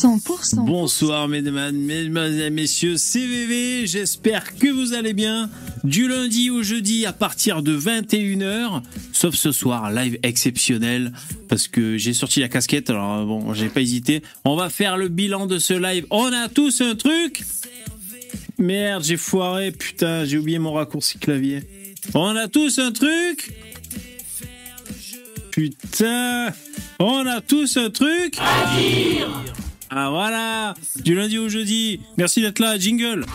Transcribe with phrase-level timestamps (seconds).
[0.00, 0.64] 100%.
[0.64, 5.50] Bonsoir mesdames, mesdames et messieurs, c'est VV, j'espère que vous allez bien.
[5.84, 8.80] Du lundi au jeudi à partir de 21h,
[9.12, 11.12] sauf ce soir, live exceptionnel,
[11.48, 14.22] parce que j'ai sorti la casquette, alors bon, j'ai pas hésité.
[14.46, 16.06] On va faire le bilan de ce live.
[16.08, 17.44] On a tous un truc
[18.56, 21.62] Merde, j'ai foiré, putain, j'ai oublié mon raccourci clavier.
[22.14, 23.52] On a tous un truc
[25.50, 26.54] Putain
[26.98, 28.38] On a tous un truc
[29.90, 30.74] Ah voilà.
[31.04, 32.00] Du lundi au jeudi.
[32.16, 33.26] Merci d'être là, jingle.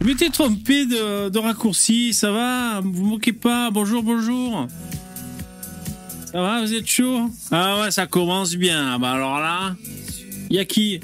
[0.00, 2.80] Je m'étais trompé de, de raccourci, ça va?
[2.80, 3.70] Vous vous moquez pas?
[3.70, 4.66] Bonjour, bonjour.
[6.32, 7.30] Ça va, vous êtes chaud?
[7.50, 8.94] Ah ouais, ça commence bien.
[8.94, 9.76] Ah bah alors là,
[10.50, 11.00] y a qui?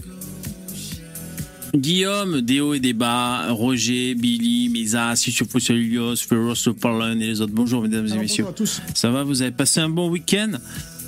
[1.74, 7.40] Guillaume, des hauts et des bas, Roger, Billy, Misa, Sichopoulos, Ilios, Ferros, Parlin et les
[7.40, 7.52] autres.
[7.54, 8.44] Bonjour mesdames et messieurs.
[8.44, 8.82] Bonjour à tous.
[8.94, 10.52] Ça va, vous avez passé un bon week-end?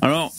[0.02, 0.32] Alors,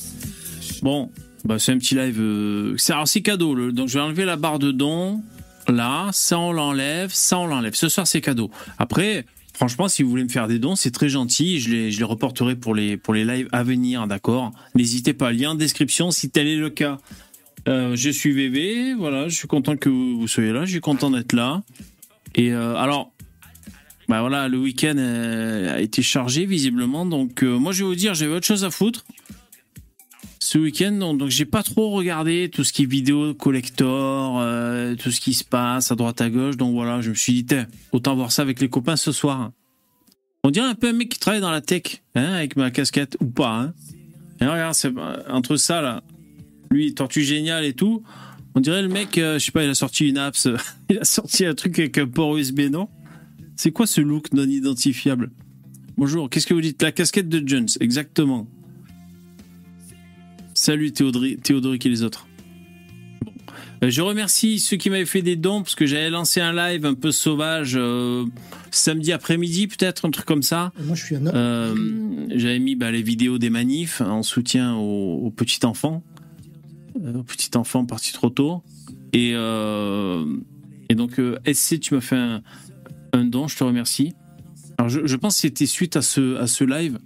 [0.81, 1.11] bon,
[1.45, 2.17] bah, c'est un petit live.
[2.19, 3.53] euh, c'est- alors c'est cadeau.
[3.53, 5.21] le- donc je vais enlever la barre de dons.
[5.67, 7.73] Là, ça on l'enlève, ça on l'enlève.
[7.75, 8.49] Ce soir c'est cadeau.
[8.79, 11.59] Après, franchement, si vous voulez me faire des dons, c'est très gentil.
[11.59, 14.51] Je les, je reporterai pour les, pour lives à venir, d'accord?
[14.75, 16.97] N'hésitez pas, lien en description si tel est le cas.
[17.67, 21.11] Euh, je suis VV, voilà, je suis content que vous, soyez là, je suis content
[21.11, 21.61] d'être là.
[22.33, 23.11] Et euh, alors,
[24.09, 28.33] bah voilà, le week-end a été chargé visiblement, donc moi je vais vous dire, j'avais
[28.33, 29.05] autre chose à foutre
[30.43, 35.11] ce week-end, donc, j'ai pas trop regardé tout ce qui est vidéo collector, euh, tout
[35.11, 37.55] ce qui se passe à droite à gauche, donc voilà, je me suis dit,
[37.91, 39.51] autant voir ça avec les copains ce soir.
[40.43, 43.17] On dirait un peu un mec qui travaille dans la tech, hein, avec ma casquette
[43.21, 43.55] ou pas.
[43.55, 43.73] Hein.
[44.41, 44.91] Et regarde, c'est
[45.29, 46.01] entre ça là,
[46.71, 48.01] lui, Tortue Génial et tout.
[48.55, 50.47] On dirait le mec, euh, je sais pas, il a sorti une apps,
[50.89, 52.89] il a sorti un truc avec un port USB, non?
[53.55, 55.29] C'est quoi ce look non identifiable?
[55.97, 56.81] Bonjour, qu'est-ce que vous dites?
[56.81, 58.47] La casquette de Jones, exactement.
[60.61, 62.27] Salut Théodri- Théodoric et les autres.
[63.25, 63.31] Bon.
[63.83, 66.85] Euh, Je remercie ceux qui m'avaient fait des dons parce que j'avais lancé un live
[66.85, 68.25] un peu sauvage euh,
[68.69, 70.71] samedi après-midi, peut-être, un truc comme ça.
[70.83, 71.31] Moi, je suis un homme.
[71.33, 76.03] Euh, J'avais mis bah, les vidéos des manifs en soutien aux, aux petits enfants,
[76.95, 78.61] aux petits enfants partis trop tôt.
[79.13, 81.19] Et, et donc,
[81.51, 82.43] SC, tu m'as fait un,
[83.13, 84.13] un don, je te remercie.
[84.77, 86.99] Alors, je, je pense que c'était suite à ce, à ce live.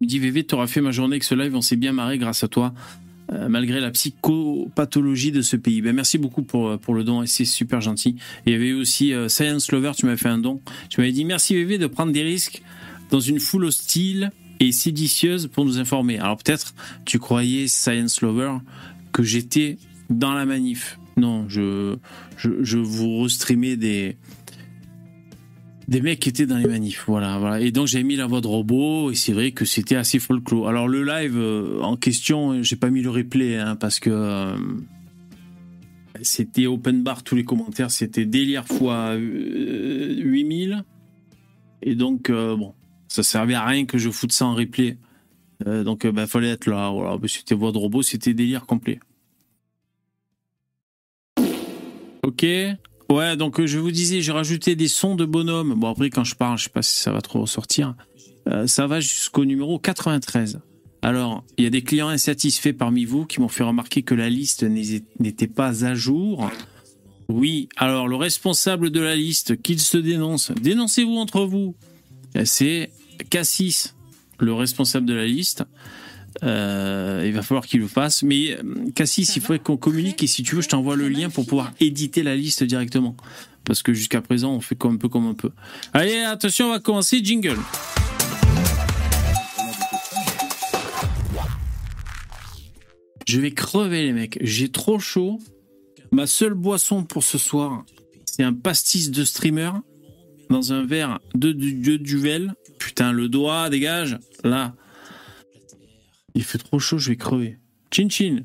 [0.00, 2.18] Il dit VV, tu auras fait ma journée avec ce live, on s'est bien marré
[2.18, 2.74] grâce à toi,
[3.32, 5.82] euh, malgré la psychopathologie de ce pays.
[5.82, 8.16] Ben, merci beaucoup pour, pour le don, et c'est super gentil.
[8.46, 10.60] Il y avait aussi euh, Science Lover, tu m'avais fait un don.
[10.90, 12.62] Tu m'avais dit merci VV de prendre des risques
[13.10, 16.18] dans une foule hostile et séditieuse pour nous informer.
[16.18, 18.52] Alors peut-être tu croyais, Science Lover,
[19.12, 19.78] que j'étais
[20.10, 20.98] dans la manif.
[21.16, 21.96] Non, je,
[22.36, 24.16] je, je vous restreamais des,
[25.88, 27.04] des mecs qui étaient dans les manifs.
[27.06, 27.60] Voilà, voilà.
[27.60, 30.68] Et donc j'avais mis la voix de robot et c'est vrai que c'était assez folklore.
[30.68, 34.56] Alors le live euh, en question, j'ai pas mis le replay hein, parce que euh,
[36.22, 40.84] c'était open bar, tous les commentaires, c'était délire fois euh, 8000.
[41.82, 42.74] Et donc, euh, bon,
[43.08, 44.96] ça servait à rien que je foute ça en replay.
[45.66, 46.90] Euh, donc, il bah, fallait être là.
[46.90, 47.18] Voilà.
[47.18, 49.00] Bah, C'était voix de robot, c'était délire complet.
[52.22, 52.46] Ok.
[53.10, 55.74] Ouais, donc euh, je vous disais, j'ai rajouté des sons de bonhomme.
[55.74, 57.94] Bon, après, quand je parle, je sais pas si ça va trop ressortir.
[58.48, 60.60] Euh, ça va jusqu'au numéro 93.
[61.02, 64.30] Alors, il y a des clients insatisfaits parmi vous qui m'ont fait remarquer que la
[64.30, 64.64] liste
[65.20, 66.50] n'était pas à jour.
[67.28, 71.74] Oui, alors le responsable de la liste, qu'il se dénonce, dénoncez-vous entre vous.
[72.36, 72.90] Euh, C'est
[73.30, 73.94] Cassis,
[74.38, 75.64] le responsable de la liste.
[76.42, 78.22] Euh, il va falloir qu'il le fasse.
[78.22, 81.30] Mais euh, Cassis, il faudrait qu'on communique et si tu veux, je t'envoie le lien
[81.30, 83.16] pour pouvoir éditer la liste directement.
[83.64, 85.52] Parce que jusqu'à présent, on fait comme un peu comme on peut.
[85.92, 87.22] Allez, attention, on va commencer.
[87.22, 87.58] Jingle.
[93.26, 94.38] Je vais crever les mecs.
[94.42, 95.40] J'ai trop chaud.
[96.12, 97.84] Ma seule boisson pour ce soir,
[98.26, 99.70] c'est un pastis de streamer
[100.50, 102.54] dans un verre de, de, de duvel.
[102.78, 104.18] Putain, le doigt, dégage.
[104.44, 104.74] Là.
[106.34, 107.58] Il fait trop chaud, je vais crever.
[107.92, 108.40] Chin chin.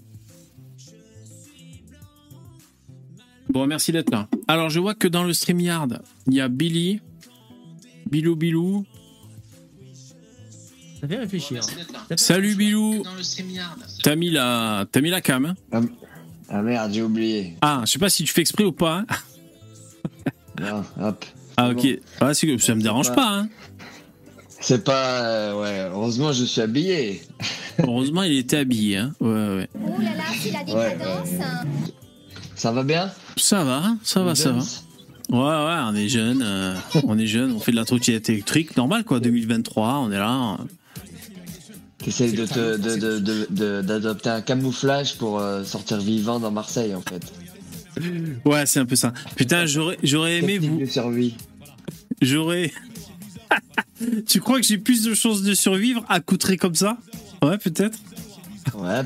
[3.50, 4.28] Bon, merci d'être là.
[4.48, 7.02] Alors, je vois que dans le StreamYard, il y a Billy,
[8.12, 8.86] Bilou Bilou.
[11.02, 11.64] Ça fait réfléchir.
[12.16, 13.04] Salut Bilou.
[14.04, 15.46] T'as mis la, t'as mis la cam.
[15.46, 15.82] hein Ah,
[16.50, 17.56] ah merde, j'ai oublié.
[17.62, 19.00] ah, je sais pas si tu fais exprès ou pas.
[19.00, 19.06] hein.
[20.62, 21.26] Non, hop.
[21.58, 21.88] Ah, ok.
[22.22, 23.40] Ah, c'est que ça me dérange pas.
[23.40, 23.50] Hein.
[24.62, 25.22] C'est pas.
[25.22, 27.22] euh, ouais, heureusement, je suis habillé.
[27.80, 28.98] Heureusement, il était habillé.
[28.98, 29.14] Hein.
[29.22, 29.70] Ouais, ouais.
[29.76, 31.30] Ouh là là, c'est la Ouais, décadence.
[31.30, 31.92] ouais.
[32.56, 33.10] Ça va bien?
[33.38, 34.60] Ça va, ça va, ça va.
[35.30, 36.76] Ouais, ouais, on est jeune, euh,
[37.06, 40.58] on est jeune, on fait de la trottinette électrique, normal quoi, 2023, on est là.
[42.00, 46.50] T'essayes de te- de- de- de- de- d'adopter un camouflage pour euh, sortir vivant dans
[46.52, 47.22] Marseille, en fait.
[48.46, 49.14] Ouais, c'est un peu ça.
[49.36, 50.82] Putain, j'aurais, j'aurais aimé vous.
[52.22, 52.72] J'aurais.
[54.28, 56.98] Tu crois que j'ai plus de chances de survivre à coutrer comme ça
[57.42, 57.98] Ouais, peut-être.
[58.76, 59.02] Ouais.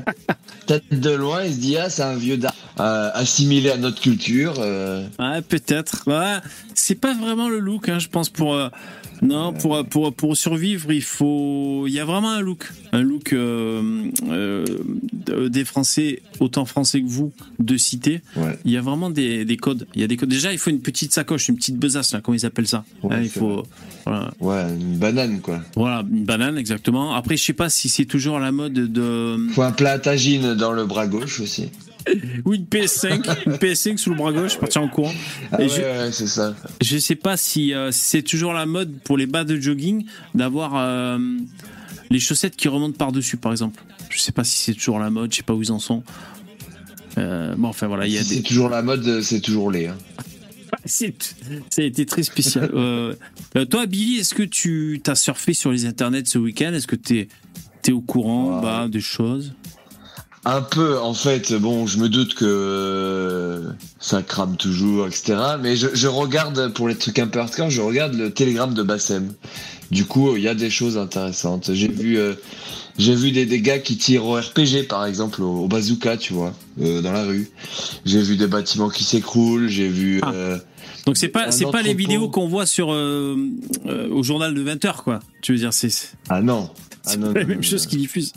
[0.66, 4.00] Peut-être de loin, il se dit, ah, c'est un vieux da euh, assimilé à notre
[4.00, 4.54] culture.
[4.58, 5.06] euh.
[5.18, 6.02] Ouais, peut-être.
[6.06, 6.36] Ouais,
[6.74, 8.54] c'est pas vraiment le look, hein, je pense pour.
[9.24, 11.86] Non, pour, pour, pour survivre, il faut.
[11.86, 12.70] Il y a vraiment un look.
[12.92, 14.64] Un look euh, euh,
[15.48, 18.20] des Français, autant français que vous, de cité.
[18.36, 18.58] Ouais.
[18.64, 19.86] Il y a vraiment des, des codes.
[19.94, 20.28] Il y a des codes.
[20.28, 23.14] Déjà, il faut une petite sacoche, une petite besace, là, comment ils appellent ça Ouais,
[23.14, 23.64] Hein, Il faut.
[24.04, 24.30] Voilà.
[24.40, 25.60] Ouais, une banane, quoi.
[25.76, 27.14] Voilà, une banane, exactement.
[27.14, 29.36] Après, je sais pas si c'est toujours la mode de.
[29.52, 31.70] Faut un plat à tagine dans le bras gauche aussi.
[32.44, 35.12] Ou une PS5, une PS5 sous le bras gauche, partir en courant.
[35.52, 36.54] Ah ouais, je- ouais, ça.
[36.82, 40.04] Je sais pas si euh, c'est toujours la mode pour les bas de jogging
[40.34, 41.18] d'avoir euh,
[42.10, 43.82] les chaussettes qui remontent par-dessus, par exemple.
[44.10, 46.02] Je sais pas si c'est toujours la mode, je sais pas où ils en sont.
[47.16, 48.34] Euh, bon, enfin voilà, il y a Si des.
[48.36, 49.86] C'est toujours la mode, c'est toujours laid.
[49.88, 49.96] hein.
[50.84, 51.36] C'est-
[51.70, 52.70] Ça a été très spécial.
[52.74, 53.14] Euh,
[53.70, 56.72] toi, Billy, est-ce que tu t'as surfé sur les internets ce week-end?
[56.74, 57.28] Est-ce que t'es
[57.86, 58.62] es au courant Ouais.
[58.62, 59.54] bah, des choses?
[60.46, 65.36] Un peu, en fait, bon, je me doute que euh, ça crame toujours, etc.
[65.62, 68.82] Mais je, je regarde, pour les trucs un peu hardcore, je regarde le télégramme de
[68.82, 69.32] Bassem.
[69.90, 71.72] Du coup, il y a des choses intéressantes.
[71.72, 72.34] J'ai vu, euh,
[72.98, 76.34] j'ai vu des, des gars qui tirent au RPG, par exemple, au, au bazooka, tu
[76.34, 77.50] vois, euh, dans la rue.
[78.04, 80.20] J'ai vu des bâtiments qui s'écroulent, j'ai vu...
[80.22, 80.32] Ah.
[81.06, 83.36] Donc c'est pas c'est pas les vidéos qu'on voit sur euh,
[83.86, 85.20] euh, au journal de 20 h quoi.
[85.42, 86.70] Tu veux dire c'est c'est Ah non
[87.04, 88.32] Ah non, la non, même non, chose qu'ils diffusent.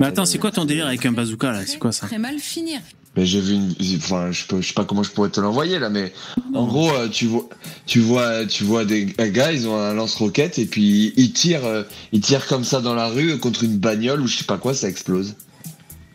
[0.00, 1.62] Mais attends, c'est quoi ton délire avec un bazooka là?
[1.66, 2.06] C'est quoi ça?
[2.06, 2.80] Très mal finir.
[3.16, 5.78] Mais j'ai vu une, enfin, je, peux, je sais pas comment je pourrais te l'envoyer
[5.78, 6.12] là, mais
[6.52, 7.48] en gros, euh, tu vois,
[7.86, 11.84] tu vois, tu vois des gars, ils ont un lance-roquette et puis ils tirent, euh,
[12.10, 14.74] ils tirent comme ça dans la rue contre une bagnole ou je sais pas quoi,
[14.74, 15.36] ça explose.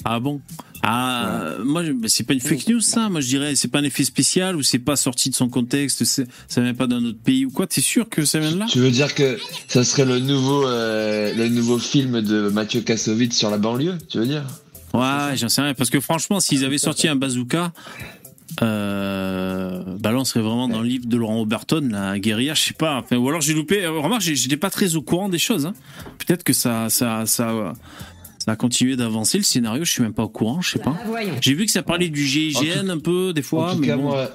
[0.06, 0.42] Ah bon?
[0.82, 3.10] Ah, moi, c'est pas une fake news, ça.
[3.10, 6.06] Moi, je dirais, c'est pas un effet spécial ou c'est pas sorti de son contexte,
[6.06, 7.68] ça vient pas d'un autre pays ou quoi.
[7.68, 8.66] T'es sûr que ça vient de là?
[8.70, 9.38] Tu veux dire que
[9.68, 14.20] ça serait le nouveau, euh, le nouveau film de Mathieu Kassovitz sur la banlieue, tu
[14.20, 14.46] veux dire?
[14.94, 15.74] Ouais, j'en sais rien.
[15.74, 17.74] Parce que franchement, s'ils avaient sorti un bazooka,
[18.62, 22.62] euh, bah là, on serait vraiment dans le livre de Laurent Oberton, la guérilla, je
[22.62, 22.98] sais pas.
[23.00, 23.84] Enfin, ou alors j'ai loupé.
[23.84, 25.66] euh, Remarque, j'étais pas très au courant des choses.
[25.66, 25.74] hein.
[26.18, 27.74] Peut-être que ça, ça, ça
[28.50, 29.86] a continué d'avancer le scénario.
[29.86, 30.96] Je suis même pas au courant, je sais pas.
[31.42, 33.96] J'ai vu que ça parlait du GIGN un peu des fois, En tout mais cas,
[33.96, 34.04] bon.
[34.04, 34.30] moi,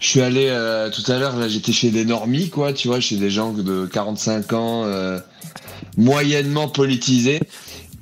[0.00, 3.00] je suis allé euh, tout à l'heure, là, j'étais chez des normies, quoi, tu vois,
[3.00, 5.18] chez des gens de 45 ans, euh,
[5.96, 7.40] moyennement politisés.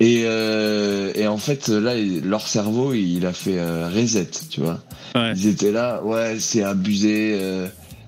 [0.03, 1.93] Et, euh, et en fait, là,
[2.25, 4.81] leur cerveau, il a fait euh, reset, tu vois.
[5.15, 5.33] Ouais.
[5.37, 7.37] Ils étaient là, ouais, c'est abusé.
[7.39, 7.67] euh,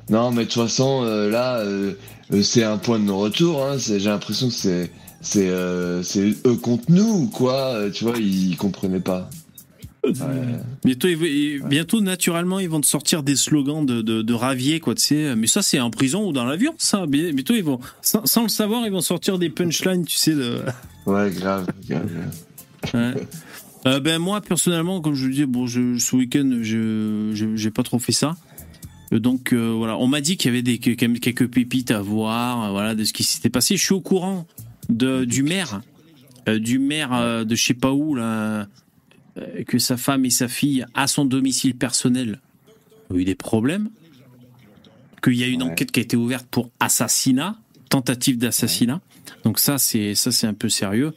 [0.08, 1.62] non, mais de toute façon, euh, là,
[2.42, 3.62] c'est un point de non-retour.
[3.62, 4.90] Hein, J'ai l'impression que c'est
[5.22, 7.74] c'est euh, c'est eux contre nous ou quoi.
[7.74, 9.30] euh, Tu vois, ils, comprenaient pas.
[10.04, 10.12] Ouais.
[10.84, 14.80] Bientôt, ils- ils- bientôt, naturellement, ils vont te sortir des slogans de, de, de ravier,
[14.80, 15.36] quoi, tu sais.
[15.36, 17.06] Mais ça, c'est en prison ou dans l'avion, ça.
[17.06, 20.34] Bien- Bientôt, ils vont, sans, sans le savoir, ils vont sortir des punchlines, tu sais.
[20.34, 20.58] De...
[21.06, 21.66] Ouais, grave.
[21.88, 22.10] grave.
[22.94, 23.14] Ouais.
[23.86, 27.82] Euh, ben moi, personnellement, comme je le dis, bon, je, ce week-end, je j'ai pas
[27.84, 28.36] trop fait ça.
[29.12, 32.64] Euh, Donc euh, voilà, on m'a dit qu'il y avait des, quelques pépites à voir,
[32.64, 33.76] euh, voilà, de ce qui s'était passé.
[33.76, 34.46] Je suis au courant
[34.88, 35.80] de, du maire,
[36.48, 38.66] euh, du maire euh, de je sais pas où là,
[39.38, 42.40] euh, que sa femme et sa fille à son domicile personnel
[43.10, 43.90] ont eu des problèmes,
[45.22, 45.70] qu'il y a une Ouais.
[45.70, 47.56] enquête qui a été ouverte pour assassinat,
[47.88, 49.00] tentative d'assassinat.
[49.44, 51.12] Donc ça, c'est ça, c'est un peu sérieux.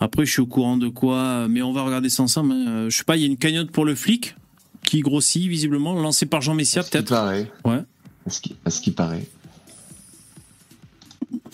[0.00, 2.52] Après, je suis au courant de quoi, mais on va regarder ça ensemble.
[2.52, 2.88] hein.
[2.88, 4.34] Je sais pas, il y a une cagnotte pour le flic
[4.84, 7.12] qui grossit visiblement, lancée par Jean Messia peut-être.
[7.64, 7.82] Ouais,
[8.26, 9.24] À ce qui, à ce qui paraît.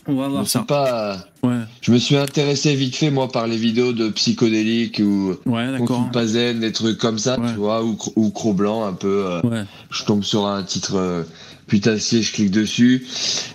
[0.09, 0.65] On va Je me, voir suis ça.
[0.65, 5.35] pas, Ouais, je me suis intéressé vite fait, moi, par les vidéos de psychodéliques ou
[5.47, 5.67] ouais.
[6.13, 7.49] Pazen, des trucs comme ça, Ouais.
[7.53, 9.25] tu vois, ou, ou Cro-Blanc, un peu.
[9.27, 9.63] euh, Ouais.
[9.91, 11.23] je tombe sur un titre euh,
[11.69, 13.07] putassier, je clique dessus.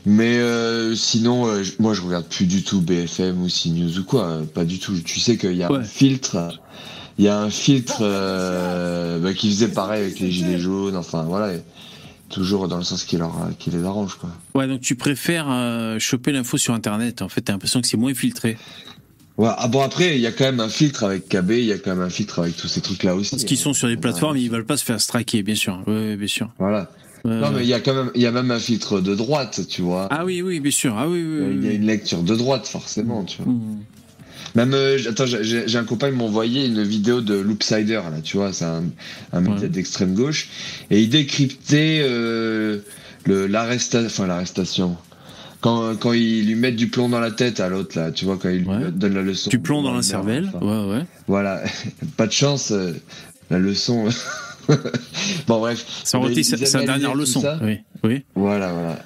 [0.05, 4.03] Mais euh, sinon, euh, je- moi, je regarde plus du tout BFM ou CNews ou
[4.03, 4.23] quoi.
[4.25, 4.93] euh, Pas du tout.
[5.03, 6.37] Tu sais qu'il y a un filtre.
[7.19, 10.95] Il y a un filtre euh, bah, qui faisait pareil avec les gilets jaunes.
[10.95, 11.53] Enfin, voilà.
[12.33, 14.29] Toujours dans le sens qui, leur, qui les arrange, quoi.
[14.55, 17.21] Ouais, donc tu préfères euh, choper l'info sur Internet.
[17.21, 18.57] En fait, t'as l'impression que c'est moins filtré.
[19.37, 21.71] Ouais, ah bon, après, il y a quand même un filtre avec KB, il y
[21.71, 23.31] a quand même un filtre avec tous ces trucs-là aussi.
[23.31, 23.99] Parce qu'ils sont sur des Ouais.
[24.01, 25.81] plateformes, ils veulent pas se faire striker, bien sûr.
[25.87, 26.49] Ouais, bien sûr.
[26.59, 26.89] Voilà.
[27.25, 29.61] Non, mais il y a quand même, il y a même un filtre de droite,
[29.69, 30.07] tu vois.
[30.11, 30.95] Ah oui, oui, bien sûr.
[30.97, 31.37] Ah oui, oui.
[31.39, 31.75] oui, Il y a oui.
[31.77, 33.53] une lecture de droite, forcément, tu vois.
[33.53, 33.79] Mmh.
[34.55, 38.37] Même, euh, attends, j'ai un copain qui m'a envoyé une vidéo de Loopsider, là, tu
[38.37, 38.83] vois, c'est un,
[39.31, 39.69] un média Ouais.
[39.69, 40.47] d'extrême gauche,
[40.91, 42.79] et il décryptait euh,
[43.25, 44.95] le- l'arrestation, enfin l'arrestation,
[45.61, 48.37] quand, quand ils lui mettent du plomb dans la tête à l'autre, là, tu vois,
[48.37, 48.77] quand il Ouais.
[48.85, 49.49] lui donne la leçon.
[49.49, 50.51] Du plomb dans la cervelle.
[50.53, 50.65] enfin.
[50.87, 51.05] Ouais, ouais.
[51.27, 51.63] Voilà,
[52.17, 52.91] pas de chance, euh,
[53.49, 54.07] la leçon.
[55.47, 55.85] bon, bref.
[56.03, 57.41] Ça aurait été sa, dernière leçon.
[57.41, 57.59] ça.
[57.61, 58.23] Oui, oui.
[58.35, 58.99] Voilà, voilà.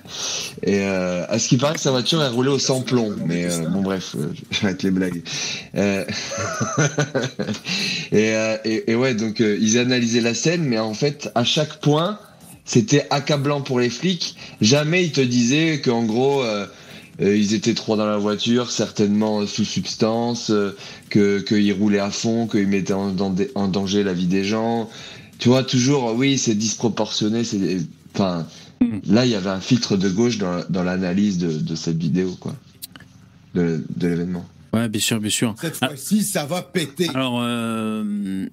[0.64, 3.46] Et euh, à ce qui paraît que sa voiture est roulée au sans plomb, mais
[3.46, 5.22] euh, bon bref, euh, j'arrête les blagues.
[5.76, 6.06] Euh,
[8.12, 11.44] et, euh, et, et ouais, donc euh, ils analysaient la scène, mais en fait, à
[11.44, 12.20] chaque point,
[12.66, 14.36] c'était accablant pour les flics.
[14.62, 16.66] Jamais ils te disaient qu'en gros, euh,
[17.22, 20.76] euh, ils étaient trois dans la voiture, certainement sous substance, euh,
[21.10, 24.90] que qu'ils roulaient à fond, qu'ils mettaient en danger la vie des gens.
[25.40, 27.80] Tu vois, toujours, oui, c'est disproportionné, c'est,
[28.14, 28.48] enfin.
[28.82, 29.02] Mhm.
[29.08, 32.36] Là, il y avait un filtre de gauche dans, dans l'analyse de, de cette vidéo,
[32.40, 32.56] quoi.
[33.56, 34.46] De, de l'événement.
[34.74, 35.56] Ouais, bien sûr, bien sûr.
[35.60, 37.10] Cette Ah, fois-ci, ça va péter.
[37.10, 38.46] Alors, euh,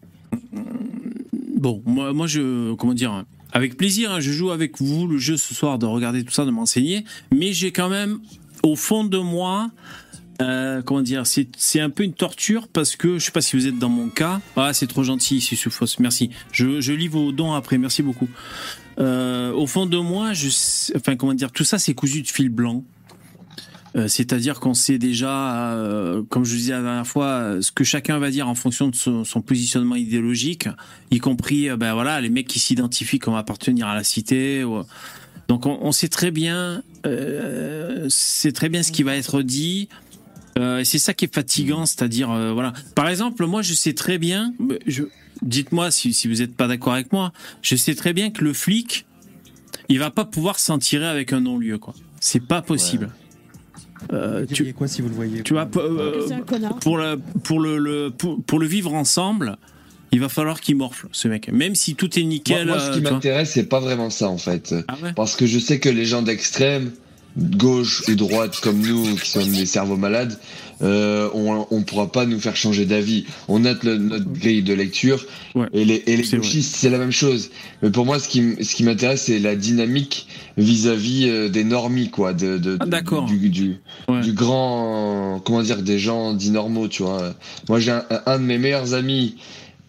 [1.59, 5.37] bon, moi, moi, je, comment dire, avec plaisir, hein, je joue avec vous le jeu
[5.37, 8.21] ce soir de regarder tout ça, de m'enseigner, mais j'ai quand même,
[8.63, 9.71] au fond de moi,
[10.43, 13.67] euh, comment dire, c'est un peu une torture parce que je sais pas si vous
[13.67, 14.41] êtes dans mon cas.
[14.57, 16.31] Ah, c'est trop gentil, c'est Soufos, merci.
[16.53, 18.29] Je, lis vos dons après, merci beaucoup.
[18.99, 20.49] Euh, au fond de moi, je,
[20.97, 22.85] enfin, comment dire, tout ça, c'est cousu de fil blanc.
[23.97, 25.77] Euh, C'est-à-dire qu'on sait déjà,
[26.31, 28.97] comme je vous disais la dernière fois, ce que chacun va dire en fonction de
[28.97, 30.69] son, positionnement idéologique,
[31.13, 34.65] y compris ben voilà les mecs qui s'identifient comme appartenir à la cité.
[35.47, 36.83] Donc on, on sait très bien,
[38.09, 39.89] c'est très bien ce qui va être dit.
[40.59, 42.73] Euh, et c'est ça qui est fatigant, c'est-à-dire euh, voilà.
[42.95, 44.55] Par exemple, moi je sais très bien,
[44.87, 45.03] je,
[45.43, 47.33] dites-moi si, si vous n'êtes pas d'accord avec moi,
[47.63, 49.05] je sais très bien que le flic,
[49.89, 51.95] il va pas pouvoir s'en tirer avec un non-lieu quoi.
[52.21, 53.11] C'est pas possible.
[54.13, 56.29] Euh, Vous tu, diriez quoi si vous le voyez tu vois, euh,
[56.81, 59.57] pour le, pour le, le- pour, pour le vivre ensemble,
[60.13, 61.51] il va falloir qu'il morfle, ce mec.
[61.51, 62.67] Même si tout est nickel.
[62.69, 63.13] moi, ce euh, qui vois.
[63.13, 64.75] m'intéresse, c'est pas vraiment ça, en fait.
[64.89, 65.13] Ah ouais?
[65.15, 66.93] Parce que je sais que les gens d'extrême,
[67.37, 70.39] gauche ou droite comme nous, qui sommes des cerveaux malades,
[70.83, 73.25] euh, on, on pourra pas nous faire changer d'avis.
[73.49, 75.25] On a le- notre grille de lecture
[75.55, 75.67] Ouais.
[75.73, 77.51] et les, et les gauchistes, c'est la même chose.
[77.83, 80.27] Mais pour moi, ce qui, ce qui m'intéresse, c'est la dynamique
[80.57, 82.87] vis-à-vis euh, des normies, quoi, de, de, Ah,
[83.27, 83.77] du, du,
[84.09, 84.21] Ouais.
[84.21, 87.35] du grand, comment dire, des gens dits normaux, tu vois.
[87.69, 89.37] Moi, j'ai un, un de mes meilleurs amis.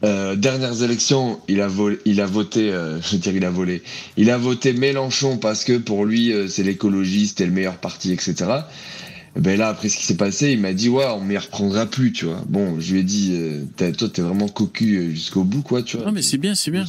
[0.05, 3.49] Euh, dernières élections, il a, volé, il a voté, euh, je veux dire, il a
[3.49, 3.81] volé.
[4.17, 8.11] Il a voté Mélenchon parce que pour lui, euh, c'est l'écologiste et le meilleur parti,
[8.11, 8.35] etc.
[9.35, 12.11] Ben là, après ce qui s'est passé, il m'a dit, ouais, on m'y reprendra plus,
[12.13, 12.41] tu vois.
[12.47, 15.97] Bon, je lui ai dit, euh, toi, t'es vraiment cocu euh, jusqu'au bout, quoi, tu
[15.97, 16.05] vois.
[16.05, 16.85] Non, mais c'est bien, c'est bien.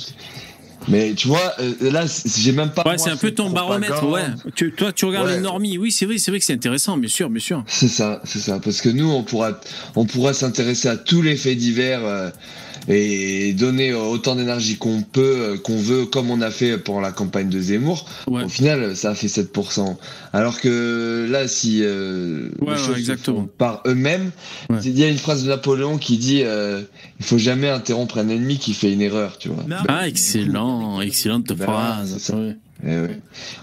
[0.88, 2.04] Mais tu vois, euh, là,
[2.37, 2.85] j'ai même pas.
[2.87, 4.26] Ouais, c'est un peu ton baromètre, ouais.
[4.54, 5.37] Tu- toi, tu regardes Ouais.
[5.37, 5.78] les normies.
[5.78, 7.64] Oui, c'est vrai, c'est vrai que c'est intéressant, bien sûr, bien sûr.
[7.66, 8.61] C'est ça, c'est ça.
[8.61, 9.58] Parce que nous, on pourra,
[9.96, 12.30] on pourra s'intéresser à tous les faits divers euh,
[12.88, 17.12] et donner autant d'énergie qu'on peut, euh, qu'on veut, comme on a fait pendant la
[17.12, 18.07] campagne de Zemmour.
[18.28, 18.45] Ouais.
[18.45, 19.97] Au final, ça a fait 7%.
[20.33, 23.40] Alors que là, si euh, Ouais, les ouais, choses se exactement.
[23.43, 24.31] font par eux-mêmes,
[24.71, 24.78] Ouais.
[24.85, 26.83] il y a une phrase de Napoléon qui dit euh,
[27.19, 29.64] il faut jamais interrompre un ennemi qui fait une erreur, tu vois.
[29.88, 32.33] Ah, excellent, excellente phrase.
[32.87, 33.06] Eh.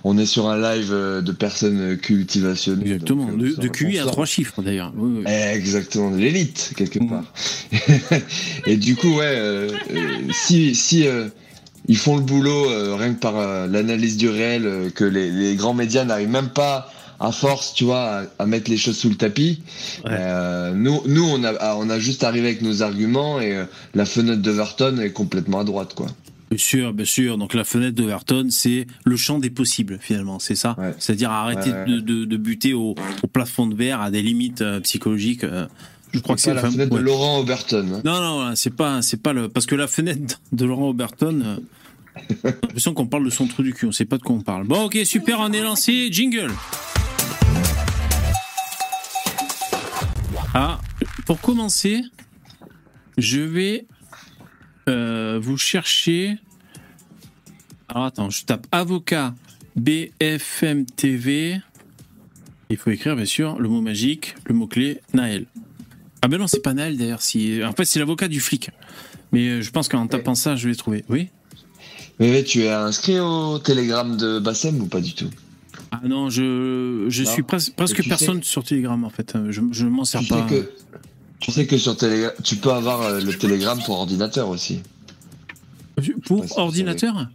[0.04, 2.86] On est sur un live euh, de personnes cultivationnées.
[2.86, 3.26] exactement.
[3.28, 4.92] donc, euh, De, de QI à trois chiffres, d'ailleurs.
[4.96, 5.32] Oui, oui.
[5.32, 7.10] Exactement, de l'élite, quelque Mm.
[7.10, 7.34] part.
[8.66, 11.28] et du coup, ouais, euh, euh, si, si euh,
[11.88, 15.56] ils font le boulot euh, rien que par l'analyse du réel, euh, que les, les
[15.56, 19.10] grands médias n'arrivent même pas à force, tu vois, à, à mettre les choses sous
[19.10, 19.62] le tapis.
[20.04, 20.12] Ouais.
[20.12, 24.06] Euh, nous, nous, on a, on a juste arrivé avec nos arguments et euh, la
[24.06, 26.08] fenêtre d'Overton est complètement à droite, quoi.
[26.54, 27.38] Bien sûr, bien sûr.
[27.40, 30.94] Donc la fenêtre d'Overton, c'est le champ des possibles, finalement, c'est ça Ouais.
[31.00, 31.86] C'est-à-dire arrêter Ouais, ouais.
[31.88, 32.94] De, de, de buter au,
[33.24, 35.44] au plafond de verre, à des limites euh, psychologiques.
[35.44, 35.66] euh,
[36.14, 37.88] je crois que C'est la fenêtre de Laurent Oberton.
[37.96, 38.02] hein.
[38.06, 41.56] Non, non, c'est pas, c'est pas le, parce que la fenêtre de Laurent Oberton, euh,
[42.30, 44.42] j'ai l'impression qu'on parle de son trou du cul, on sait pas de quoi on
[44.42, 44.68] parle.
[44.68, 46.52] Bon, ok, super, on est lancé, jingle.
[50.54, 50.80] Ah,
[51.26, 52.02] pour commencer,
[53.18, 53.88] je vais
[54.90, 56.38] euh, vous chercher.
[57.90, 59.34] Alors attends, je tape avocat
[59.76, 61.60] BFM TV.
[62.70, 65.46] Il faut écrire bien sûr le mot magique, le mot clé Naël.
[66.22, 67.22] Ah ben non, c'est pas Naël d'ailleurs.
[67.22, 67.64] Si...
[67.64, 68.70] En fait, c'est l'avocat du flic.
[69.32, 71.04] Mais euh, je pense qu'en tapant ça, je vais trouver.
[71.10, 71.30] Oui?
[72.20, 75.30] Mais, tu es inscrit au télégramme de Bassem ou pas du tout?
[75.92, 77.30] Ah non, je, je Non.
[77.32, 79.36] suis pres- presque sais- personne sur Telegram en fait.
[79.50, 80.48] Je, je m'en sers tu pas.
[80.48, 80.72] sais que
[81.44, 84.80] tu sais que sur Telegram, tu peux avoir euh, le télégramme pour ordinateur aussi.
[86.26, 87.28] Pour ordinateur?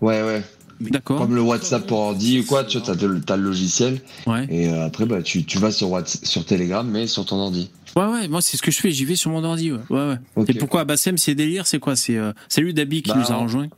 [0.00, 0.42] Ouais, ouais.
[0.80, 1.18] D'accord.
[1.18, 4.48] Comme le WhatsApp pour ordi ou quoi, tu vois, t'as le, logiciel Ouais.
[4.50, 7.70] et euh, après bah tu, tu vas sur WhatsApp, sur Telegram mais sur ton ordi.
[7.94, 9.70] Ouais, ouais, moi c'est ce que je fais, j'y vais sur mon ordi.
[9.70, 10.44] Ouais, ouais.
[10.48, 11.94] Et pourquoi Bassem, c'est délire C'est quoi?
[11.94, 13.68] C'est euh, Salut Dabi qui Bah, nous a rejoint.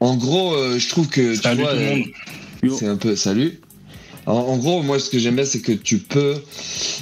[0.00, 2.78] En gros, euh, je trouve que tu Salut vois, tout le monde.
[2.78, 3.60] C'est un peu salut.
[4.28, 6.34] En, gros, moi, ce que j'aime bien, c'est que tu peux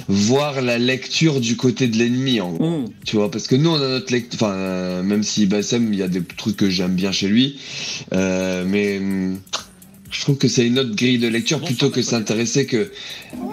[0.07, 2.79] voir la lecture du côté de l'ennemi, en gros.
[2.79, 2.85] Mm.
[3.05, 4.39] Tu vois, parce que nous, on a notre lecture.
[4.41, 7.59] Enfin, euh, même si Bassem, il y a des trucs que j'aime bien chez lui,
[8.13, 9.39] euh, mais hum,
[10.09, 12.91] je trouve que c'est une autre grille de lecture plutôt que s'intéresser que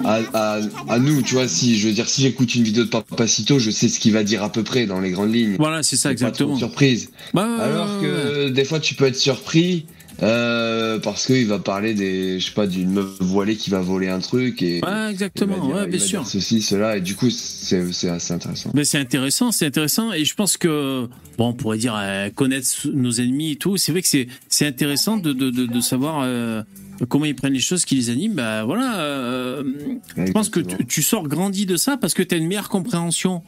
[0.05, 1.23] à, à, à nous.
[1.23, 3.99] Tu vois, si je veux dire, si j'écoute une vidéo de Papacito, je sais ce
[3.99, 5.57] qu'il va dire à peu près dans les grandes lignes.
[5.59, 6.57] Voilà, c'est ça, Pas trop de exactement.
[6.57, 7.11] surprise.
[7.33, 9.87] Bah, Alors que des fois, tu peux être surpris.
[10.23, 14.09] Euh, parce qu'il va parler des, je sais pas, d'une meuf voilée qui va voler
[14.09, 16.27] un truc et Ouais, exactement, dire- ouais, bien sûr.
[16.27, 18.71] ceci, cela et du coup c'est c'est assez intéressant.
[18.75, 22.69] Mais c'est intéressant, c'est intéressant, et je pense que bon, on pourrait dire euh, connaître
[22.93, 23.77] nos ennemis et tout.
[23.77, 26.63] C'est vrai que c'est c'est intéressant de, de, de, de savoir euh,
[27.09, 28.35] comment ils prennent les choses qui les animent.
[28.35, 29.63] Bah voilà,
[30.17, 32.69] je pense que tu, tu sors grandi de ça parce que tu as une meilleure
[32.69, 33.43] compréhension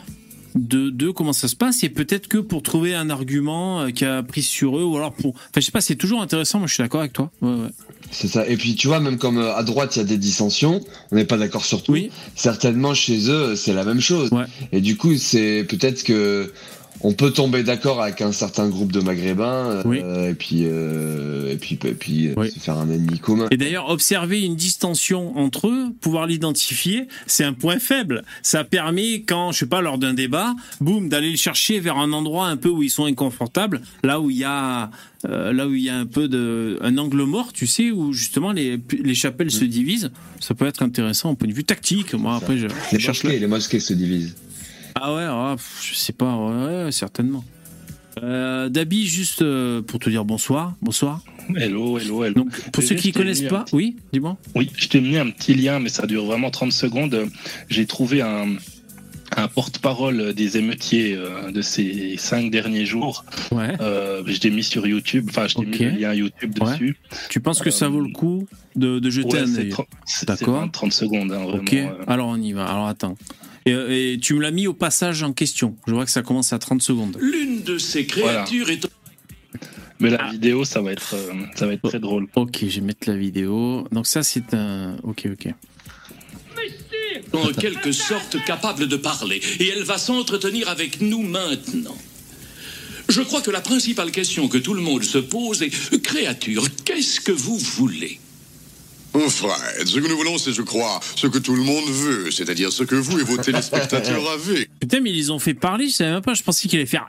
[0.56, 4.04] de, de comment ça se passe et peut-être que pour trouver un argument euh, qui
[4.04, 5.34] a pris sur eux ou alors pour.
[5.34, 6.58] Enfin, je sais pas, c'est toujours intéressant.
[6.58, 7.30] Moi, je suis d'accord avec toi.
[7.42, 7.68] Ouais, ouais.
[8.10, 8.46] C'est ça.
[8.48, 11.16] Et puis tu vois, même comme euh, à droite il y a des dissensions, on
[11.16, 11.92] n'est pas d'accord sur tout.
[11.92, 12.10] Oui.
[12.34, 14.30] Certainement chez eux c'est la même chose.
[14.30, 14.44] Ouais.
[14.72, 16.52] Et du coup c'est peut-être que
[17.00, 19.98] on peut tomber d'accord avec un certain groupe de Maghrébins euh, Oui.
[19.98, 22.50] et puis euh, et puis et puis euh, Oui.
[22.50, 23.46] se faire un ennemi commun.
[23.50, 28.24] Et d'ailleurs, observer une distension entre eux, pouvoir l'identifier, c'est un point faible.
[28.42, 32.12] Ça permet, quand, je sais pas, lors d'un débat, boum, d'aller le chercher vers un
[32.12, 34.90] endroit un peu où ils sont inconfortables, là où il y a,
[35.28, 38.12] euh, là où il y a un peu de, un angle mort, tu sais, où
[38.12, 40.10] justement les, les chapelles se divisent.
[40.40, 42.14] Ça peut être intéressant au point de vue tactique.
[42.14, 44.34] Moi, après, je, je Les cherche mosquées, les mosquées se divisent.
[44.98, 47.44] Ah ouais, ah, je sais pas, ouais, certainement.
[48.22, 51.20] Euh, Dabi, juste euh, pour te dire bonsoir, bonsoir.
[51.54, 52.34] Hello, hello, hello.
[52.34, 54.38] Donc, pour Et ceux qui t'ai connaissent pas, petit- oui, dis-moi.
[54.54, 57.28] Oui, je t'ai mis un petit lien, mais ça dure vraiment 30 secondes.
[57.68, 58.56] J'ai trouvé un,
[59.36, 63.26] un porte-parole des émeutiers euh, de ces cinq derniers jours.
[63.52, 63.74] Ouais.
[63.82, 65.78] Euh, je l'ai mis sur YouTube, enfin, je t'ai Ok.
[65.80, 66.70] mis le lien YouTube Ouais.
[66.72, 66.96] dessus.
[67.28, 70.26] Tu penses que ça vaut le coup de, de jeter Ouais, un œil 30 c'est-
[70.26, 70.62] D'accord.
[70.64, 71.58] c'est 30 secondes, hein, vraiment.
[71.58, 71.76] Ok,
[72.06, 72.64] alors on y va.
[72.66, 73.14] Alors attends.
[73.66, 75.76] Et, et tu me l'as mis au passage en question.
[75.87, 77.16] Je vois que ça commence à 30 secondes.
[77.20, 78.87] L'une de ces créatures est
[79.99, 80.31] Mais la Ah.
[80.31, 82.29] vidéo, ça va être, euh, ça va être très drôle.
[82.37, 83.87] Ok, je vais mettre la vidéo.
[83.92, 84.96] Donc ça, c'est un...
[85.02, 85.52] Ok, ok.
[87.33, 91.96] en quelque sorte capable de parler, et elle va s'entretenir avec nous maintenant.
[93.09, 95.70] Je crois que la principale question que tout le monde se pose est
[96.02, 98.20] Créature, qu'est-ce que vous voulez?
[99.16, 102.31] Mon frère, ce que nous voulons, c'est, je crois, ce que tout le monde veut,
[102.31, 104.68] c'est-à-dire ce que vous et vos téléspectateurs avez.
[104.79, 106.35] Putain, mais ils les ont fait parler, je savais même pas.
[106.35, 107.09] Je pensais qu'il allait faire...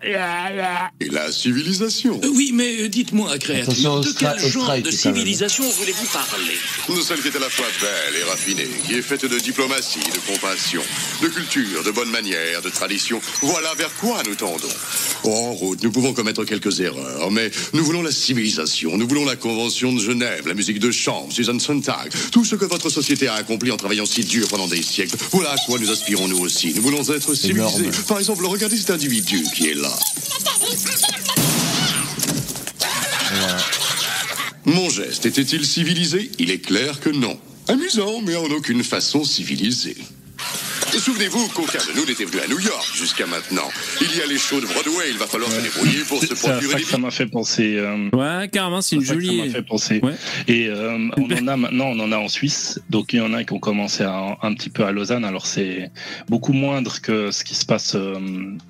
[1.01, 2.21] Et la civilisation.
[2.23, 6.55] Euh, Oui, mais euh, dites-moi, Créature, de quel genre strike, de civilisation voulez-vous parler?
[6.87, 9.99] Nous celle qui est à la fois belle et raffinée, qui est faite de diplomatie,
[9.99, 10.81] de compassion,
[11.21, 13.19] de culture, de bonnes manières, de tradition.
[13.41, 14.69] Voilà vers quoi nous tendons.
[15.25, 19.35] En route, nous pouvons commettre quelques erreurs, mais nous voulons la civilisation, nous voulons la
[19.35, 21.96] Convention de Genève, la musique de chambre, Susan Sontag,
[22.31, 25.15] tout ce que votre société a accompli en travaillant si dur pendant des siècles.
[25.31, 26.73] Voilà à quoi nous aspirons nous aussi.
[26.75, 27.77] Nous voulons être civilisés.
[27.83, 27.91] énorme.
[28.07, 29.91] Par exemple, regardez cet individu qui est là.
[34.65, 36.29] Mon geste était-il civilisé?
[36.39, 37.39] Il est clair que non.
[37.67, 39.95] Amusant, mais en aucune façon civilisé.
[40.95, 43.69] Et souvenez-vous qu'aucun de nous n'était venu à New York jusqu'à maintenant.
[44.01, 46.71] Il y a les shows de Broadway, il va falloir se débrouiller pour se procurer
[46.71, 47.75] ça des que ça m'a fait penser.
[47.77, 49.49] euh, Ouais, carrément, c'est une C'est ça m'a jolie...
[49.49, 49.99] fait penser.
[50.01, 50.13] Ouais.
[50.47, 52.79] Et euh, on en a maintenant, on en a en Suisse.
[52.89, 55.25] Donc il y en a qui ont commencé à- un petit peu à Lausanne.
[55.25, 55.91] Alors c'est
[56.29, 58.15] beaucoup moindre que ce qui se passe euh,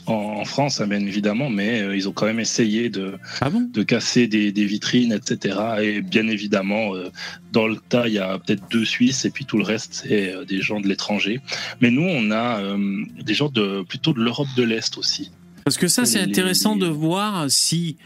[0.07, 3.49] en, en France, hein, bien évidemment, mais euh, ils ont quand même essayé de, Ah
[3.51, 3.69] bon?
[3.71, 5.55] de casser des, des vitrines, etc.
[5.83, 7.09] Et bien évidemment, euh,
[7.57, 10.31] dans le tas, il y a peut-être deux Suisses et puis tout le reste, c'est
[10.33, 11.39] euh, des gens de l'étranger.
[11.81, 15.31] Mais nous, on a euh, des gens de plutôt de l'Europe de l'Est aussi.
[15.65, 17.97] Parce que ça, c'est intéressant les- de voir si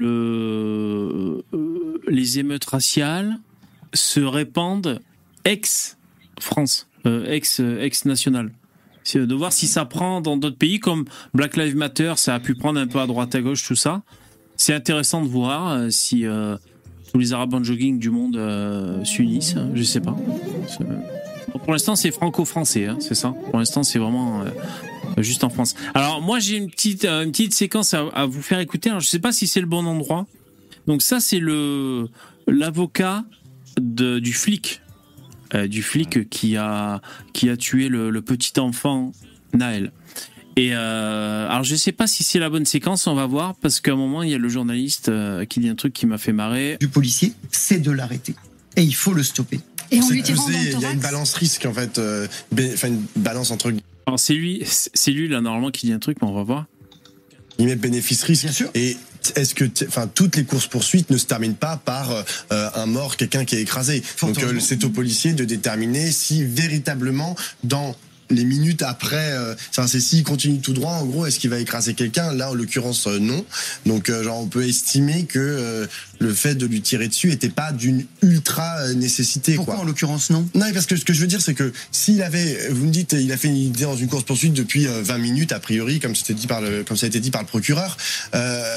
[0.00, 3.36] le, euh, les émeutes raciales
[3.94, 5.00] se répandent
[5.44, 8.52] ex-France, euh, ex, ex-national.
[9.04, 12.40] C'est de voir si ça prend dans d'autres pays comme Black Lives Matter, ça a
[12.40, 14.02] pu prendre un peu à droite à gauche, tout ça.
[14.56, 16.56] C'est intéressant de voir si euh,
[17.12, 20.12] tous les Arabes en jogging du monde euh, s'unissent, hein, je sais pas.
[21.52, 23.34] Bon, Pour l'instant, c'est franco-français, hein, c'est ça.
[23.50, 25.74] Pour l'instant, c'est vraiment euh, juste en France.
[25.94, 28.88] Alors moi j'ai une petite euh, une petite séquence à, à vous faire écouter.
[28.88, 30.26] Alors je sais pas si c'est le bon endroit.
[30.86, 32.08] Donc ça c'est le
[32.48, 33.24] l'avocat
[33.80, 34.80] du flic
[35.54, 37.00] euh, du flic qui a
[37.32, 39.12] qui a tué le, le petit enfant
[39.52, 39.92] Naël.
[40.56, 43.80] Et euh, alors je sais pas si c'est la bonne séquence, on va voir parce
[43.80, 46.18] qu'à un moment il y a le journaliste euh, qui dit un truc qui m'a
[46.18, 46.76] fait marrer.
[46.78, 48.34] du policier, c'est de l'arrêter.
[48.76, 49.60] Et il faut le stopper.
[49.90, 52.26] Et C'est lui le il y a une balance risque en fait, euh,
[52.74, 53.72] enfin une balance entre
[54.06, 56.66] Alors c'est lui c'est lui là normalement qui dit un truc, mais on va voir.
[57.58, 58.44] guillemets bénéfice risque.
[58.44, 58.70] Bien sûr.
[58.74, 58.96] Et
[59.36, 63.16] est-ce que, enfin, toutes les courses poursuites ne se terminent pas par euh, un mort,
[63.16, 64.02] quelqu'un qui est écrasé.
[64.20, 67.94] Donc euh, c'est aux policiers de déterminer si véritablement dans
[68.32, 71.58] les minutes après, euh, enfin, c'est s'il continue tout droit, en gros, est-ce qu'il va
[71.58, 72.32] écraser quelqu'un?
[72.32, 73.44] Là, en l'occurrence, euh, non.
[73.86, 75.86] Donc, euh, genre, on peut estimer que euh,
[76.18, 79.54] le fait de lui tirer dessus était pas d'une ultra nécessité.
[79.54, 79.84] Pourquoi quoi.
[79.84, 80.48] en l'occurrence non?
[80.54, 83.12] Non, parce que ce que je veux dire, c'est que s'il avait, vous me dites,
[83.12, 86.00] il a fait une idée dans une course poursuite depuis euh, 20 minutes, a priori,
[86.00, 87.96] comme c'était dit par le, comme ça a été dit par le procureur,
[88.34, 88.76] euh,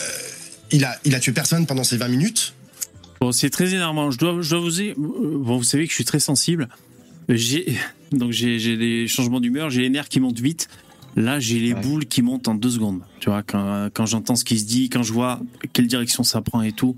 [0.72, 2.54] il a, il a tué personne pendant ces 20 minutes.
[3.22, 4.12] Bon, c'est très énervant.
[4.12, 6.68] Je dois, je dois vous, bon, vous savez que je suis très sensible.
[7.29, 7.77] J'ai
[8.11, 10.67] donc j'ai des changements d'humeur, j'ai les nerfs qui montent vite.
[11.17, 11.81] Là, j'ai les Ouais.
[11.81, 12.99] boules qui montent en deux secondes.
[13.21, 15.39] Tu vois, quand, quand j'entends ce qui se dit, quand je vois
[15.71, 16.95] quelle direction ça prend et tout.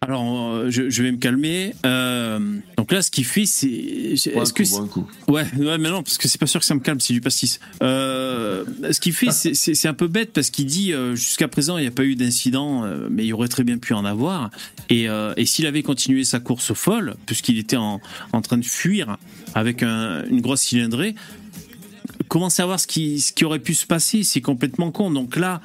[0.00, 1.74] Alors, euh, je, je vais me calmer.
[1.84, 2.38] Euh,
[2.76, 3.66] donc là, ce qu'il fait, c'est.
[3.68, 5.06] Est-ce que coup.
[5.26, 7.20] Ouais, ouais, mais non, parce que c'est pas sûr que ça me calme, c'est du
[7.20, 7.58] pastis.
[7.82, 11.82] Euh, ce qu'il fait, c'est- un peu bête parce qu'il dit euh, jusqu'à présent il
[11.82, 14.50] n'y a pas eu d'incident, mais il aurait très bien pu en avoir.
[14.88, 15.06] Et,
[15.36, 18.00] et s'il avait continué sa course folle, puisqu'il était en,
[18.32, 19.16] en train de fuir
[19.54, 21.14] avec un- une grosse cylindrée,
[22.28, 24.22] comment savoir ce qui, ce qui aurait pu se passer?
[24.22, 25.10] C'est complètement con.
[25.10, 25.60] Donc là.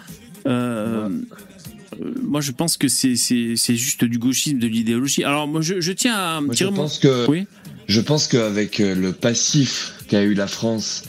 [2.21, 5.23] Moi, je pense que c'est juste du gauchisme, de l'idéologie.
[5.23, 7.45] Alors, moi, je, je tiens à Moi, je tirer mon- pense que Oui.
[7.87, 11.03] je pense qu'avec euh, le passif qu'a eu la France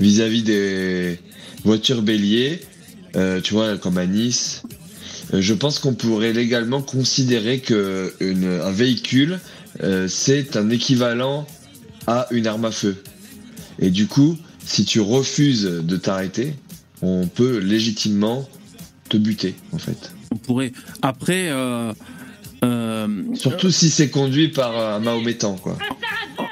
[0.00, 1.18] vis-à-vis des
[1.64, 2.60] voitures béliers,
[3.16, 4.62] euh, tu vois, comme à Nice,
[5.34, 9.40] euh, je pense qu'on pourrait légalement considérer que une- un véhicule,
[9.82, 11.46] euh, c'est un équivalent
[12.06, 12.96] à une arme à feu.
[13.80, 16.54] Et du coup, si tu refuses de t'arrêter,
[17.02, 18.48] on peut légitimement
[19.08, 20.10] te buter, en fait.
[20.30, 20.72] On pourrait.
[21.02, 21.92] Après, euh,
[22.64, 25.78] euh, Surtout si c'est conduit par un mahométan, quoi.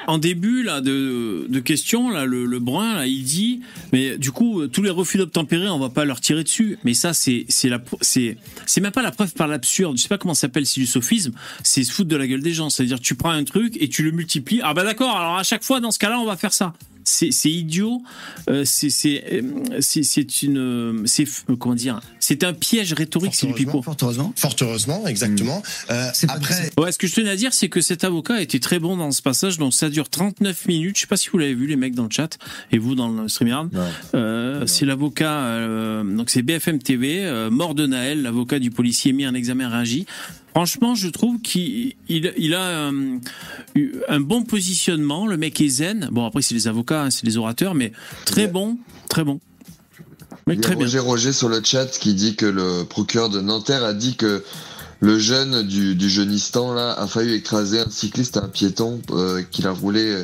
[0.07, 3.61] en début là de, de questions, là, le, le brun, là, il dit,
[3.91, 6.79] mais du coup, euh, tous les refus d'obtempérer, on va pas leur tirer dessus.
[6.85, 9.97] Mais ça, c'est c'est la c'est c'est même pas la preuve par l'absurde.
[9.97, 11.33] Je sais pas comment ça s'appelle, c'est du sophisme.
[11.63, 12.69] C'est se foutre de la gueule des gens.
[12.69, 14.61] C'est-à-dire, tu prends un truc et tu le multiplies.
[14.63, 15.15] Ah bah d'accord.
[15.17, 16.73] Alors à chaque fois, dans ce cas-là, on va faire ça.
[17.09, 18.01] C'est c'est idiot.
[18.49, 19.41] Euh, c'est c'est euh,
[19.79, 22.01] c'est c'est une euh, c'est euh, comment dire.
[22.19, 23.81] C'est un piège rhétorique, c'est du pipeau.
[23.81, 24.33] Fort heureusement.
[24.35, 25.63] Fort heureusement, exactement.
[25.89, 28.41] Euh, C'est pas- après, Ouais, ce que je tenais à dire, c'est que cet avocat
[28.41, 30.97] était très bon dans ce passage, donc ça dure 39 minutes.
[30.97, 32.37] Je sais pas si vous l'avez vu, les mecs dans le chat,
[32.73, 33.69] et vous dans le StreamYard.
[34.13, 39.13] Euh, c'est l'avocat, euh, donc c'est BFM TV, euh, mort de Naël, l'avocat du policier
[39.13, 40.05] mis en examen réagi.
[40.57, 43.19] Franchement, je trouve qu'il il, il a euh,
[43.75, 45.27] eu un bon positionnement.
[45.27, 46.09] Le mec est zen.
[46.11, 47.91] Bon, après, c'est les avocats, hein, c'est les orateurs, mais
[48.25, 48.51] très Yeah.
[48.51, 49.39] bon, très bon.
[50.47, 50.85] Mec, Il y a très bien.
[50.85, 54.43] Roger Roger sur le chat qui dit que le procureur de Nanterre a dit que
[54.99, 59.67] le jeune du, du jeunistan là a failli écraser un cycliste, un piéton euh, qu'il
[59.67, 60.23] a roulé euh,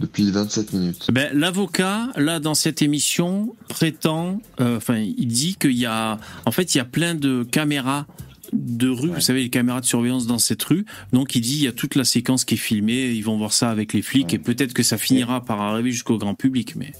[0.00, 1.06] depuis 27 minutes.
[1.10, 6.50] Ben, l'avocat, là, dans cette émission, prétend, euh, enfin, il dit qu'il y a, en
[6.52, 8.04] fait, il y a plein de caméras
[8.52, 10.84] de rue, vous savez, les caméras de surveillance dans cette rue.
[11.12, 13.52] Donc, il dit, il y a toute la séquence qui est filmée, ils vont voir
[13.52, 16.92] ça avec les flics, et peut-être que ça finira par arriver jusqu'au grand public, mais.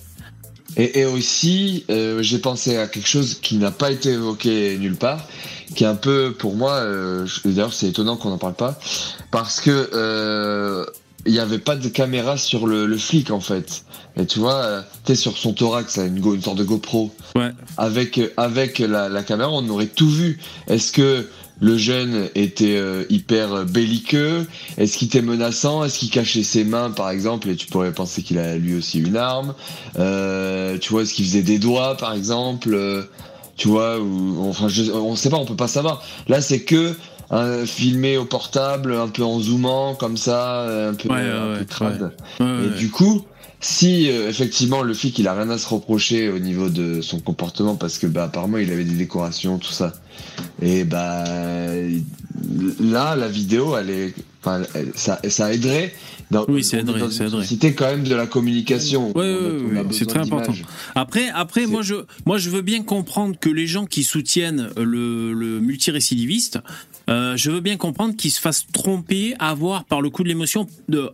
[0.78, 4.96] Et, et aussi, euh, j'ai pensé à quelque chose qui n'a pas été évoqué nulle
[4.96, 5.28] part,
[5.74, 8.80] qui est un peu, pour moi, euh, d'ailleurs c'est étonnant qu'on n'en parle pas,
[9.30, 10.86] parce que euh,
[11.26, 13.84] il n'y avait pas de caméra sur le, le flic en fait.
[14.16, 17.14] Et tu vois, euh, sais, sur son thorax, une, go- une sorte de GoPro.
[17.34, 17.50] Ouais.
[17.78, 20.38] Avec, avec la, la caméra, on aurait tout vu.
[20.68, 21.28] Est-ce que
[21.62, 24.46] le jeune était euh, hyper belliqueux
[24.78, 25.84] Est-ce qu'il était menaçant?
[25.84, 27.48] Est-ce qu'il cachait ses mains, par exemple?
[27.48, 29.54] Et tu pourrais penser qu'il a lui aussi une arme.
[29.96, 32.74] Euh, tu vois, est-ce qu'il faisait des doigts, par exemple?
[32.74, 33.04] Euh,
[33.56, 36.02] Tu vois, ou enfin, je, on sait pas, on peut pas savoir.
[36.26, 36.94] Là, c'est que
[37.64, 42.44] filmé au portable, un peu en zoomant, comme ça, un peu, Ouais, un ouais, peu.
[42.44, 43.24] Ouais, Et du coup,
[43.64, 47.20] si euh, effectivement le flic il a rien à se reprocher au niveau de son
[47.20, 49.94] comportement parce que bah apparemment il avait des décorations tout ça.
[50.60, 51.24] Et bah
[52.80, 54.62] là la vidéo elle est enfin
[54.94, 55.94] ça ça aiderait
[56.30, 59.12] dans, Oui, ça on est aiderait, société quand même de la communication.
[59.16, 59.50] Ouais, ouais,
[59.84, 60.54] besoin c'est très important.
[60.94, 61.94] Après, après, C'est- moi je,
[62.24, 66.58] moi je veux bien comprendre que les gens qui soutiennent le, le multirécidiviste,
[67.08, 70.66] euh, je veux bien comprendre qu'ils se fassent tromper, avoir par le coup de l'émotion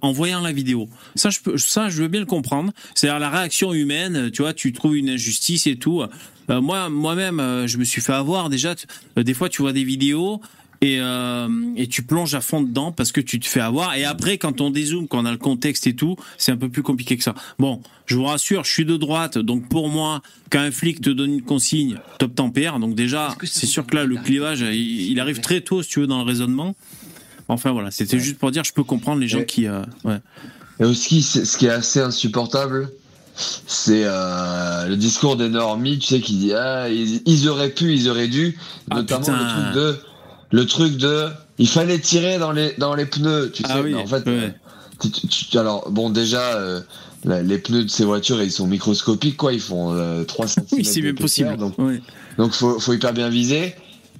[0.02, 0.88] en voyant la vidéo.
[1.14, 2.72] Ça, je veux bien le comprendre.
[2.94, 4.30] C'est-à-dire la réaction humaine.
[4.30, 6.04] Tu vois, tu trouves une injustice et tout.
[6.50, 8.74] Euh, moi, moi-même, euh, je me suis fait avoir déjà.
[9.18, 10.40] euh, des fois, tu vois des vidéos.
[10.80, 13.96] Et, euh, et tu plonges à fond dedans parce que tu te fais avoir.
[13.96, 16.68] Et après, quand on dézoome, quand on a le contexte et tout, c'est un peu
[16.68, 17.34] plus compliqué que ça.
[17.58, 21.10] Bon, je vous rassure, je suis de droite, donc pour moi, quand un flic te
[21.10, 22.78] donne une consigne, top tempère.
[22.78, 26.00] Donc déjà, c'est sûr que là, le clivage, il, il arrive très tôt, si tu
[26.00, 26.76] veux, dans le raisonnement.
[27.48, 29.46] Enfin voilà, c'était juste pour dire, je peux comprendre les gens Ouais.
[29.46, 30.18] qui, euh, ouais.
[30.80, 32.90] Et aussi, ce qui est assez insupportable,
[33.34, 38.08] c'est euh, le discours des normies, tu sais, qui dit ah ils, auraient pu, ils
[38.08, 38.56] auraient dû,
[38.90, 39.38] Ah, notamment putain.
[39.38, 39.98] le truc de
[40.50, 43.80] le truc de il fallait tirer dans les dans les pneus, tu Ah sais.
[43.80, 44.54] oui, en fait, ouais.
[45.00, 46.40] tu- tu- tu- alors bon déjà.
[46.56, 46.80] euh,
[47.24, 49.52] la- les pneus de ces voitures, ils sont microscopiques, quoi.
[49.52, 50.66] Ils font euh, 3 cm.
[50.72, 51.56] Oui, c'est bien possible.
[51.56, 52.00] Donc, Ouais.
[52.38, 53.74] donc faut, faut hyper bien viser.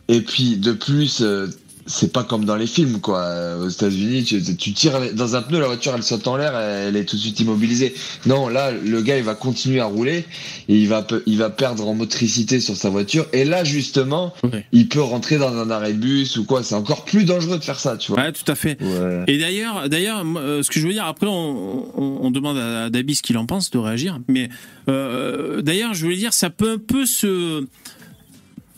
[0.08, 1.46] Et puis de plus, euh,
[1.88, 3.56] c'est pas comme dans les films quoi.
[3.60, 6.96] Aux États-Unis, tu, tu tires dans un pneu, la voiture elle saute en l'air, elle,
[6.96, 7.94] est tout de suite immobilisée.
[8.26, 10.24] Non, là le gars il va continuer à rouler
[10.68, 13.26] et il va il va perdre en motricité sur sa voiture.
[13.32, 14.64] Et là justement, Ouais.
[14.72, 16.62] il peut rentrer dans un arrêt de bus ou quoi.
[16.62, 18.20] C'est encore plus dangereux de faire ça, tu vois.
[18.22, 18.80] Ouais, tout à fait.
[18.82, 19.24] Ouais.
[19.26, 22.90] Et d'ailleurs, d'ailleurs, euh, ce que je veux dire, après, on, on, on demande à
[22.90, 24.18] Dabi ce qu'il en pense de réagir.
[24.28, 24.48] Mais
[24.88, 27.64] euh, d'ailleurs, je voulais dire, ça peut un peu se,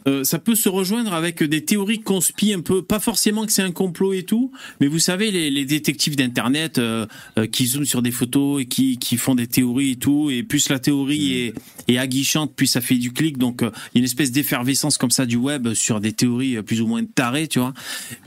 [0.07, 3.63] euh, ça peut se rejoindre avec des théories conspi un peu, pas forcément que c'est
[3.63, 7.07] un complot et tout, mais vous savez, les, les détectives d'internet euh,
[7.39, 10.43] euh, qui zooment sur des photos et qui, qui font des théories et tout, et
[10.43, 11.55] plus la théorie est,
[11.89, 15.11] est aguichante, plus ça fait du clic, donc il y a une espèce d'effervescence comme
[15.11, 17.75] ça du web sur des théories plus ou moins tarées, tu vois.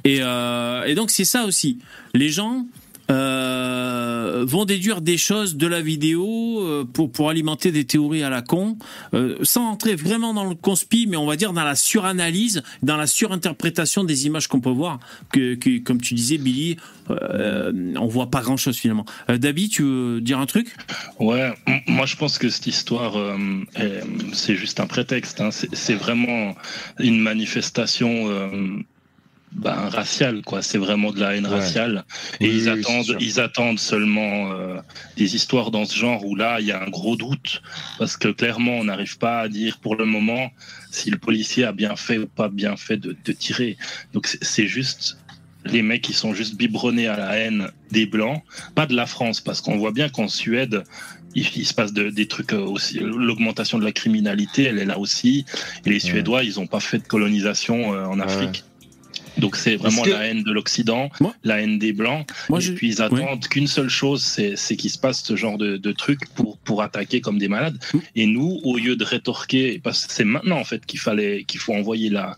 [0.04, 1.80] Et, et donc c'est ça aussi.
[2.14, 2.68] Les gens
[3.14, 8.30] euh, vont déduire des choses de la vidéo euh, pour pour alimenter des théories à
[8.30, 8.78] la con,
[9.14, 12.98] euh, sans entrer vraiment dans le conspi, mais on va dire dans la suranalyse, dans
[12.98, 15.00] la surinterprétation des images qu'on peut voir.
[15.32, 16.78] Que, que comme tu disais, Billy,
[17.10, 19.06] euh, on voit pas grand chose finalement.
[19.30, 20.76] Euh, Dabi, tu veux dire un truc?
[21.20, 21.54] Ouais,
[21.88, 23.16] moi je pense que cette histoire,
[23.76, 25.40] est- c'est juste un prétexte.
[25.42, 25.50] hein.
[25.52, 26.56] C'est vraiment
[27.00, 28.10] une manifestation
[29.56, 30.62] ben, raciale, quoi.
[30.62, 31.54] C'est vraiment de la haine Ouais.
[31.60, 32.04] raciale.
[32.40, 34.78] Et Oui, ils oui, attendent, ils attendent seulement euh,
[35.18, 37.62] des histoires dans ce genre où là il y a un gros doute
[38.00, 40.52] parce que clairement on n'arrive pas à dire pour le moment
[40.92, 43.78] si le policier a bien fait ou pas bien fait de, de tirer.
[44.14, 45.18] Donc c'est- juste
[45.66, 48.42] les mecs qui sont juste biberonnés à la haine des blancs,
[48.76, 50.84] pas de la France, parce qu'on voit bien qu'en Suède,
[51.36, 53.00] il, il se passe de- des trucs euh, aussi.
[53.00, 55.46] L'augmentation de la criminalité, elle est là aussi.
[55.86, 58.64] Et les Suédois, ils n'ont pas fait de colonisation euh, en Afrique.
[59.38, 61.10] Donc c'est vraiment la haine de l'Occident,
[61.44, 62.28] la haine des blancs.
[62.50, 64.22] Moi, et je- puis ils attendent qu'une seule chose,
[64.56, 67.78] c'est qu'il se passe ce genre de, de trucs pour, pour attaquer comme des malades.
[67.94, 67.98] Mm.
[68.16, 71.60] Et nous, au lieu de rétorquer, parce que c'est maintenant en fait qu'il fallait qu'il
[71.60, 72.38] faut envoyer la,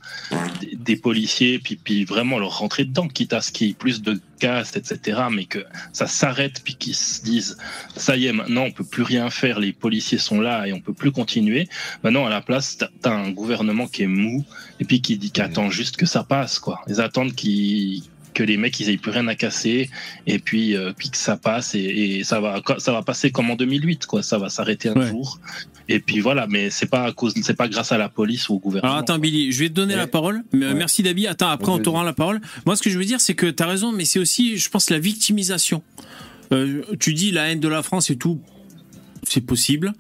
[0.62, 3.74] des, des policiers, puis, puis vraiment leur rentrer dedans, quitte à ce qu'il y ait
[3.74, 5.22] plus de casse, etc.
[5.32, 7.58] Mais que ça s'arrête, puis qu'ils se disent
[7.96, 10.80] ça y est, maintenant on peut plus rien faire, les policiers sont là et on
[10.80, 11.68] peut plus continuer.
[12.04, 14.44] Maintenant à la place, t'as as un gouvernement qui est mou
[14.80, 16.82] et puis qui dit qu'il attend juste que ça passe, quoi.
[16.88, 18.04] Ils attendent qu'ils
[18.36, 19.90] que les mecs ils aient plus rien à casser
[20.28, 21.80] et puis euh, puis que ça passe et,
[22.20, 25.08] et ça va ça va passer comme en 2008 quoi ça va s'arrêter un Ouais.
[25.10, 25.40] jour
[25.90, 28.56] et puis voilà mais c'est pas à cause c'est pas grâce à la police ou
[28.56, 30.00] au gouvernement Alors attends Billy, je vais te donner Ouais.
[30.02, 30.44] la parole.
[30.54, 30.76] Mais, euh, Ouais.
[30.76, 31.26] Merci Dabi.
[31.28, 32.40] Attends, après on t'aura la parole.
[32.66, 34.70] Moi ce que je veux dire c'est que tu as raison, mais c'est aussi, je
[34.70, 35.82] pense, la victimisation.
[36.52, 38.40] Euh, tu dis la haine de la France et tout.
[39.28, 39.94] C'est possible.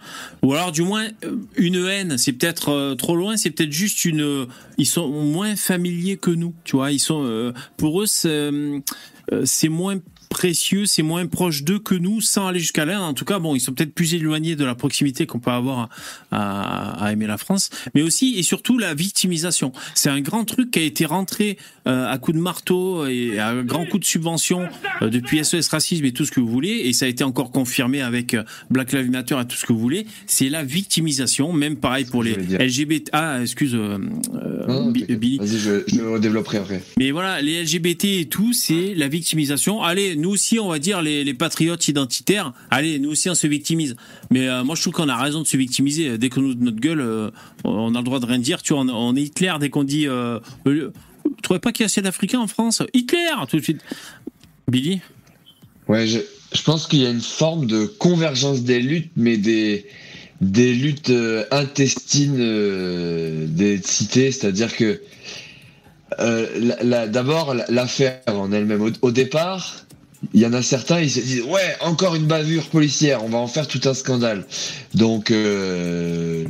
[0.44, 4.06] Ou alors du moins euh, une haine, c'est peut-être euh, trop loin, c'est peut-être juste
[4.06, 4.22] une...
[4.22, 4.46] euh,
[4.78, 6.92] Ils sont moins familiers que nous, tu vois.
[6.92, 7.24] Ils sont...
[7.26, 8.80] euh, pour eux, c'est euh,
[9.44, 9.98] c'est moins
[10.30, 13.02] précieux, c'est moins proche d'eux que nous, sans aller jusqu'à là.
[13.02, 15.90] En tout cas, bon, ils sont peut-être plus éloignés de la proximité qu'on peut avoir
[16.32, 19.72] à, à aimer la France, mais aussi et surtout la victimisation.
[19.94, 21.58] C'est un grand truc qui a été rentré
[21.88, 24.68] euh, à coup de marteau et à grand coup de subvention
[25.02, 27.52] euh, depuis SOS Racisme et tout ce que vous voulez, et ça a été encore
[27.52, 30.08] confirmé avec euh, Black Lives Matter et tout ce que vous voulez.
[30.26, 32.34] C'est la victimisation, même pareil pour les.
[32.34, 33.10] LGBT.
[33.14, 33.98] Ah, excuse, euh,
[34.68, 34.92] Non.
[34.92, 35.38] Billy.
[35.38, 36.82] Vas-y, je, je développerai après.
[36.98, 39.84] Mais voilà, les LGBT et tout, c'est la victimisation.
[39.84, 42.54] Allez, nous aussi, on va dire les, patriotes identitaires.
[42.72, 43.96] Allez, nous aussi, on se victimise.
[44.32, 46.18] Mais euh, moi, je trouve qu'on a raison de se victimiser.
[46.18, 47.32] Dès qu'on nous notre gueule, euh,
[47.64, 48.62] on a le droit de rien dire.
[48.62, 50.08] Tu vois, on, est Hitler dès qu'on dit.
[50.08, 50.92] Euh, euh,
[51.50, 52.82] vous pas qu'il y a assez d'Africains en France?
[52.94, 53.82] Hitler, tout de suite.
[54.68, 55.02] Billy?
[55.88, 56.20] Ouais, je,
[56.64, 59.86] pense qu'il y a une forme de convergence des luttes, mais des,
[60.42, 61.14] luttes
[61.52, 62.38] intestines
[63.48, 65.02] des cités, c'est-à-dire que
[66.18, 69.85] d'abord la- l'affaire en elle-même, au départ,
[70.34, 73.38] il y en a certains, ils se disent ouais, encore une bavure policière, on va
[73.38, 74.46] en faire tout un scandale.
[74.94, 76.46] Donc euh,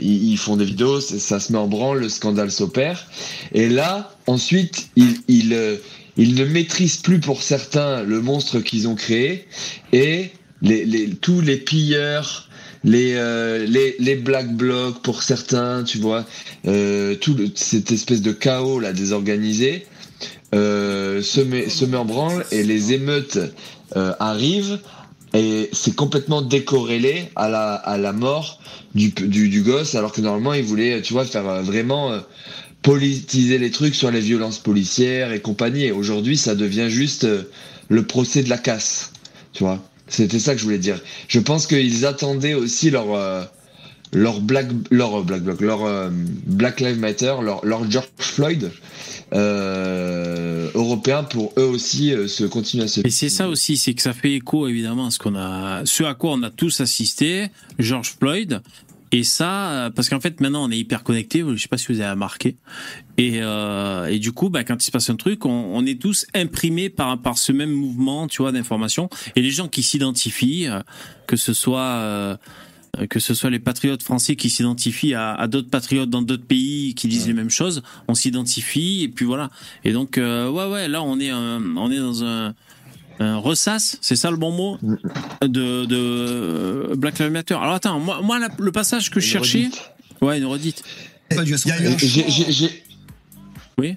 [0.00, 3.06] ils, font des vidéos, ça, se met en branle, le scandale s'opère,
[3.52, 5.76] et là ensuite ils, ils, euh,
[6.16, 9.46] ils ne maîtrisent plus pour certains le monstre qu'ils ont créé
[9.92, 10.30] et
[10.62, 12.48] les, les, tous les pilleurs,
[12.84, 16.24] les, euh, les, les black blocs pour certains, tu vois,
[16.66, 19.86] euh, tout cette espèce de chaos là désorganisé
[20.54, 23.38] euh, se, met, en branle et les émeutes
[23.96, 24.78] euh, arrivent
[25.34, 28.60] et c'est complètement décorrélé à la, à la mort
[28.94, 32.20] du, du, gosse alors que normalement il voulait, tu vois, faire euh, vraiment euh,
[32.82, 35.84] politiser les trucs sur les violences policières et compagnie.
[35.84, 37.26] Et aujourd'hui, ça devient juste
[37.88, 39.12] le procès de la casse,
[39.52, 39.82] tu vois.
[40.06, 40.98] C'était ça que je voulais dire.
[41.28, 43.42] Je pense qu'ils attendaient aussi leur euh,
[44.12, 46.10] leur Black leur Black Bloc, leur
[46.46, 48.70] Black Lives Matter, leur, leur George Floyd
[50.88, 53.00] européen pour eux aussi euh, se continuer à se.
[53.06, 56.04] Et c'est ça aussi, c'est que ça fait écho évidemment à ce qu'on a, ce
[56.04, 57.48] à quoi on a tous assisté,
[57.78, 58.60] George Floyd.
[59.10, 61.92] Et ça, euh, parce qu'en fait maintenant on est hyper connectés, je sais pas si
[61.92, 62.56] vous avez remarqué.
[63.16, 66.00] Et, euh, et du coup, bah, quand il se passe un truc, on, on est
[66.00, 69.08] tous imprimés par, par ce même mouvement, tu vois, d'information.
[69.34, 70.68] Et les gens qui s'identifient,
[71.26, 72.36] que ce soit euh,
[73.06, 76.94] que ce soit les patriotes français qui s'identifient à, à d'autres patriotes dans d'autres pays
[76.94, 79.50] qui disent les mêmes choses, on s'identifie et puis voilà.
[79.84, 82.54] Et donc euh, ouais ouais, là on est un- on est dans un
[83.20, 84.78] un ressasse, c'est ça le bon mot
[85.42, 87.54] de, de euh, Black Lives Matter.
[87.54, 89.82] Alors attends, moi, moi la- le passage que je cherchais, redite.
[90.20, 90.82] ouais une redite.
[91.98, 92.82] J'ai- j'ai- j'ai-
[93.76, 93.96] Oui.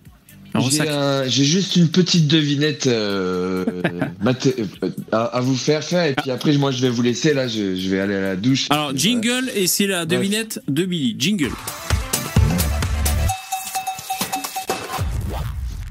[0.60, 3.66] J'ai un- juste une petite devinette euh,
[4.26, 4.66] euh,
[5.12, 7.76] à, à vous faire faire et puis après moi je vais vous laisser là je,
[7.76, 8.68] je vais aller à la douche.
[8.70, 10.20] Alors jingle et c'est la Bref.
[10.20, 11.16] devinette de Billy.
[11.18, 11.52] Jingle.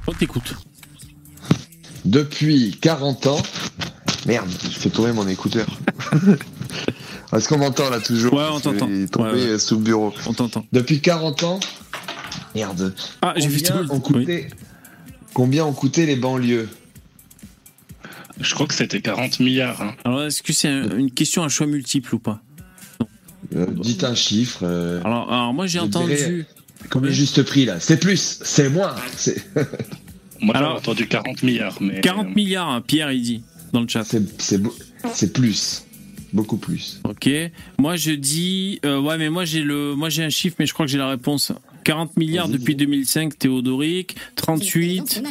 [0.07, 0.55] On t'écoute.
[2.05, 3.43] Depuis 40 ans.
[4.27, 5.67] Merde, je fais tomber mon écouteur.
[7.33, 8.89] Est-ce qu'on m'entend là toujours Ouais, on t'entend.
[9.11, 9.59] Tombé Ouais, ouais.
[9.59, 10.13] sous le bureau.
[10.27, 10.67] On t'entend.
[10.73, 11.61] Depuis 40 ans.
[12.55, 12.95] Merde.
[13.23, 13.93] Ah, j'ai vu Combien tout.
[13.93, 14.47] ont coûté
[15.35, 16.69] Combien ont coûté les banlieues
[18.41, 19.81] Je crois que c'était 40 milliards.
[19.83, 19.95] hein.
[20.05, 22.41] Alors, est-ce que c'est un- une question à choix multiple ou pas
[23.55, 24.61] Euh, Dites un chiffre.
[24.63, 26.15] euh, alors, alors, moi, j'ai entendu.
[26.15, 26.47] dirais-
[26.91, 28.95] Combien juste prix là C'est plus, c'est moins.
[29.17, 29.45] c'est-
[30.41, 31.77] Moi, j'avais Alors- entendu 40 milliards.
[31.81, 34.05] Mais 40 milliards, hein, Pierre, il dit, dans le chat.
[34.05, 34.75] C'est c'est beau-
[35.13, 35.85] c'est plus,
[36.33, 37.01] beaucoup plus.
[37.05, 37.29] Ok.
[37.79, 38.81] Moi, je dis.
[38.87, 40.99] euh, ouais, mais moi, j'ai le, moi, j'ai un chiffre, mais je crois que j'ai
[40.99, 41.53] la réponse.
[41.85, 42.87] 40 milliards depuis dis.
[42.87, 44.17] 2005, Théodoric.
[44.37, 45.23] 38.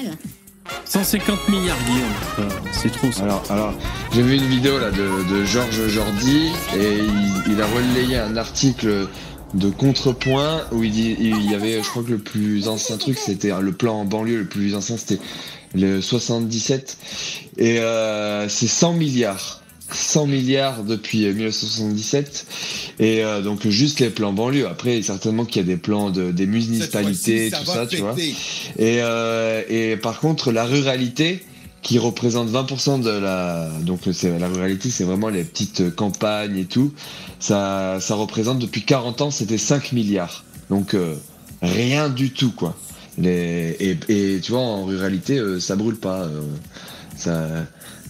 [0.85, 2.09] 150 milliards, Guillaume.
[2.39, 3.23] Euh, C'est trop, ça.
[3.23, 3.73] Alors, alors
[4.13, 8.38] j'ai vu une vidéo là de, de Georges Jordi et il, il a relayé un
[8.38, 9.07] article
[9.53, 13.17] de contrepoint où il, dit, il y avait, je crois que le plus ancien truc,
[13.17, 15.19] c'était le plan en banlieue, le plus ancien, c'était
[15.73, 16.97] le 77
[17.57, 19.58] et euh, c'est 100 milliards.
[19.93, 22.45] 100 milliards depuis 1977
[22.99, 26.32] et euh, donc juste les plans banlieue après certainement qu'il y a des plans de,
[26.32, 28.15] des municipalités tout ça tu vois
[28.78, 31.43] et, euh, et par contre, la ruralité,
[31.82, 33.69] qui représente 20% de la.
[33.82, 36.93] Donc, c'est, la ruralité, c'est vraiment les petites campagnes et tout.
[37.39, 40.43] Ça, ça représente depuis 40 ans, c'était 5 milliards.
[40.69, 41.15] Donc, euh,
[41.62, 42.75] rien du tout, quoi.
[43.17, 46.23] Les, et, et tu vois, en ruralité, euh, ça brûle pas.
[46.23, 46.41] euh,
[47.15, 47.47] ça,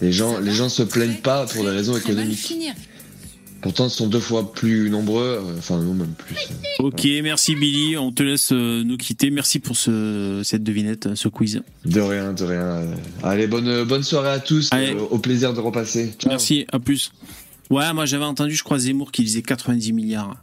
[0.01, 2.53] les, gens, les gens se plaignent pas pour des raisons économiques.
[3.61, 6.35] Pourtant, ils sont deux fois plus nombreux, euh, enfin, non, même plus.
[6.79, 7.97] Ok, merci Billy.
[7.97, 9.31] On te laisse euh, nous quitter.
[9.31, 11.61] Merci pour ce, cette devinette, ce quiz.
[11.83, 12.61] De rien, de rien.
[12.61, 12.95] euh.
[13.21, 14.69] Allez, bonne, bonne soirée à tous.
[14.71, 14.93] Allez.
[14.93, 16.13] euh, au plaisir de repasser.
[16.17, 16.29] Ciao.
[16.29, 17.11] Merci, à plus.
[17.69, 20.37] Ouais, moi j'avais entendu, je crois, Zemmour qui disait 90 milliards.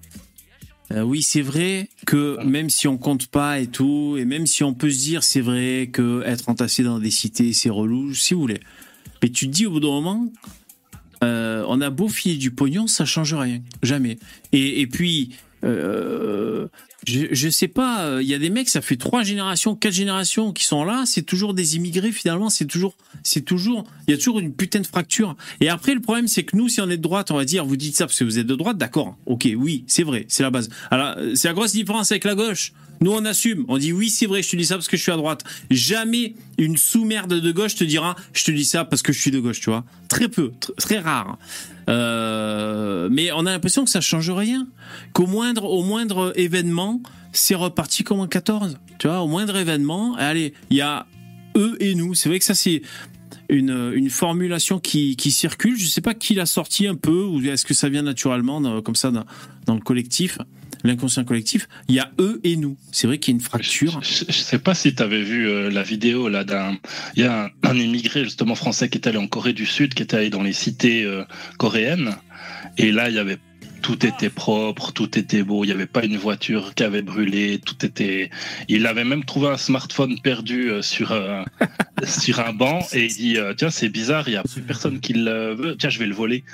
[0.92, 4.62] Euh, oui, c'est vrai que même si on compte pas et tout, et même si
[4.62, 8.34] on peut se dire, c'est vrai que être entassé dans des cités, c'est relou, si
[8.34, 8.60] vous voulez.
[9.26, 10.32] Mais tu te dis au bout d'un moment,
[11.24, 14.20] euh, on a beau filer du pognon, ça change rien, jamais.
[14.52, 15.34] Et, et puis,
[15.64, 16.68] euh,
[17.06, 19.94] je, je sais pas, euh, il y a des mecs, ça fait trois générations, quatre
[19.94, 24.14] générations qui sont là, c'est toujours des immigrés finalement, c'est toujours, c'est toujours, il y
[24.14, 25.36] a toujours une putain de fracture.
[25.60, 27.64] Et après, le problème, c'est que nous, si on est de droite, on va dire,
[27.64, 30.42] vous dites ça parce que vous êtes de droite, d'accord, ok, oui, c'est vrai, c'est
[30.42, 30.68] la base.
[30.90, 32.72] Alors, euh, c'est la grosse différence avec la gauche.
[33.02, 33.66] Nous, on assume.
[33.68, 35.44] On dit oui, c'est vrai, je te dis ça parce que je suis à droite.
[35.70, 39.30] Jamais une sous-merde de gauche te dira je te dis ça parce que je suis
[39.30, 39.84] de gauche, tu vois.
[40.08, 41.36] Très peu, tr- très rare.
[41.90, 44.66] Euh, mais on a l'impression que ça change rien.
[45.12, 46.95] Qu'au moindre, au moindre événement,
[47.32, 48.78] c'est reparti comme en 14.
[48.98, 51.06] Tu vois, au moindre événement, allez, il y a
[51.56, 52.14] eux et nous.
[52.14, 52.82] C'est vrai que ça, c'est
[53.48, 55.78] une, formulation qui, circule.
[55.78, 58.94] Je sais pas qui l'a sorti un peu, ou est-ce que ça vient naturellement, comme
[58.94, 60.38] ça, dans, le collectif,
[60.85, 61.68] l'inconscient collectif.
[61.88, 62.76] Il y a eux et nous.
[62.92, 64.00] C'est vrai qu'il y a une fracture.
[64.02, 66.76] Je, je sais pas si tu avais vu euh, la vidéo là d'un.
[67.16, 70.02] Il y a un, immigré justement français qui est allé en Corée du Sud, qui
[70.02, 71.24] était allé dans les cités euh,
[71.59, 72.16] coréennes,
[72.78, 73.38] et là il y avait
[73.82, 77.60] tout était propre, tout était beau, il n'y avait pas une voiture qui avait brûlé,
[77.64, 78.30] tout était.
[78.68, 81.42] Il avait même trouvé un smartphone perdu euh, sur euh,
[82.04, 85.01] sur un banc et il dit euh, tiens c'est bizarre, il y a plus personne
[85.01, 86.44] qui le veut, tiens je vais le voler.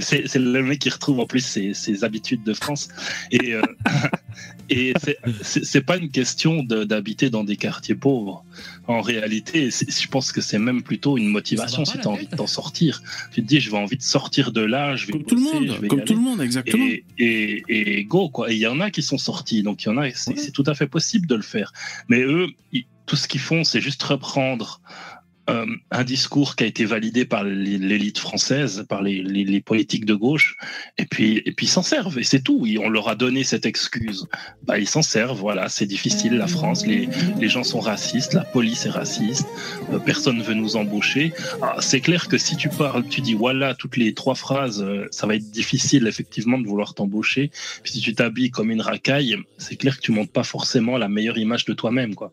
[0.00, 2.88] C'est le mec qui retrouve en plus ses, ses habitudes de France
[3.30, 3.62] et euh,
[4.70, 4.94] et
[5.42, 8.44] c'est- pas une question de- d'habiter dans des quartiers pauvres.
[8.88, 12.34] En réalité, je pense que c'est même plutôt une motivation si tu as envie de
[12.34, 13.00] t'en sortir.
[13.32, 15.40] Tu te dis, je vais envie de sortir de là, je vais Comme tout le
[15.42, 16.84] monde, je vais y comme tout le monde, exactement.
[16.84, 18.50] Et, et, et go, quoi.
[18.50, 20.50] Et il y en a qui sont sortis, donc il y en a, c'est Ouais.
[20.50, 21.72] tout à fait possible de le faire.
[22.08, 24.80] Mais eux, ils- tout ce qu'ils font, c'est juste reprendre
[25.52, 30.56] euh, un discours qui a été validé par l'élite française, par les, politiques de gauche,
[30.98, 32.66] et puis, et puis ils s'en servent, et c'est tout.
[32.82, 34.26] On leur a donné cette excuse.
[34.64, 38.44] Bah, ils s'en servent, voilà, c'est difficile, la France, les, les gens sont racistes, la
[38.44, 39.46] police est raciste,
[39.92, 41.32] euh, personne ne veut nous embaucher.
[41.60, 45.06] Ah, c'est clair que si tu parles, tu dis voilà, toutes les trois phrases, euh,
[45.10, 47.50] ça va être difficile effectivement de vouloir t'embaucher.
[47.82, 51.08] Puis si tu t'habilles comme une racaille, c'est clair que tu montes pas forcément la
[51.08, 52.32] meilleure image de toi-même, quoi.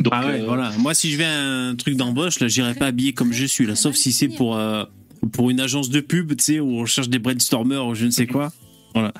[0.00, 0.72] Donc, ah ouais, euh, voilà.
[0.78, 3.66] Moi, si je vais à un truc d'embauche, là, j'irai pas habillé comme je suis,
[3.66, 4.84] là, sauf si c'est pour euh,
[5.32, 8.10] pour une agence de pub, tu sais, où on cherche des brainstormers ou je ne
[8.10, 8.52] sais quoi.
[8.94, 9.12] Voilà.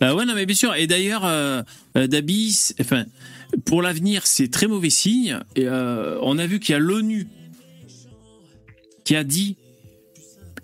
[0.00, 0.74] Bah ouais, non, mais bien sûr.
[0.74, 1.62] Et d'ailleurs, euh,
[1.94, 3.04] Dabi, enfin,
[3.64, 5.38] pour l'avenir, c'est très mauvais signe.
[5.54, 7.28] Et, on a vu qu'il y a l'ONU
[9.04, 9.56] qui a dit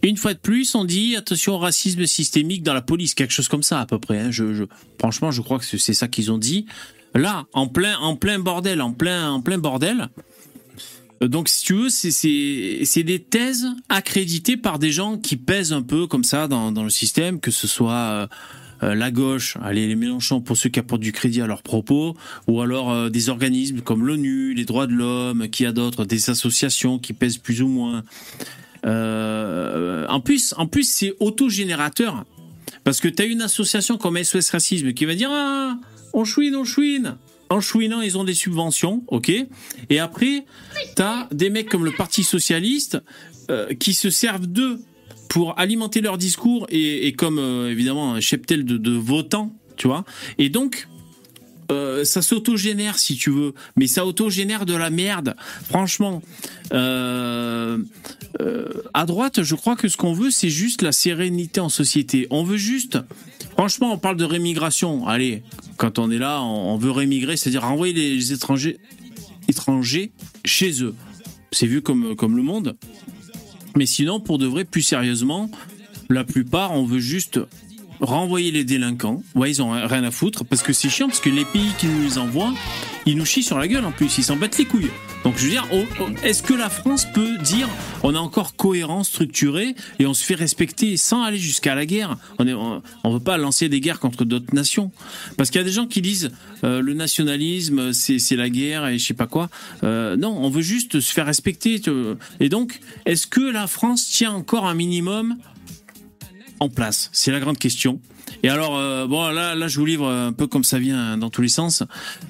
[0.02, 3.46] une fois de plus, on dit attention au racisme systémique dans la police, quelque chose
[3.46, 4.18] comme ça à peu près.
[4.18, 4.30] Hein.
[4.32, 4.64] Je, je,
[4.98, 6.66] franchement, je crois que c'est ça qu'ils ont dit.
[7.14, 10.08] Là, en plein, en plein bordel, en plein, en plein bordel.
[11.22, 15.82] Euh, donc, si tu veux, c'est des thèses accréditées par des gens qui pèsent un
[15.82, 18.26] peu comme ça dans, le système, que ce soit euh,
[18.82, 22.16] euh, la gauche, allez les Mélenchon pour ceux qui apportent du crédit à leurs propos,
[22.48, 26.98] ou alors des organismes comme l'ONU, les droits de l'homme, qui a d'autres, des associations
[26.98, 28.02] qui pèsent plus ou moins.
[28.84, 32.24] en plus, en plus c'est autogénérateur.
[32.84, 35.76] Parce que tu as une association comme SOS Racisme qui va dire ah,
[36.12, 37.16] on chouine, on chouine.
[37.50, 39.30] En chouinant, ils ont des subventions, ok.
[39.90, 40.46] Et après,
[40.94, 42.98] t'as des mecs comme le Parti socialiste
[43.50, 44.80] euh, qui se servent d'eux
[45.28, 50.04] pour alimenter leur discours et, comme euh, évidemment un cheptel de, votants, tu vois.
[50.38, 50.88] Et donc,
[51.73, 55.35] euh, ça s'autogénère si tu veux, mais ça autogénère de la merde.
[55.68, 56.23] Franchement,
[56.70, 57.77] à
[59.07, 62.27] droite, je crois que ce qu'on veut, c'est juste la sérénité en société.
[62.31, 62.99] On veut juste
[63.53, 65.07] Franchement, on parle de rémigration.
[65.07, 65.43] Allez,
[65.77, 68.79] quand on est là, on veut rémigrer, c'est-à-dire renvoyer les étrangers,
[69.49, 70.11] étrangers
[70.45, 70.95] chez eux.
[71.53, 72.77] C'est vu comme, comme le monde.
[73.77, 75.51] Mais sinon, pour de vrai, plus sérieusement,
[76.09, 77.41] la plupart, on veut juste
[78.03, 79.22] renvoyer les délinquants.
[79.34, 81.86] Ouais, ils ont rien à foutre parce que c'est chiant parce que les pays qui
[81.86, 82.53] nous envoient,
[83.07, 84.90] ils nous chient sur la gueule en plus, ils s'en battent les couilles.
[85.24, 85.66] Donc je veux dire,
[86.24, 87.68] est-ce que la France peut dire
[88.03, 92.16] on est encore cohérent, structuré et on se fait respecter sans aller jusqu'à la guerre?
[92.40, 94.90] On ne veut pas lancer des guerres contre d'autres nations
[95.36, 96.32] parce qu'il y a des gens qui disent
[96.64, 99.48] euh, le nationalisme c'est la guerre et je sais pas quoi.
[99.84, 101.80] Euh, non, on veut juste se faire respecter.
[102.40, 105.36] Et donc, est-ce que la France tient encore un minimum
[106.68, 108.00] place C'est la grande question.
[108.42, 111.30] Et alors, euh, bon, là, là, je vous livre un peu comme ça vient dans
[111.30, 111.82] tous les sens.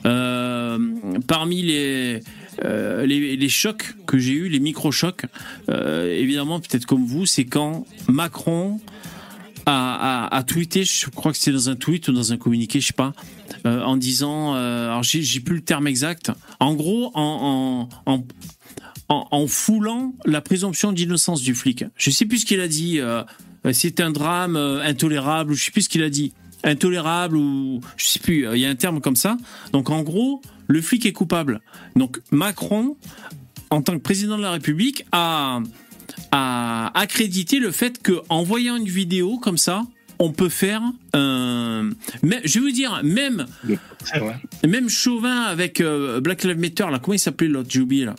[0.04, 0.78] Euh,
[1.26, 2.20] parmi les,
[2.64, 5.26] euh, les, les, chocs que j'ai eu, les micro-chocs,
[5.68, 8.80] évidemment, peut-être comme vous, c'est quand Macron
[9.66, 12.88] a, a, tweeté, je crois que c'était dans un tweet ou dans un communiqué, je
[12.88, 13.12] sais pas,
[13.64, 18.24] en disant, alors j'ai plus le terme exact, en gros, en, en,
[19.08, 21.84] en, foulant la présomption d'innocence du flic.
[21.96, 23.00] Je sais plus ce qu'il a dit.
[23.72, 26.32] C'est un drame euh, intolérable, ou je sais plus ce qu'il a dit,
[26.64, 29.36] intolérable ou je sais plus, euh, il y a un terme comme ça.
[29.72, 31.60] Donc en gros, le flic est coupable.
[31.96, 32.96] Donc Macron,
[33.70, 35.60] en tant que président de la République, a,
[36.32, 39.82] a accrédité le fait que en voyant une vidéo comme ça,
[40.18, 40.82] on peut faire
[41.14, 41.90] un.
[42.22, 43.46] Mais, je veux dire, même.
[44.66, 47.70] Même Chauvin avec Black Lives Matter, là, comment il s'appelait l'autre?
[47.72, 48.14] J'ai oublié là.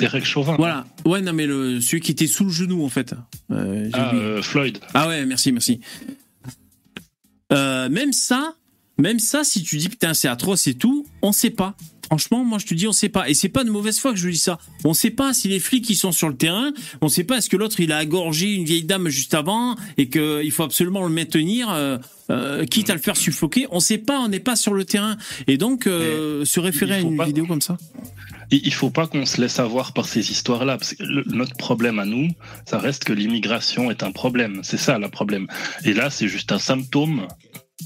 [0.00, 0.56] Derek Chauvin.
[0.56, 0.86] Voilà.
[1.04, 3.14] Ouais, non, mais le, celui qui était sous le genou, en fait.
[3.50, 4.78] Euh, ah, euh, Floyd.
[4.94, 5.80] Ah ouais, merci, merci.
[7.52, 8.54] Euh, même ça,
[8.98, 11.76] même ça, si tu dis putain, c'est atroce et tout, on sait pas.
[12.06, 13.28] Franchement, moi je te dis, on sait pas.
[13.28, 14.58] Et c'est pas de mauvaise foi que je dis ça.
[14.84, 16.72] On sait pas si les flics qui sont sur le terrain,
[17.02, 20.08] on sait pas est-ce que l'autre il a égorgé une vieille dame juste avant et
[20.08, 21.68] qu'il faut absolument le maintenir,
[22.68, 23.68] quitte à le faire suffoquer.
[23.70, 25.16] On sait pas, on n'est pas sur le terrain.
[25.46, 27.78] Et donc, se référer à une vidéo comme ça
[28.50, 30.78] il faut pas qu'on se laisse avoir par ces histoires-là.
[30.78, 32.28] Parce que notre problème à nous,
[32.66, 34.60] ça reste que l'immigration est un problème.
[34.62, 35.46] C'est ça le problème.
[35.84, 37.26] Et là, c'est juste un symptôme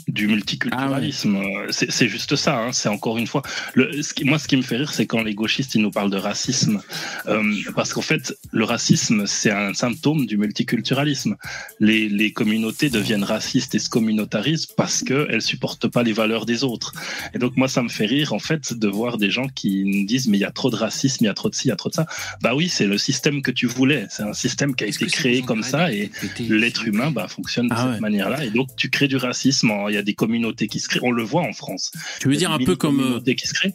[0.09, 1.41] du multiculturalisme.
[1.43, 2.59] Ah c'est juste ça.
[2.59, 2.73] Hein.
[2.73, 3.43] C'est encore une fois.
[3.75, 5.91] Le, ce qui, moi, ce qui me fait rire, c'est quand les gauchistes ils nous
[5.91, 6.81] parlent de racisme,
[7.27, 11.37] euh, parce qu'en fait, le racisme, c'est un symptôme du multiculturalisme.
[11.81, 16.65] Les, les, communautés deviennent racistes et se communautarisent parce qu'elles supportent pas les valeurs des
[16.65, 16.93] autres.
[17.35, 20.05] Et donc, moi, ça me fait rire en fait de voir des gens qui nous
[20.05, 21.71] disent mais il y a trop de racisme, il y a trop de ci, il
[21.71, 22.07] y a trop de ça.
[22.43, 24.07] Bah oui, c'est le système que tu voulais.
[24.11, 27.75] C'est un système qui a été créé comme ça et l'être humain bah, fonctionne de
[27.77, 28.45] ah cette manière-là.
[28.45, 31.01] Et donc, tu crées du racisme en il y a des communautés qui se créent.
[31.03, 31.93] On le voit en France.
[32.21, 33.75] Tu veux dire un peu comme communautés qui se créent.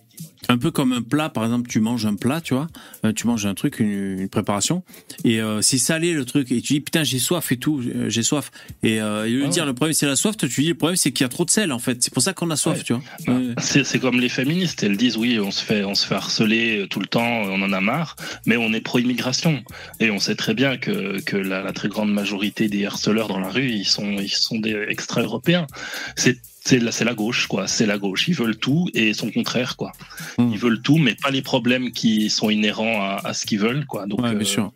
[0.50, 2.68] Un peu comme un plat, par exemple, tu manges un plat, tu vois,
[3.06, 4.84] euh, tu manges un truc, une, une préparation,
[5.24, 8.10] et euh, c'est salé le truc, et tu dis putain j'ai soif et tout, euh,
[8.10, 8.52] j'ai soif.
[8.84, 10.74] Et euh, il veut Ah dire le problème c'est la soif, toi tu dis le
[10.76, 12.56] problème c'est qu'il y a trop de sel en fait, c'est pour ça qu'on a
[12.56, 12.84] soif, Ouais.
[12.84, 13.02] tu vois.
[13.28, 13.54] Bah, Ouais.
[13.84, 17.00] C'est comme les féministes, elles disent oui, on se fait, on se fait harceler tout
[17.00, 18.16] le temps, on en a marre,
[18.48, 19.64] mais on est pro-immigration
[20.00, 23.40] et on sait très bien que, que la, la très grande majorité des harceleurs dans
[23.40, 25.68] la rue, ils sont, ils sont des extra-européens.
[26.16, 27.68] C'est c'est la, la gauche, quoi.
[27.68, 28.28] C'est la gauche.
[28.28, 29.92] Ils veulent tout et son contraire, quoi.
[30.38, 30.50] Mm.
[30.52, 33.86] Ils veulent tout, mais pas les problèmes qui sont inhérents à, à ce qu'ils veulent,
[33.86, 34.06] quoi.
[34.08, 34.74] Donc, Ouais, bien euh, sûr.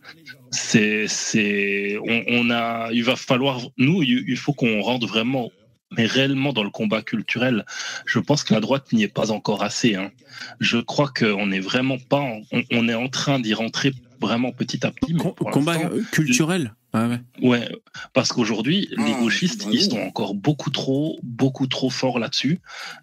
[0.51, 5.51] c'est c'est on, on a il va falloir nous il il faut qu'on rentre vraiment
[5.97, 7.65] mais réellement dans le combat culturel
[8.05, 10.11] je pense que la droite n'y est pas encore assez hein.
[10.59, 14.51] je crois qu'on n'est vraiment pas en- on, on est en train d'y rentrer vraiment
[14.51, 15.77] petit à petit mais Com- pour combat
[16.11, 16.73] culturel.
[16.93, 17.19] Ouais, ouais.
[17.41, 17.69] Ouais,
[18.13, 19.73] parce qu'aujourd'hui, les Ah, gauchistes, bravo.
[19.75, 22.59] ils sont encore beaucoup trop, beaucoup trop forts là-dessus.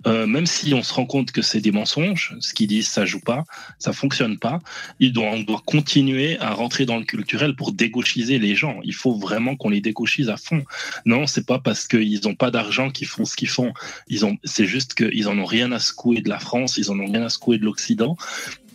[0.06, 3.04] Euh, même si on se rend compte que c'est des mensonges, ce qu'ils disent, ça
[3.04, 3.44] joue pas,
[3.80, 4.60] ça fonctionne pas.
[5.00, 8.78] Ils doivent, on doit continuer à rentrer dans le culturel pour dégauchiser les gens.
[8.84, 10.62] Il faut vraiment qu'on les dégauchise à fond.
[11.04, 13.72] Non, c'est pas parce qu'ils ont pas d'argent qu'ils font ce qu'ils font.
[14.06, 17.00] Ils ont, c'est juste qu'ils en ont rien à secouer de la France, ils en
[17.00, 18.16] ont rien à secouer de l'Occident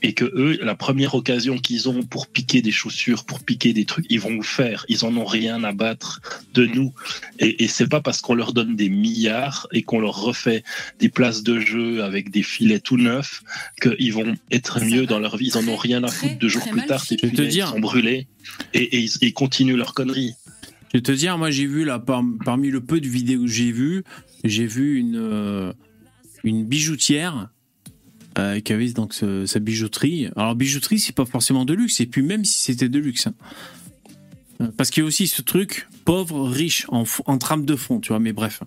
[0.07, 3.85] et que eux, la première occasion qu'ils ont pour piquer des chaussures, pour piquer des
[3.85, 4.85] trucs, ils vont le faire.
[4.87, 6.21] Ils en ont rien à battre
[6.53, 6.93] de nous.
[7.39, 10.63] Et, et c'est pas parce qu'on leur donne des milliards et qu'on leur refait
[10.99, 13.41] des places de jeu avec des filets tout neufs
[13.81, 15.47] qu'ils vont être Ça mieux dans leur vie.
[15.47, 17.03] Ils en ont rien à très, foutre deux jours plus tard.
[17.03, 17.65] Ces vais te filets dire.
[17.69, 18.27] ils sont brûlés
[18.73, 20.35] et, et ils, ils continuent leur connerie.
[20.93, 23.51] Je vais te dire, moi j'ai vu là, par- parmi le peu de vidéos que
[23.51, 24.03] j'ai vues,
[24.43, 25.73] j'ai vu une, euh,
[26.43, 27.49] une bijoutière
[28.37, 30.29] euh, qui donc sa bijouterie.
[30.35, 33.27] Alors bijouterie, c'est pas forcément de luxe, et puis même si c'était de luxe.
[33.27, 33.33] hein.
[34.77, 37.03] Parce qu'il y a aussi ce truc pauvre, riche, en,
[37.37, 38.61] trame de fond, tu vois, mais bref.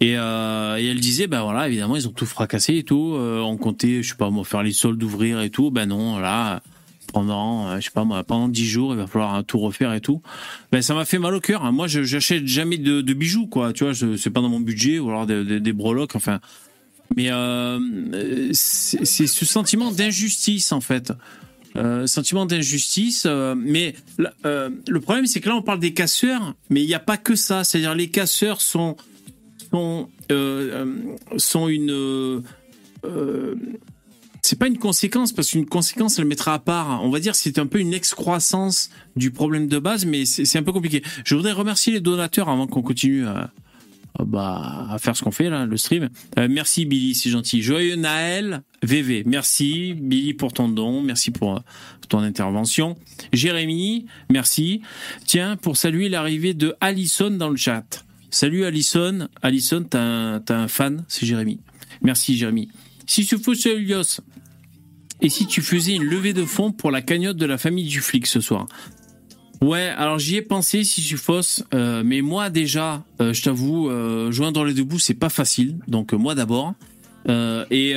[0.00, 3.14] Et, euh, elle disait, ben voilà, évidemment, ils ont tout fracassé et tout.
[3.14, 5.70] euh, on comptait, je sais pas moi, faire les soldes, ouvrir et tout.
[5.70, 6.62] Ben non, là,
[7.12, 9.92] pendant, euh, je sais pas moi, pendant 10 jours, il va falloir euh, tout refaire
[9.94, 10.20] et tout.
[10.72, 11.64] Ben ça m'a fait mal au cœur.
[11.64, 11.72] hein.
[11.72, 13.72] Moi, je j'achète jamais de, bijoux, quoi.
[13.72, 16.40] Tu vois, c'est pas dans mon budget ou alors des, des breloques, enfin.
[17.16, 17.78] Mais euh,
[18.52, 21.12] c'est ce sentiment d'injustice, en fait.
[21.76, 23.24] Euh, sentiment d'injustice.
[23.26, 27.00] euh, mais le problème, c'est que là, on parle des casseurs, mais il n'y a
[27.00, 27.64] pas que ça.
[27.64, 28.96] C'est-à-dire, les casseurs sont
[29.70, 30.08] sont
[31.36, 32.42] sont une
[34.42, 37.02] c'est pas une conséquence parce qu'une conséquence elle mettra à part.
[37.02, 40.62] On va dire c'est un peu une excroissance du problème de base, mais c'est un
[40.62, 41.02] peu compliqué.
[41.24, 43.50] Je voudrais remercier les donateurs avant qu'on continue à-
[44.22, 46.08] bah, à faire ce qu'on fait là, le stream.
[46.38, 47.62] Euh, merci Billy, c'est gentil.
[47.62, 51.60] Joyeux Naël VV, merci Billy pour ton don, merci pour euh,
[52.08, 52.96] ton intervention.
[53.32, 54.82] Jérémy, merci.
[55.26, 58.04] Tiens, pour saluer l'arrivée de Alison dans le chat.
[58.30, 59.28] Salut Alison.
[59.42, 61.60] Alison, t'as un, fan, c'est Jérémy.
[62.02, 62.68] Merci Jérémy.
[63.06, 64.20] Si tu fais Elios,
[65.20, 68.00] et si tu faisais une levée de fonds pour la cagnotte de la famille du
[68.00, 68.66] flic ce soir?
[69.64, 73.88] Ouais, alors j'y ai pensé si tu fausses, euh, mais moi déjà, euh, je t'avoue,
[73.88, 75.78] euh, joindre les deux bouts, c'est pas facile.
[75.88, 76.74] Donc moi d'abord.
[77.70, 77.94] Et,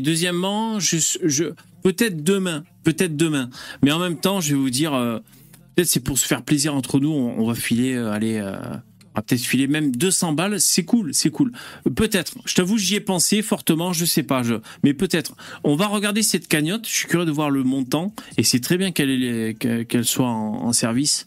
[0.00, 1.44] deuxièmement, je, je
[1.84, 3.48] peut-être demain, peut-être demain.
[3.84, 4.90] Mais en même temps, je vais vous dire,
[5.76, 8.42] peut-être c'est pour se faire plaisir entre nous, on, on va filer, allez,
[9.14, 10.60] on va peut-être filer même 200 balles.
[10.60, 11.52] C'est cool, c'est cool.
[11.94, 12.34] Peut-être.
[12.46, 13.92] Je t'avoue, j'y ai pensé fortement.
[13.92, 15.36] Je sais pas, je, mais peut-être.
[15.62, 16.86] On va regarder cette cagnotte.
[16.88, 21.26] Je suis curieux de voir le montant, et c'est très bien qu'elle soit en, service.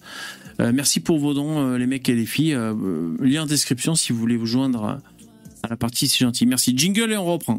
[0.59, 2.53] Euh, merci pour vos dons, euh, les mecs et les filles.
[2.53, 4.99] Euh, lien en description si vous voulez vous joindre
[5.63, 6.45] à la partie, c'est gentil.
[6.45, 6.73] Merci.
[6.75, 7.57] Jingle et on reprend.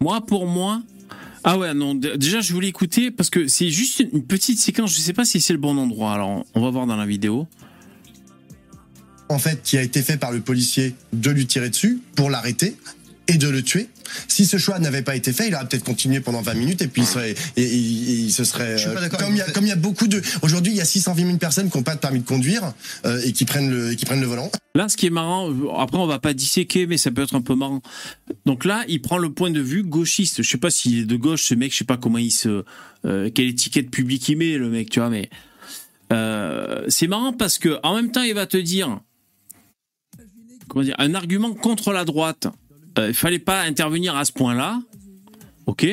[0.00, 0.82] Moi, pour moi,
[1.44, 5.00] ah ouais, non, déjà je voulais écouter parce que c'est juste une petite séquence, je
[5.00, 7.46] sais pas si c'est le bon endroit, alors on va voir dans la vidéo.
[9.28, 12.76] en fait, qui a été fait par le policier de lui tirer dessus pour l'arrêter
[13.32, 13.88] et de le tuer.
[14.26, 16.88] Si ce choix n'avait pas été fait, il aurait peut-être continué pendant 20 minutes et
[16.88, 18.72] puis il, serait, et, et- et il se serait.
[18.76, 20.20] Je suis pas euh, d'accord Comme il y, a- comme il y a beaucoup de.
[20.42, 22.72] Aujourd'hui, il y a 620 000 personnes qui n'ont pas de permis de conduire
[23.04, 24.50] euh, et qui prennent le, qui prennent le volant.
[24.74, 27.40] Là, ce qui est marrant, après on va pas disséquer, mais ça peut être un
[27.40, 27.82] peu marrant.
[28.46, 30.42] Donc là, il prend le point de vue gauchiste.
[30.42, 32.64] Je sais pas s'il est de gauche, ce mec, je sais pas comment il se,
[33.04, 35.30] euh, quelle étiquette publique il met, le mec, tu vois, mais
[36.12, 39.00] euh, c'est marrant parce que en même temps, il va te dire,
[40.68, 42.48] comment dire, un argument contre la droite.
[42.98, 44.80] Euh, il fallait pas intervenir à ce point-là,
[45.66, 45.86] ok.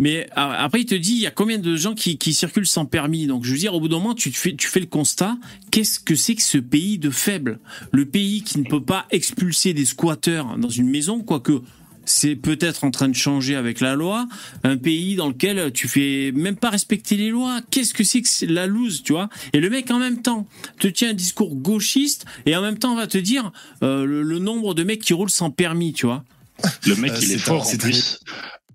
[0.00, 3.26] Mais après, il te dit, il y a combien de gens qui, circulent sans permis?
[3.26, 5.36] Donc, je veux dire, au bout d'un moment, tu, fais, tu fais le constat,
[5.70, 7.60] qu'est-ce que c'est que ce pays de faible
[7.92, 11.60] Le pays qui ne peut pas expulser des squatteurs dans une maison, quoique
[12.04, 14.26] c'est peut-être en train de changer avec la loi.
[14.64, 17.60] Un pays dans lequel tu fais même pas respecter les lois.
[17.70, 19.28] Qu'est-ce que c'est que la loose, tu vois?
[19.52, 20.46] Et le mec en même temps
[20.78, 24.38] te tient un discours gauchiste et en même temps va te dire euh, le, le
[24.38, 26.24] nombre de mecs qui roulent sans permis, tu vois.
[26.86, 28.20] Le mec, Euh, il est fort en c'est plus.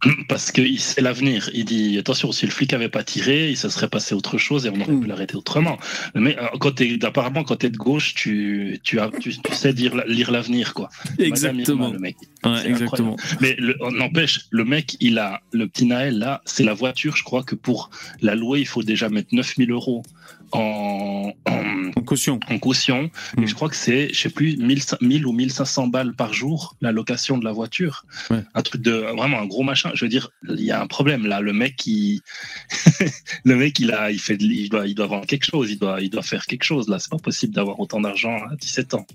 [0.29, 1.49] Parce qu'il sait l'avenir.
[1.53, 4.65] Il dit attention, si le flic avait pas tiré, il se serait passé autre chose
[4.65, 5.01] et on aurait Mm.
[5.01, 5.77] pu l'arrêter autrement.
[6.13, 6.73] Mais euh, quand
[7.03, 10.89] apparemment, quand t'es de gauche, tu, tu, as, tu, tu sais dire, lire l'avenir, quoi.
[11.17, 11.83] Madame Exactement.
[11.85, 12.17] Irma, le mec.
[12.45, 13.15] Ouais, C'est exactement.
[13.41, 13.57] Mais
[13.91, 17.15] n'empêche, le mec, il a le petit Naël là, c'est la voiture.
[17.15, 17.89] Je crois que pour
[18.21, 20.03] la louer, il faut déjà mettre 9000 euros
[20.55, 22.39] en, en, En caution.
[22.49, 23.09] en caution.
[23.37, 23.43] Mm.
[23.43, 26.75] Et je crois que c'est, je sais plus, 1000, 1000 ou 1500 balles par jour
[26.81, 28.05] la location de la voiture.
[28.29, 28.43] Ouais.
[28.53, 29.91] Un truc de vraiment un gros machin.
[29.93, 31.41] Je veux dire, il y a un problème là.
[31.41, 32.21] Le mec, il,
[33.45, 35.71] le mec, il a, il fait, il doit, il doit vendre quelque chose.
[35.71, 36.99] Il doit, il doit faire quelque chose là.
[36.99, 39.05] C'est pas possible d'avoir autant d'argent à 17 ans.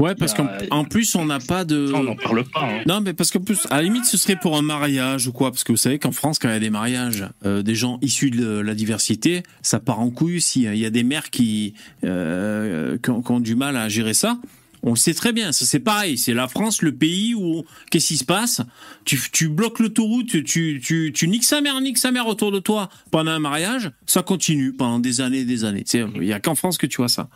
[0.00, 1.90] Ouais, parce qu'en en plus, on n'a pas de.
[1.92, 2.60] On n'en parle pas.
[2.62, 2.82] hein.
[2.86, 5.50] Non, mais parce qu'en plus, à la limite, ce serait pour un mariage ou quoi.
[5.50, 7.98] Parce que vous savez qu'en France, quand il y a des mariages, euh, des gens
[8.00, 10.62] issus de la diversité, ça part en couille aussi.
[10.62, 11.74] Il y a des mères qui,
[12.04, 14.38] euh, qui, ont, qui ont du mal à gérer ça.
[14.84, 15.50] On le sait très bien.
[15.50, 16.16] C'est pareil.
[16.16, 18.60] C'est la France, le pays où, qu'est-ce qui se passe?
[19.04, 22.52] Tu, tu bloques l'autoroute, tu, tu, tu, tu niques sa mère, niques sa mère autour
[22.52, 23.90] de toi pendant un mariage.
[24.06, 25.84] Ça continue pendant des années et des années.
[25.92, 27.28] Il y a qu'en France que tu vois ça.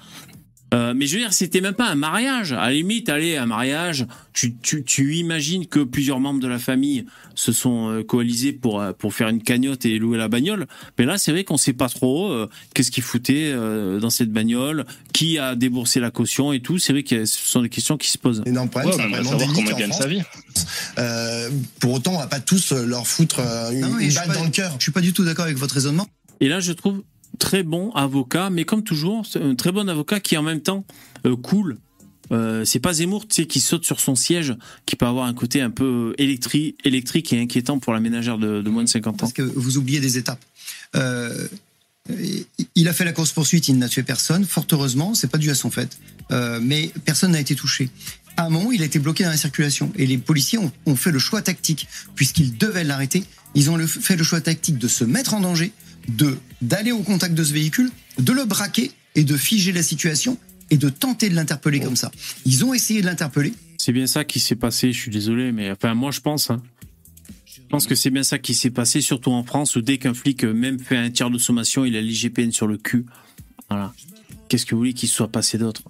[0.73, 2.53] Euh, mais je veux dire, c'était même pas un mariage.
[2.53, 6.59] À la limite, allez, un mariage, tu, tu, tu imagines que plusieurs membres de la
[6.59, 7.05] famille
[7.35, 10.67] se sont euh, coalisés pour, euh, pour faire une cagnotte et louer la bagnole.
[10.99, 14.31] Mais là, c'est vrai qu'on sait pas trop euh, qu'est-ce qu'ils foutaient euh, dans cette
[14.33, 16.79] bagnole, qui a déboursé la caution et tout.
[16.79, 18.43] C'est vrai que ce sont des questions qui se posent.
[18.47, 20.23] Énorme problème, Ouais, vraiment savoir comment gagne sa vie.
[20.99, 21.51] Euh,
[21.81, 24.51] pour autant, on va pas tous leur foutre euh, une, Non, balle pas- dans le
[24.51, 24.75] cœur.
[24.79, 26.07] Je suis pas du tout d'accord avec votre raisonnement.
[26.41, 27.03] Et là, je trouve
[27.39, 30.85] très bon avocat, mais comme toujours, un très bon avocat qui en même temps
[31.27, 31.79] euh, cool.
[32.31, 34.55] Euh, c'est pas Zemmour, qui saute sur son siège,
[34.87, 38.69] qui peut avoir un côté un peu électrique, électrique et inquiétant pour la ménagère de,
[38.69, 39.17] moins de 50 ans.
[39.19, 40.43] Parce que vous oubliez des étapes.
[40.97, 41.49] Euh,
[42.75, 44.45] il a fait la course poursuite, il n'a tué personne.
[44.45, 45.99] Fort heureusement, c'est pas dû à son fait.
[46.31, 47.91] Euh, mais personne n'a été touché.
[48.37, 51.11] À un moment, il a été bloqué dans la circulation et les policiers ont, fait
[51.11, 53.25] le choix tactique, puisqu'ils devaient l'arrêter.
[53.55, 55.73] Ils ont fait le choix tactique de se mettre en danger,
[56.09, 60.39] de d'aller au contact de ce véhicule, de le braquer et de figer la situation
[60.71, 62.11] et de tenter de l'interpeller comme ça.
[62.47, 63.53] Ils ont essayé de l'interpeller.
[63.79, 66.51] C'est bien ça qui s'est passé, je suis désolé, mais enfin, moi je pense.
[66.51, 66.63] hein.
[67.47, 70.15] Je pense que c'est bien ça qui s'est passé, surtout en France, où dès qu'un
[70.15, 73.07] flic euh, même fait un tir de sommation, il a l'IGPN sur le cul.
[73.71, 73.93] Voilà.
[74.49, 75.83] Qu'est-ce que vous voulez qu'il soit passé d'autre?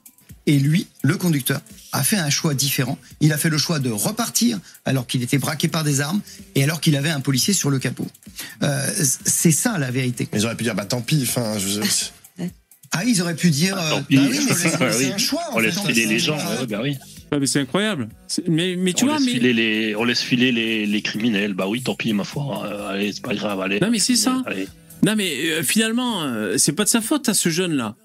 [0.47, 1.61] Et lui, le conducteur,
[1.93, 2.99] a fait un choix différent.
[3.20, 6.20] Il a fait le choix de repartir alors qu'il était braqué par des armes
[6.55, 8.07] et alors qu'il avait un policier sur le capot.
[8.62, 8.86] Euh,
[9.24, 10.28] c'est ça la vérité.
[10.32, 11.80] Mais j'aurais pu dire, bah tant pis, enfin, je...
[12.95, 13.74] Ah, ils auraient pu dire.
[13.78, 14.16] Ah, euh, tant pis.
[14.16, 15.43] bah oui, mais c'est- un choix.
[15.53, 16.38] en On laisse fait, filer les gens.
[16.38, 16.61] choix.
[16.61, 16.97] ouais, bah oui.
[17.38, 18.09] Mais c'est incroyable.
[18.28, 19.32] C'est- Mais, mais tu on, vois, laisse mais.
[19.32, 21.55] filer les, on laisse filer les, les criminels.
[21.55, 22.66] Bah oui, tant pis, ma foi.
[22.66, 23.61] Euh, allez, c'est pas grave.
[23.62, 23.80] Allez.
[23.80, 24.43] Non, mais c'est ça.
[24.45, 24.66] Allez.
[25.05, 27.97] Non, mais euh, finalement, euh, c'est pas de sa faute à ce jeune-là.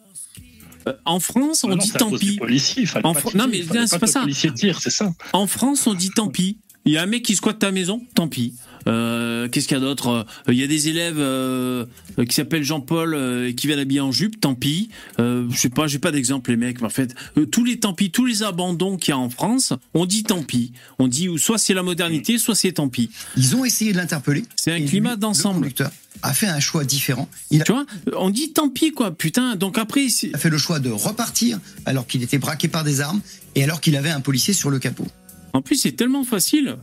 [0.88, 2.38] Euh, en France, on non, dit tant pis.
[2.38, 4.22] policier, En pas tirer, non, mais c'est pas ça.
[4.22, 5.14] Policier tire, ça.
[5.34, 6.58] En France, on dit tant pis.
[6.86, 8.54] Il y a un mec qui squatte ta maison, tant pis.
[8.88, 10.08] Euh, Qu'est-ce qu'il y a d'autre?
[10.48, 11.86] Euh, Il y a des élèves euh,
[12.28, 14.90] qui s'appellent Jean-Paul euh, qui viennent habiller en jupe, tant pis.
[15.20, 16.80] Je sais pas, j'ai pas d'exemple les mecs.
[16.82, 17.14] mais En fait,
[17.52, 20.44] tous les tant pis, tous les abandons qu'il y a en France, on dit tant
[20.44, 20.72] pis.
[21.00, 23.10] On dit ou soit c'est la modernité, soit c'est tant pis.
[23.36, 24.44] Ils ont essayé de l'interpeller.
[24.56, 25.58] C'est un Et climat d'ensemble.
[25.58, 25.92] Le conducteur
[26.24, 27.30] a fait un choix différent.
[27.52, 27.86] Il a Tu vois
[28.16, 29.56] On dit tant pis quoi, putain.
[29.56, 33.22] Donc après, c'est- fait le choix de repartir alors qu'il était braqué par des armes
[33.56, 35.06] et alors qu'il avait un policier sur le capot.
[35.54, 36.76] En plus, c'est tellement facile.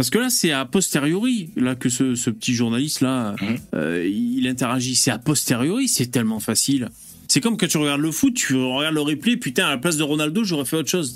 [0.00, 3.58] Parce que là, c'est a posteriori là que ce, ce petit journaliste là, Mhm.
[3.74, 4.94] euh, il interagit.
[4.94, 6.88] C'est a posteriori, c'est tellement facile.
[7.28, 9.98] C'est comme quand tu regardes le foot, tu regardes le replay, putain, à la place
[9.98, 11.14] de Ronaldo, j'aurais fait autre chose.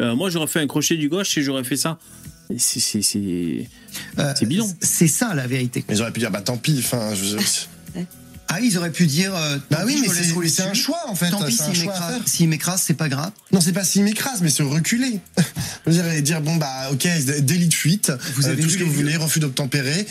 [0.00, 1.98] Euh, moi, j'aurais fait un crochet du gauche et j'aurais fait ça.
[2.50, 3.68] Et C'est c'est- c'est-
[4.18, 4.68] Euh, C'est bidon.
[4.82, 5.82] C'est ça la vérité.
[5.88, 7.38] Mais j'aurais pu dire, bah tant pis, enfin, je...
[8.48, 9.34] Ah, ils auraient pu dire.
[9.34, 10.08] euh, Bah oui, pis,
[10.40, 11.30] mais c'est un choix en fait.
[11.30, 13.32] Tant pis c'est un s'il m'écrase, s'il m'écrase, c'est pas grave.
[13.52, 15.18] Non, c'est pas s'il m'écrase, mais se reculer.
[15.86, 17.06] Je veux dire, et dire, bon, bah, ok,
[17.40, 20.06] délit de fuite, Vous euh, avez tout ce que vous voulez, refus d'obtempérer.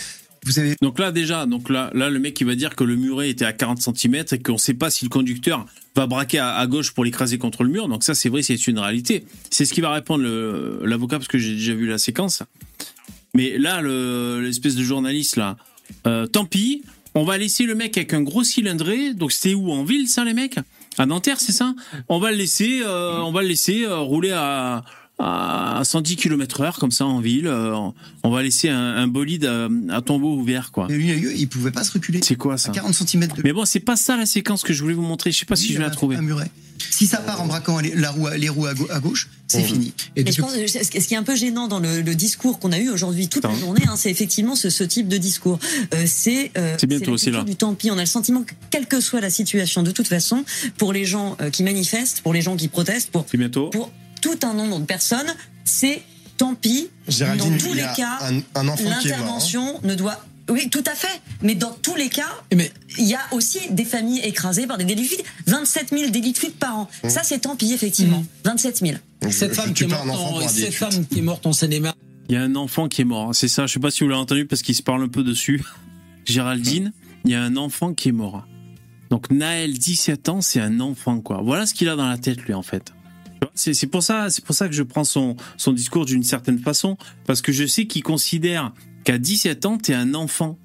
[0.46, 2.96] Vous avez Donc là déjà, donc là, là le mec il va dire que le
[2.96, 5.66] muret était à 40 cm et qu'on ne sait pas si le conducteur
[5.96, 7.88] va braquer à, à gauche pour l'écraser contre le mur.
[7.88, 9.26] Donc ça c'est vrai, c'est une réalité.
[9.50, 10.24] C'est ce qui va répondre
[10.86, 12.44] l'avocat parce que j'ai déjà vu la séquence.
[13.34, 15.58] Mais là, le- l'espèce de journaliste là,
[16.06, 16.84] euh, tant pis,
[17.16, 19.14] on va laisser le mec avec un gros cylindré.
[19.14, 19.72] Donc c'était où?
[19.72, 20.60] En ville ça les mecs?
[20.98, 21.74] À Nanterre c'est ça?
[22.10, 24.84] On va le laisser, euh, on va le laisser euh, rouler à
[25.18, 27.48] à 110 km/h comme ça en ville.
[27.48, 27.74] euh,
[28.24, 30.88] on va laisser un, un bolide à, à tombeau ouvert, quoi.
[30.90, 32.20] Mais lui, il pouvait pas se reculer.
[32.24, 34.74] C'est quoi À ça 40 cm de Mais bon, c'est pas ça la séquence que
[34.74, 35.32] je voulais vous montrer.
[35.32, 36.16] Je sais pas si je vais la trouver.
[36.18, 36.50] un muret.
[36.92, 39.62] Si ça part en braquant les, la roue, les roues à, gau- à gauche, c'est
[39.64, 39.94] fini.
[40.16, 42.16] Mais Et depuis- je pense que ce qui est un peu gênant dans le, le
[42.16, 45.18] discours qu'on a eu aujourd'hui toute la journée, hein, c'est effectivement ce, ce type de
[45.18, 45.58] discours.
[45.94, 47.44] Euh, c'est euh, C'est bientôt aussi, là.
[47.44, 47.92] du tant pis.
[47.92, 50.44] On a le sentiment que quelle que soit la situation, de toute façon,
[50.78, 53.70] pour les gens euh, qui manifestent, pour les gens qui protestent, pour C'est bientôt.
[53.70, 53.92] pour
[54.26, 55.32] tout un nombre de personnes,
[55.64, 56.02] c'est
[56.38, 56.90] tant pis.
[57.08, 58.76] Géraldine, dans tous les a cas, un, un hein.
[58.84, 61.22] l'intervention ne doit oui, tout à fait.
[61.42, 64.84] Mais dans tous les cas, Mais- il y a aussi des familles écrasées par des
[64.84, 65.24] délits de fuite.
[65.48, 66.88] 27 000 délits de fuite par an.
[67.08, 68.24] Ça, c'est tant pis, effectivement.
[68.44, 68.98] 27 000.
[69.24, 70.78] Je- Cette je femme, qui est, morte en, cette délit de fuite.
[70.94, 71.96] femme qui est morte en Seine-et-Marne,
[72.30, 73.34] Il y a un enfant qui est mort.
[73.34, 73.66] C'est ça.
[73.66, 75.64] Je sais pas si vous l'avez entendu parce qu'il se parle un peu dessus.
[76.26, 78.46] Géraldine, il y a un enfant qui est mort.
[79.10, 81.42] Donc Naël, 17 ans, c'est un enfant quoi.
[81.44, 82.94] Voilà ce qu'il a dans la tête lui en fait.
[83.54, 86.98] C'est pour ça, c'est pour ça que je prends son son discours d'une certaine façon
[87.26, 88.74] parce que je sais qu'il considère
[89.04, 90.58] qu'à 17 ans, t'es un enfant.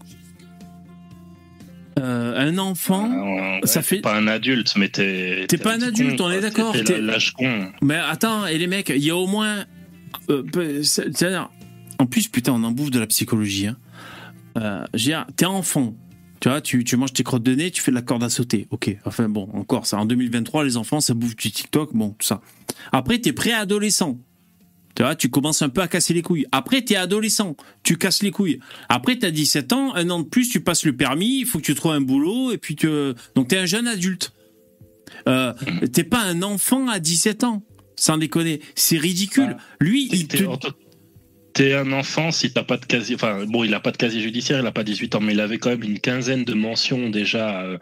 [1.98, 3.08] Euh, un enfant.
[3.10, 5.44] Ouais, ça fait- pas un adulte, mais t'es.
[5.48, 7.70] T'es pas un adulte, con, on est d'accord, T'es l'âge con.
[7.82, 9.64] Mais attends, et les mecs, il y a au moins.
[10.30, 10.42] euh,
[11.98, 13.66] en plus, putain, on en bouffe de la psychologie.
[13.66, 13.76] Hein.
[14.56, 14.84] Euh,
[15.36, 15.94] t'es enfant.
[16.41, 18.30] Tu vois, tu, tu manges tes crottes de nez, tu fais de la corde à
[18.30, 18.66] sauter.
[18.70, 19.99] Ok, enfin bon, encore ça.
[19.99, 22.41] En 2023, les enfants, ça bouffe du TikTok, bon, tout ça.
[22.93, 24.18] Après, t'es préadolescent.
[24.97, 26.47] Tu vois, tu commences un peu à casser les couilles.
[26.51, 28.59] Après, t'es adolescent, tu casses les couilles.
[28.88, 31.64] Après, t'as 17 ans, un an de plus, tu passes le permis, il faut que
[31.64, 33.14] tu trouves un boulot, et puis que...
[33.34, 34.32] Donc, t'es un jeune adulte.
[35.28, 35.53] Euh,
[35.93, 37.62] t'es pas un enfant à 17 ans.
[37.97, 38.61] Sans déconner.
[38.74, 39.59] C'est ridicule.
[39.78, 40.45] Lui, il te...
[41.61, 43.16] T'es un enfant si t'as pas de casier.
[43.16, 45.40] Enfin, bon, il a pas de casier judiciaire, il a pas 18 ans, mais il
[45.40, 47.76] avait quand même une quinzaine de mentions déjà euh,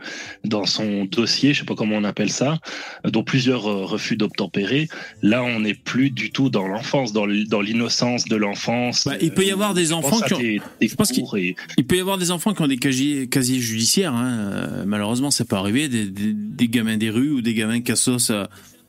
[0.44, 2.58] dans son dossier, je sais pas comment on appelle ça,
[3.06, 4.88] euh, dont plusieurs euh, refus d'obtempérer.
[5.22, 9.04] Là, on n'est plus du tout dans l'enfance, dans l'innocence de l'enfance.
[9.06, 11.22] Bah, il peut y avoir des enfants à qui ont- des- des je pense qu'il-
[11.22, 14.12] cours et- Il peut y avoir des enfants qui ont des casiers, casiers judiciaires.
[14.12, 14.82] hein.
[14.86, 15.86] Malheureusement, ça peut arriver.
[15.86, 18.44] Des, des- gamins des rues ou des gamins cassos euh,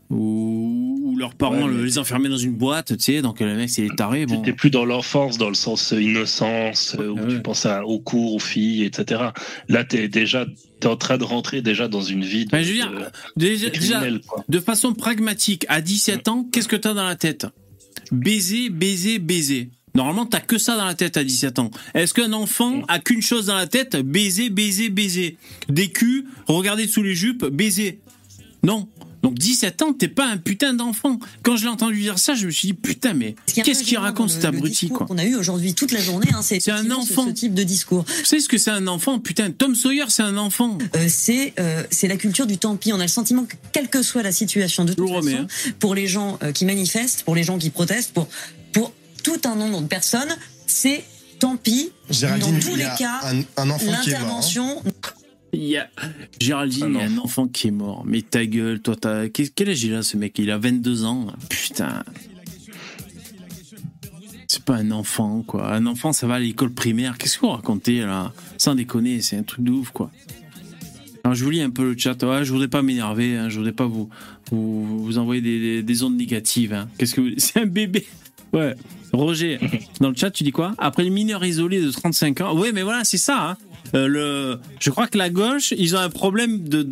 [0.10, 2.96] ou, leurs parents Ouais, mais- les enfermaient dans une boîte.
[2.98, 4.26] Tu sais, donc le mec, c'est taré.
[4.26, 4.42] Bon.
[4.42, 7.28] T'es plus dans l'enfance, dans le sens euh, innocence, euh, où Ouais.
[7.36, 9.22] tu penses à, aux cours, aux filles, etc.
[9.68, 10.46] Là, t'es déjà,
[10.80, 12.92] t'es en train de rentrer déjà dans une vie de, je veux dire,
[13.38, 14.02] de- déjà,
[14.48, 17.46] de façon pragmatique, à 17 ans, qu'est-ce que t'as dans la tête?
[18.12, 19.70] Baiser, baiser, baiser.
[19.96, 21.72] Normalement, t'as que ça dans la tête à 17 ans.
[21.94, 23.98] Est-ce qu'un enfant a qu'une chose dans la tête?
[23.98, 25.38] Baiser, baiser, baiser.
[25.68, 28.00] Des culs, regarder sous les jupes, baiser.
[28.64, 28.88] Non.
[29.22, 31.20] Donc 17 ans, t'es pas un putain d'enfant.
[31.44, 34.30] Quand je l'ai entendu dire ça, je me suis dit putain, mais qu'est-ce qu'il raconte
[34.32, 37.12] cet abruti quoi qu'on a eu aujourd'hui toute la journée, hein, c'est un effectivement ce-
[37.14, 37.26] enfant.
[37.28, 38.06] Ce, type de discours.
[38.08, 40.78] Vous savez ce que c'est un enfant Putain, Tom Sawyer, c'est un enfant.
[40.96, 42.94] Euh, c'est euh, c'est la culture du tant pis.
[42.94, 45.48] On a le sentiment que quelle que soit la situation, de toute façon, hein.
[45.80, 48.28] pour les gens euh, qui manifestent, pour les gens qui protestent, pour
[48.72, 48.94] pour
[49.24, 50.34] tout un nombre de personnes,
[50.68, 51.04] c'est
[51.40, 51.92] tant pis.
[52.10, 54.40] Géraldine, dans tous les cas, un, un enfant qui est mort.
[54.40, 54.42] hein.
[55.52, 55.90] L'intervention Il y a
[56.40, 58.04] Géraldine, Un il y a un enfant qui est mort.
[58.06, 60.38] Mais ta gueule, toi, t'as quel âge il a ce mec?
[60.40, 61.28] Il a 22 ans.
[61.50, 62.04] Putain.
[64.48, 65.72] C'est pas un enfant, quoi.
[65.74, 67.18] Un enfant, ça va à l'école primaire.
[67.18, 68.34] Qu'est-ce que vous racontez, là?
[68.58, 70.10] Sans déconner, c'est un truc de ouf, quoi.
[71.24, 72.22] Alors, je vous lis un peu le chat.
[72.24, 73.38] Ouais, je voudrais pas m'énerver.
[73.38, 73.50] Hein.
[73.50, 74.10] Je voudrais pas vous,
[74.52, 76.74] vous, vous envoyer des, des, des ondes négatives.
[76.74, 76.88] Hein.
[76.98, 77.30] Qu'est-ce que vous...
[77.38, 78.08] C'est un bébé.
[78.54, 78.76] Ouais.
[79.14, 79.60] Roger,
[80.00, 80.74] dans le chat, tu dis quoi?
[80.78, 82.58] Après le mineur isolé de 35 ans.
[82.58, 83.52] Oui, mais voilà, c'est ça.
[83.52, 83.58] Hein.
[83.96, 86.84] Euh, je crois que la gauche, ils ont un problème euh,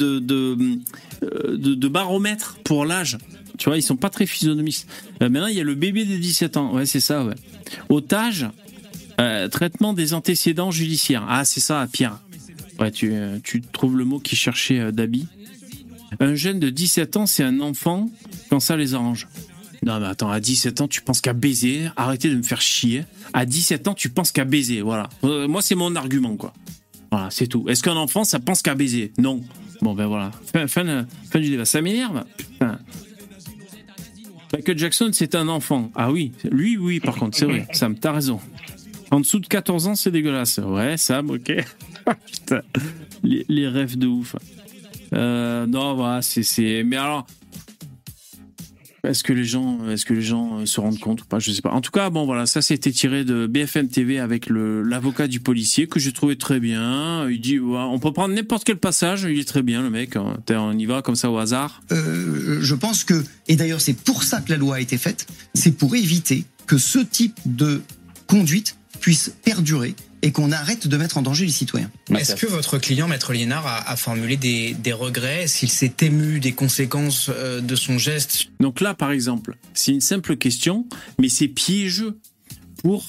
[1.57, 3.17] de, baromètre pour l'âge.
[3.57, 4.87] Tu vois, ils sont pas très physionomistes.
[5.21, 6.73] Euh, maintenant, il y a le bébé de 17 ans.
[6.73, 7.35] Ouais, c'est ça, ouais.
[7.89, 8.47] Otage,
[9.51, 11.25] traitement des antécédents judiciaires.
[11.27, 12.19] Ah, c'est ça, Pierre.
[12.79, 13.11] Ouais, tu,
[13.73, 15.27] trouves le mot qui cherchait Dabi.
[16.19, 18.09] Un jeune de 17 ans, c'est un enfant
[18.49, 19.27] quand ça les arrange.
[19.85, 21.89] Non, mais attends, à 17 ans, tu penses qu'à baiser?
[21.95, 23.05] Arrêtez de me faire chier.
[23.33, 24.81] À 17 ans, tu penses qu'à baiser.
[24.81, 25.09] Voilà.
[25.23, 26.53] Moi, c'est mon argument, quoi.
[27.11, 27.65] Voilà, c'est tout.
[27.69, 29.11] Est-ce qu'un enfant, ça pense qu'à baiser?
[29.17, 29.41] Non.
[29.81, 30.31] Bon, ben voilà.
[30.51, 31.65] Fin, fin, de- fin du débat.
[31.65, 32.23] Ça m'énerve.
[34.53, 35.91] Michael Jackson, c'est un enfant.
[35.95, 36.31] Ah oui.
[36.49, 37.67] Lui, oui, par contre, c'est vrai.
[37.73, 38.39] Sam, t'as raison.
[39.11, 40.57] En dessous de 14 ans, c'est dégueulasse.
[40.59, 41.53] Ouais, Sam, ok.
[42.25, 42.61] Putain.
[43.23, 44.35] Les, rêves de ouf.
[45.13, 46.83] Euh, non, voilà, c'est.
[46.83, 47.25] Mais alors,
[49.09, 51.39] est-ce que les gens, est-ce que les gens euh, se rendent compte ou pas?
[51.39, 51.71] Je sais pas.
[51.71, 55.87] En tout cas, bon, voilà, ça c'était tiré de BFM TV avec l'avocat du policier
[55.87, 57.29] que j'ai trouvé très bien.
[57.29, 59.23] Il dit, on peut prendre n'importe quel passage.
[59.29, 60.15] Il est très bien, le mec.
[60.15, 60.37] hein.
[60.49, 61.81] On y va comme ça au hasard?
[61.91, 65.27] Euh, je pense que, et d'ailleurs c'est pour ça que la loi a été faite,
[65.53, 67.81] c'est pour éviter que ce type de
[68.27, 69.95] conduite puisse perdurer
[70.27, 71.89] et qu'on arrête de mettre en danger les citoyens.
[72.13, 76.41] Est-ce que votre client, Maître Liénard, a, a formulé des, des regrets S'il s'est ému
[76.41, 78.49] des conséquences euh, de son geste?
[78.59, 80.85] Donc là, par exemple, c'est une simple question,
[81.17, 82.19] mais c'est piégeux
[82.83, 83.05] pour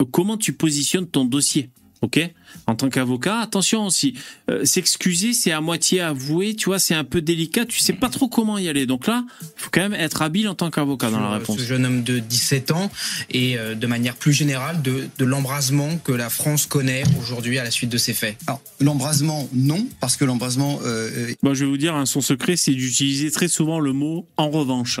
[0.00, 1.70] euh, comment tu positionnes ton dossier?
[2.02, 2.20] Ok
[2.66, 4.14] En tant qu'avocat, attention aussi.
[4.50, 8.08] euh, S'excuser, c'est à moitié avouer, tu vois, c'est un peu délicat, tu sais pas
[8.10, 8.84] trop comment y aller.
[8.86, 11.56] Donc là, il faut quand même être habile en tant qu'avocat dans la euh, réponse.
[11.58, 12.90] Ce jeune homme de 17 ans
[13.30, 17.64] et euh, de manière plus générale de, de l'embrasement que la France connaît aujourd'hui à
[17.64, 18.36] la suite de ces faits.
[18.46, 22.56] Alors, l'embrasement, non, parce que l'embrasement, euh, Moi, je vais vous dire, hein, son secret,
[22.56, 25.00] c'est d'utiliser très souvent le mot en revanche.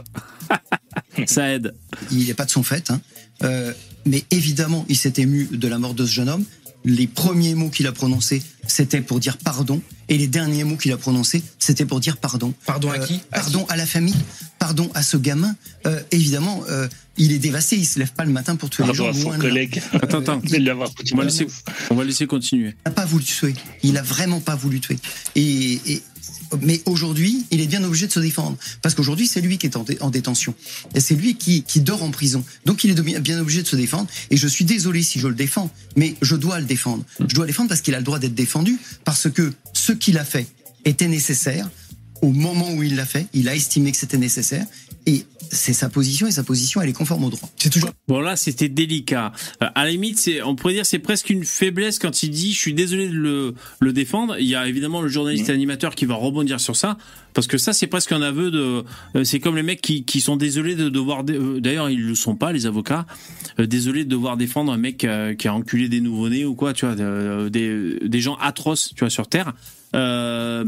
[1.26, 1.74] Ça aide.
[2.10, 2.90] il n'est pas de son fait.
[2.90, 3.00] hein.
[3.42, 3.72] Euh,
[4.06, 6.44] mais évidemment, il s'est ému de la mort de ce jeune homme.
[6.88, 9.82] Les premiers mots qu'il a prononcés, c'était pour dire pardon.
[10.08, 12.54] Et les derniers mots qu'il a prononcés, c'était pour dire pardon.
[12.64, 13.20] Pardon à Euh, qui?
[13.32, 14.14] À Pardon à la famille.
[14.60, 15.56] Pardon à ce gamin.
[15.86, 17.76] Euh, évidemment, euh, il est dévasté.
[17.76, 19.18] Il se lève pas le matin pour tuer les Pardon gens.
[19.30, 19.82] à son collègue.
[19.94, 20.40] Attends, attends.
[21.16, 21.46] va, laisser,
[21.90, 22.68] on va laisser continuer.
[22.68, 23.54] Il n'a pas voulu tuer.
[23.82, 24.96] Il a vraiment pas voulu tuer.
[25.34, 26.02] Et, et-
[26.62, 28.56] mais aujourd'hui, il est bien obligé de se défendre.
[28.82, 30.54] Parce qu'aujourd'hui, c'est lui qui est en, dé- en détention.
[30.94, 32.44] Et c'est lui qui, qui dort en prison.
[32.64, 34.08] Donc il est bien obligé de se défendre.
[34.30, 37.04] Et je suis désolé si je le défends, mais je dois le défendre.
[37.20, 40.18] Je dois le défendre parce qu'il a le droit d'être défendu, parce que ce qu'il
[40.18, 40.46] a fait
[40.84, 41.68] était nécessaire.
[42.22, 44.64] Au moment où il l'a fait, il a estimé que c'était nécessaire.
[45.04, 47.48] Et c'est sa position, et sa position, elle est conforme au droit.
[47.56, 49.32] C'est toujours Bon là c'était délicat.
[49.62, 52.52] Euh, à la limite c'est, on pourrait dire c'est presque une faiblesse quand il dit
[52.52, 54.36] je suis désolé de le, le défendre.
[54.38, 56.96] Il y a évidemment le journaliste animateur qui va rebondir sur ça
[57.34, 58.84] parce que ça c'est presque un aveu de.
[59.16, 61.24] euh, c'est comme les mecs qui, qui sont désolés de devoir.
[61.24, 63.06] dé- euh, D'ailleurs ils le sont pas les avocats.
[63.58, 65.06] désolés de devoir défendre un mec
[65.38, 69.00] qui a enculé des nouveau-nés ou quoi tu vois de- des, des gens atroces tu
[69.00, 69.52] vois sur terre.
[69.94, 70.64] Euh,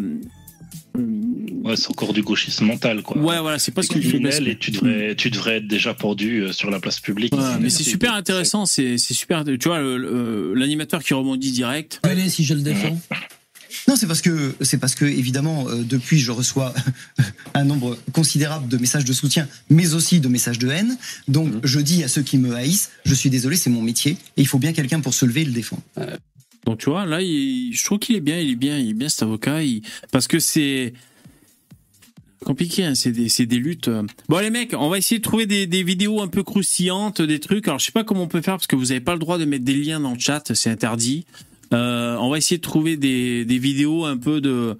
[1.64, 3.16] Ouais, c'est encore du gauchisme mental, quoi.
[3.18, 4.36] ouais voilà c'est presque une faiblesse.
[4.36, 7.34] criminel et tu devrais, tu devrais être déjà pendu euh, sur la place publique.
[7.34, 9.44] Ouais, mais c'est super intéressant, c'est super.
[9.44, 12.00] Tu vois, l'animateur qui rebondit direct.
[12.02, 12.98] Allez, si je le défends.
[13.86, 16.74] Non, c'est parce que c'est parce que évidemment euh, depuis je reçois
[17.54, 20.96] un nombre considérable de messages de soutien, mais aussi de messages de haine.
[21.26, 24.42] Donc je dis à ceux qui me haïssent, je suis désolé, c'est mon métier et
[24.42, 25.82] il faut bien quelqu'un pour se lever et le défendre.
[26.68, 29.08] Donc tu vois, là, je trouve qu'il est bien, il est bien, il est bien
[29.08, 29.60] cet avocat,
[30.12, 30.92] parce que c'est
[32.44, 33.88] compliqué, hein, c'est des, des luttes.
[33.88, 34.02] euh.
[34.28, 37.66] Bon les mecs, on va essayer de trouver des, vidéos un peu croustillantes, des trucs.
[37.68, 39.38] Alors je sais pas comment on peut faire parce que vous n'avez pas le droit
[39.38, 41.24] de mettre des liens dans le chat, c'est interdit.
[41.72, 44.76] Euh, on va essayer de trouver des, vidéos un peu de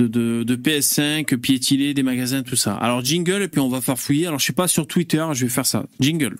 [0.00, 2.74] de, de, de PS5, piétinés, des magasins, tout ça.
[2.74, 4.26] Alors jingle et puis on va faire fouiller.
[4.26, 5.86] Alors je sais pas sur Twitter, je vais faire ça.
[6.00, 6.38] Jingle.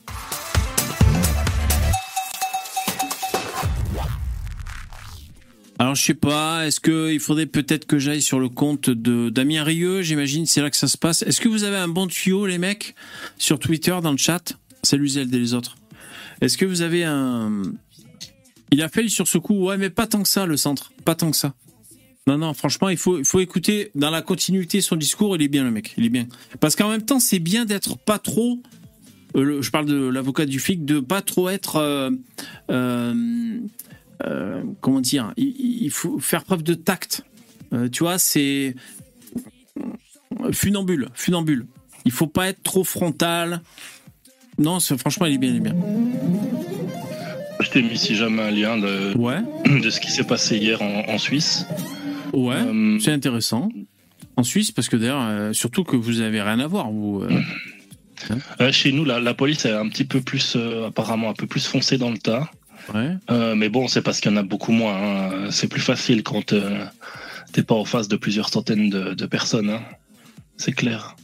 [5.83, 9.30] Alors je sais pas, est-ce que il faudrait peut-être que j'aille sur le compte de
[9.30, 11.22] Damien Rieu, j'imagine c'est là que ça se passe.
[11.22, 12.95] Est-ce que vous avez un bon tuyau les mecs
[13.37, 14.57] sur Twitter dans le chat?
[14.85, 15.74] Salut Zelda et les autres.
[16.41, 17.62] Est-ce que vous avez un
[18.70, 21.16] Il a fait sur ce coup, ouais mais pas tant que ça le centre, pas
[21.16, 21.53] tant que ça.
[22.28, 25.49] Non non, franchement, il faut il faut écouter dans la continuité son discours, il est
[25.49, 26.28] bien le mec, il est bien.
[26.61, 28.62] Parce qu'en même temps, c'est bien d'être pas trop
[29.37, 32.11] euh, je parle de l'avocat du flic de pas trop être euh,
[32.70, 33.59] euh,
[34.25, 37.25] euh, comment dire, il, il faut faire preuve de tact.
[37.73, 38.75] Euh, tu vois, c'est
[40.53, 41.66] funambule, funambule.
[42.05, 43.62] Il faut pas être trop frontal.
[44.59, 45.77] Non, c'est- franchement, il est bien, il est bien.
[47.61, 49.39] Je t'ai mis si jamais un lien de, Ouais,
[49.81, 51.64] de ce qui s'est passé hier en, en Suisse.
[52.33, 53.68] ouais, Euh, c'est intéressant.
[54.37, 57.23] En Suisse, parce que d'ailleurs, surtout que vous avez rien à voir, vous.
[57.23, 57.41] euh.
[58.61, 60.57] euh, chez nous, la, la police est un petit peu plus,
[60.87, 62.51] apparemment, un peu plus foncée dans le tas.
[62.95, 63.16] Ouais.
[63.30, 64.95] Euh, mais bon, c'est parce qu'il y en a beaucoup moins.
[64.97, 65.51] hein.
[65.51, 66.85] C'est plus facile quand euh,
[67.53, 69.70] t'es pas en face de plusieurs centaines de, de personnes.
[69.70, 69.83] hein.
[70.57, 71.16] C'est clair.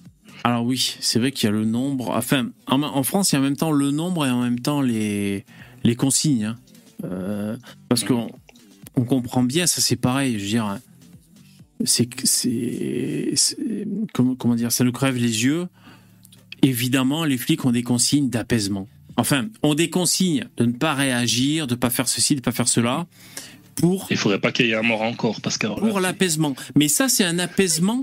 [0.44, 2.10] Alors oui, c'est vrai qu'il y a le nombre.
[2.10, 4.60] Enfin, en, en France, il y a en même temps le nombre et en même
[4.60, 5.44] temps les,
[5.84, 6.44] les consignes.
[6.44, 6.56] hein.
[7.04, 7.56] Euh,
[7.88, 8.28] parce qu'on
[8.96, 10.34] on comprend bien, ça c'est pareil.
[10.38, 10.78] Je veux dire,
[11.84, 12.08] c'est
[14.12, 15.66] comment dire, ça nous crève les yeux.
[16.62, 18.88] Évidemment, les flics ont des consignes d'apaisement.
[19.18, 22.44] Enfin, ont des consignes de ne pas réagir, de ne pas faire ceci, de ne
[22.44, 23.06] pas faire cela,
[23.74, 26.54] pour Il faudrait pas qu'il y ait un mort encore parce que pour l'apaisement.
[26.76, 28.00] Mais ça, c'est un apaisement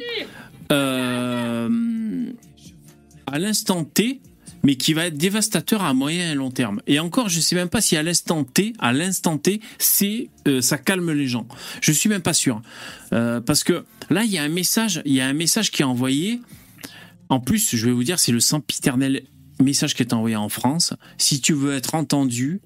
[0.72, 1.70] euh,
[3.28, 4.20] à l'instant T,
[4.63, 6.82] mais qui va être dévastateur à moyen et long terme.
[6.86, 10.61] Et encore, je sais même pas si à l'instant T, à l'instant T, c'est euh,
[10.61, 11.47] ça calme les gens.
[11.82, 12.61] Je suis même pas sûr,
[13.13, 15.82] Euh, parce que là, il y a un message, il y a un message qui
[15.82, 16.41] est envoyé.
[17.30, 19.24] En plus, je vais vous dire, c'est le sempiternel
[19.62, 20.93] message qui est envoyé en France.
[21.18, 22.62] Si tu veux être entendu,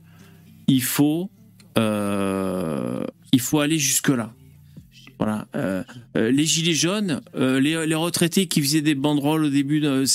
[0.68, 1.30] il faut,
[1.78, 4.34] euh, il faut aller jusque là.
[5.18, 5.48] Voilà.
[5.56, 5.84] Euh,
[6.16, 10.06] euh, les gilets jaunes, les, les retraités qui faisaient des banderoles au début, de,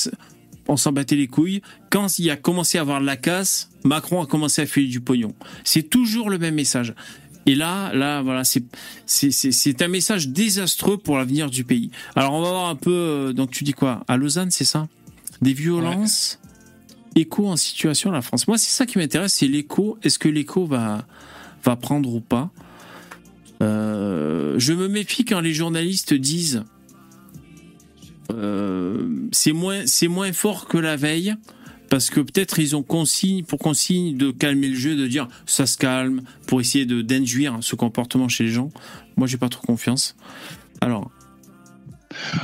[0.66, 1.60] on s'en battait les couilles.
[1.90, 5.00] Quand il a commencé à avoir de la casse, Macron a commencé à filer du
[5.00, 5.34] pognon.
[5.62, 6.94] C'est toujours le même message.
[7.46, 11.90] Et là, là, voilà, c'est un message désastreux pour l'avenir du pays.
[12.16, 13.34] Alors on va voir un peu.
[13.36, 14.02] Donc tu dis quoi?
[14.08, 14.88] À Lausanne, c'est ça?
[15.42, 16.40] Des violences?
[17.16, 18.48] Écho en situation la France.
[18.48, 19.98] Moi, c'est ça qui m'intéresse, c'est l'écho.
[20.02, 21.06] Est-ce que l'écho va
[21.62, 22.50] va prendre ou pas?
[23.62, 26.64] Euh, Je me méfie quand les journalistes disent
[28.32, 31.34] euh, c'est moins moins fort que la veille
[31.90, 35.66] parce que peut-être ils ont consigne pour consigne de calmer le jeu, de dire ça
[35.66, 38.70] se calme pour essayer de d'induire ce comportement chez les gens.
[39.16, 40.16] Moi, j'ai pas trop confiance.
[40.80, 41.10] Alors,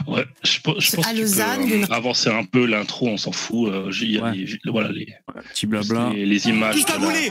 [0.07, 3.09] Ouais, je, pe- je pense À que tu Lausanne, peux, euh, avancer un peu l'intro,
[3.09, 3.69] on s'en fout.
[3.71, 4.33] euh, j'ai- il y a Ouais.
[4.37, 5.07] les, voilà, les,
[5.53, 6.11] petit blabla.
[6.13, 6.75] les, les images.
[6.77, 7.31] Tous cagoulés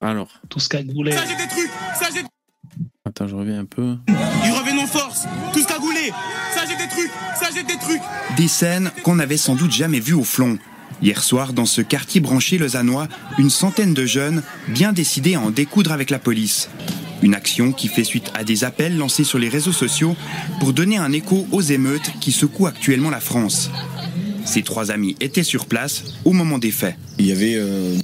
[0.00, 1.12] Alors, Tous cagoulés.
[1.12, 2.22] Ça j'ai des trucs Ça j'ai...
[3.04, 3.96] attends, je reviens un peu.
[4.08, 6.10] Ils reviennent en force Tous cagoulés
[6.54, 8.02] Ça j'ai des trucs Ça j'ai des trucs
[8.36, 10.58] Des scènes qu'on n'avait sans doute jamais vues au flon.
[11.02, 13.08] Hier soir, dans ce quartier branché lausannois,
[13.38, 16.68] une centaine de jeunes bien décidés à en découdre avec la police.
[17.24, 20.14] Une action qui fait suite à des appels lancés sur les réseaux sociaux
[20.60, 23.70] pour donner un écho aux émeutes qui secouent actuellement la France.
[24.44, 26.96] Ces trois amis étaient sur place au moment des faits.
[27.18, 27.54] Il y avait.
[27.56, 27.96] euh,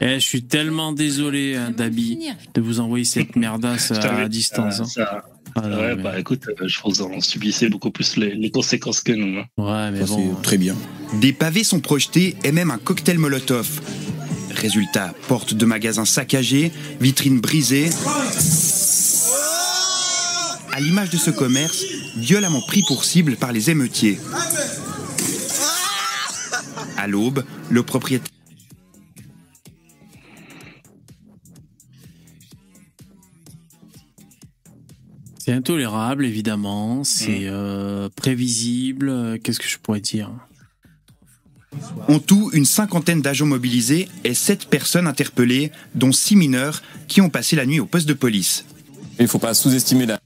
[0.00, 2.18] Eh, je suis tellement désolé, hein, Dabi,
[2.54, 4.80] de vous envoyer cette merdasse à, distance.
[4.80, 4.86] euh, hein.
[4.86, 8.34] ça- Ah, non, ouais, mais- bah écoute, euh, je pense qu'on subissait beaucoup plus les,
[8.34, 9.38] les conséquences que nous.
[9.40, 9.44] hein.
[9.58, 10.34] Ouais, mais bon.
[10.36, 10.74] c'est très bien.
[11.20, 13.68] Des pavés sont projetés et même un cocktail Molotov.
[14.54, 17.90] Résultat, porte de magasins saccagées, vitrines brisées.
[20.72, 21.84] À l'image de ce commerce,
[22.16, 24.18] violemment pris pour cible par les émeutiers.
[26.96, 28.28] À l'aube, le propriétaire
[35.44, 37.02] C'est intolérable, évidemment.
[37.02, 39.40] C'est euh, prévisible.
[39.40, 40.30] Qu'est-ce que je pourrais dire?
[42.08, 47.30] En tout, une cinquantaine d'agents mobilisés et sept personnes interpellées, dont six mineurs qui ont
[47.30, 48.64] passé la nuit au poste de police.
[49.18, 50.18] Il ne faut pas sous-estimer la,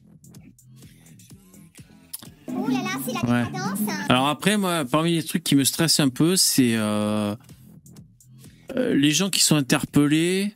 [3.29, 3.45] Ouais.
[4.09, 7.35] Alors après, moi, parmi les trucs qui me stressent un peu, c'est euh,
[8.77, 10.55] euh, les gens qui sont interpellés.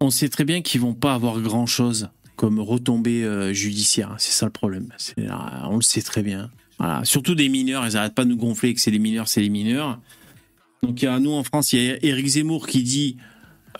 [0.00, 4.14] On sait très bien qu'ils vont pas avoir grand chose comme retombée euh, judiciaire.
[4.18, 4.88] C'est ça le problème.
[4.96, 5.34] C'est, euh,
[5.64, 6.50] on le sait très bien.
[7.04, 9.48] Surtout des mineurs, ils arrêtent pas de nous gonfler que c'est les mineurs, c'est les
[9.48, 10.00] mineurs.
[10.82, 13.16] Donc il y a nous en France, il y a Éric Zemmour qui dit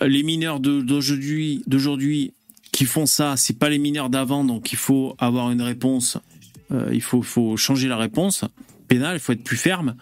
[0.01, 2.33] euh, les mineurs d'aujourd'hui
[2.71, 6.17] qui font ça, c'est pas les mineurs d'avant, donc il faut avoir une réponse.
[6.71, 8.45] Euh, il faut, faut changer la réponse
[8.87, 9.95] pénale, il faut être plus ferme.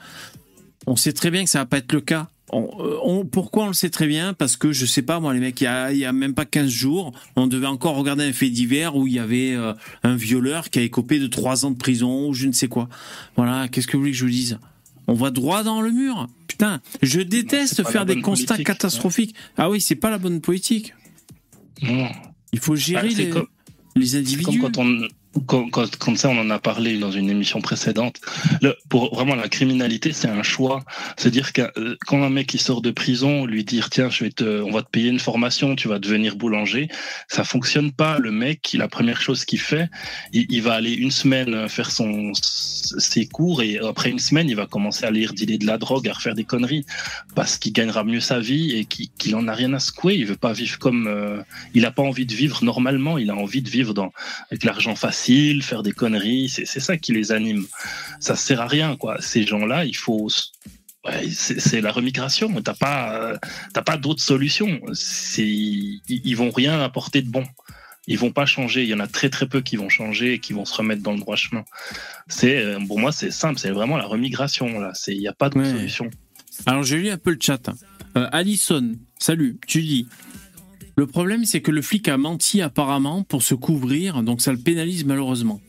[0.86, 2.30] On sait très bien que ça va pas être le cas.
[2.54, 4.34] On- euh, on- pourquoi on le sait très bien?
[4.34, 6.46] Parce que je sais pas, moi, les mecs, il y a, y a même pas
[6.46, 9.74] 15 jours, on devait encore regarder un fait divers où il y avait euh,
[10.04, 12.90] un violeur qui a écopé de 3 ans de prison ou je ne sais quoi.
[13.38, 14.60] Voilà, qu'est-ce que vous voulez que je vous dise?
[15.08, 16.28] On va droit dans le mur.
[16.48, 19.36] Putain, je déteste faire des constats politique, catastrophiques.
[19.58, 20.94] Ah oui, c'est pas la bonne politique.
[21.82, 22.10] Non.
[22.54, 23.48] Il faut gérer Bah, les, comme-
[23.96, 24.60] les C'est individus.
[24.60, 25.08] comme quand on.
[25.48, 28.20] Quand, quand- ça, on en a parlé dans une émission précédente.
[28.62, 30.84] Le- pour vraiment la criminalité, c'est un choix.
[31.18, 34.32] C'est-à-dire que euh, quand un mec qui sort de prison, lui dire tiens, je vais
[34.32, 36.90] te, on va te payer une formation, tu vas devenir boulanger,
[37.30, 38.20] ça fonctionne pas.
[38.20, 39.90] Le mec, la première chose qu'il fait,
[40.34, 44.66] il, va aller une semaine faire son ses cours et après une semaine, il va
[44.68, 46.86] commencer à lire dealer de la drogue, à refaire des conneries
[47.36, 50.16] parce qu'il gagnera mieux sa vie et qu'il qu'il en a rien à secouer.
[50.16, 51.42] Il veut pas vivre comme, euh,
[51.74, 53.18] il a pas envie de vivre normalement.
[53.18, 54.12] Il a envie de vivre dans
[54.50, 55.21] avec l'argent facile,
[55.62, 56.50] faire des conneries.
[56.50, 57.66] C'est c'est ça qui les anime.
[58.20, 59.22] Ça sert à rien, quoi.
[59.22, 60.28] Ces gens-là, il faut.
[61.06, 62.62] Ouais, c'est la remigration.
[62.62, 63.38] T'as pas, euh,
[63.74, 64.80] t'as pas d'autre solution.
[65.38, 67.44] Ils, ils vont rien apporter de bon.
[68.08, 68.84] Ils vont pas changer.
[68.84, 71.02] Il y en a très très peu qui vont changer et qui vont se remettre
[71.02, 71.64] dans le droit chemin.
[72.28, 73.60] C'est, euh, pour moi, c'est simple.
[73.60, 74.92] C'est vraiment la remigration là.
[74.94, 75.66] C'est, il y a pas Ouais.
[75.66, 76.10] solution.
[76.66, 77.62] Alors j'ai lu un peu le chat.
[78.18, 80.08] Euh, Alison, salut, tu dis.
[80.96, 84.58] Le problème c'est que le flic a menti apparemment pour se couvrir, donc ça le
[84.60, 85.62] pénalise malheureusement.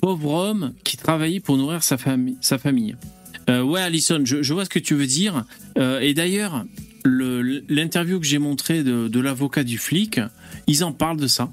[0.00, 2.96] Pauvre homme qui travaillait pour nourrir sa famille.
[3.48, 5.44] Euh, ouais Alison, je, vois ce que tu veux dire.
[5.78, 6.64] Euh, et d'ailleurs,
[7.04, 10.20] le- l'interview que j'ai montrée de, l'avocat du flic,
[10.66, 11.52] ils en parlent de ça.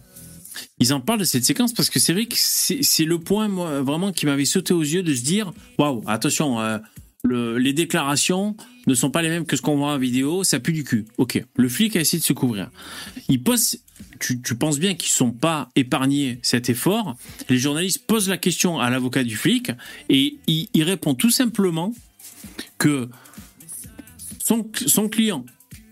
[0.79, 4.11] Ils en parlent de cette séquence parce que c'est vrai que c'est le point vraiment
[4.11, 6.77] qui m'avait sauté aux yeux de se dire waouh attention euh,
[7.23, 8.55] le- les déclarations
[8.89, 11.05] ne sont pas les mêmes que ce qu'on voit en vidéo, ça pue du cul.
[11.17, 12.69] Ok, le flic a essayé de se couvrir.
[13.29, 13.79] Il pose,
[14.19, 17.15] tu, penses bien qu'ils sont pas épargnés cet effort.
[17.49, 19.71] Les journalistes posent la question à l'avocat du flic
[20.09, 21.93] et il, il répond tout simplement
[22.77, 23.09] que
[24.43, 25.45] son, son client,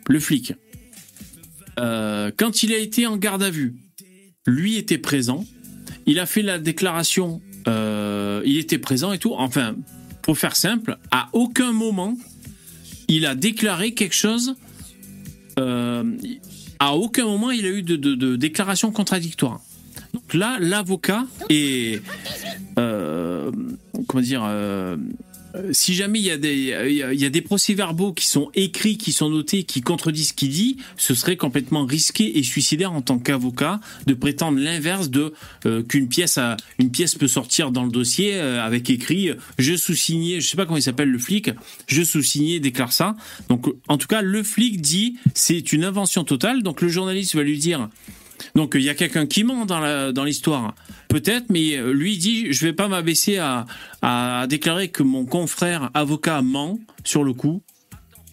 [0.08, 0.54] le flic,
[1.80, 3.76] euh, quand il a été en garde à vue,
[4.45, 5.45] lui était présent.
[6.06, 9.34] Il a fait la déclaration, euh, il était présent et tout.
[9.36, 9.76] Enfin,
[10.22, 12.18] pour faire simple, à aucun moment,
[13.08, 14.55] il a déclaré quelque chose.
[15.60, 16.03] euh,
[16.80, 19.62] à aucun moment, il a eu de, déclaration contradictoire.
[20.14, 22.01] Donc là, l'avocat est.
[22.78, 23.51] euh,
[24.08, 24.95] comment dire euh,
[25.72, 30.30] si jamais il y, a des, procès-verbaux qui sont écrits, qui sont notés, qui contredisent
[30.30, 35.10] ce qu'il dit, ce serait complètement risqué et suicidaire en tant qu'avocat de prétendre l'inverse
[35.10, 35.34] de
[35.66, 36.38] euh, qu'une pièce
[36.80, 40.58] une pièce peut sortir dans le dossier euh, avec écrit euh, je sous-signé, je sais
[40.58, 41.52] pas comment il s'appelle le flic,
[41.88, 43.16] je sous-signé déclare ça.
[43.50, 46.64] Donc euh, en tout cas le flic dit c'est une invention totale.
[46.64, 47.89] Donc le journaliste va lui dire
[48.56, 50.76] donc il y a quelqu'un qui ment dans l'histoire,
[51.10, 53.66] peut-être, mais euh, lui dit je vais pas m'abaisser à,
[54.47, 57.62] déclarer que mon confrère avocat ment sur le coup.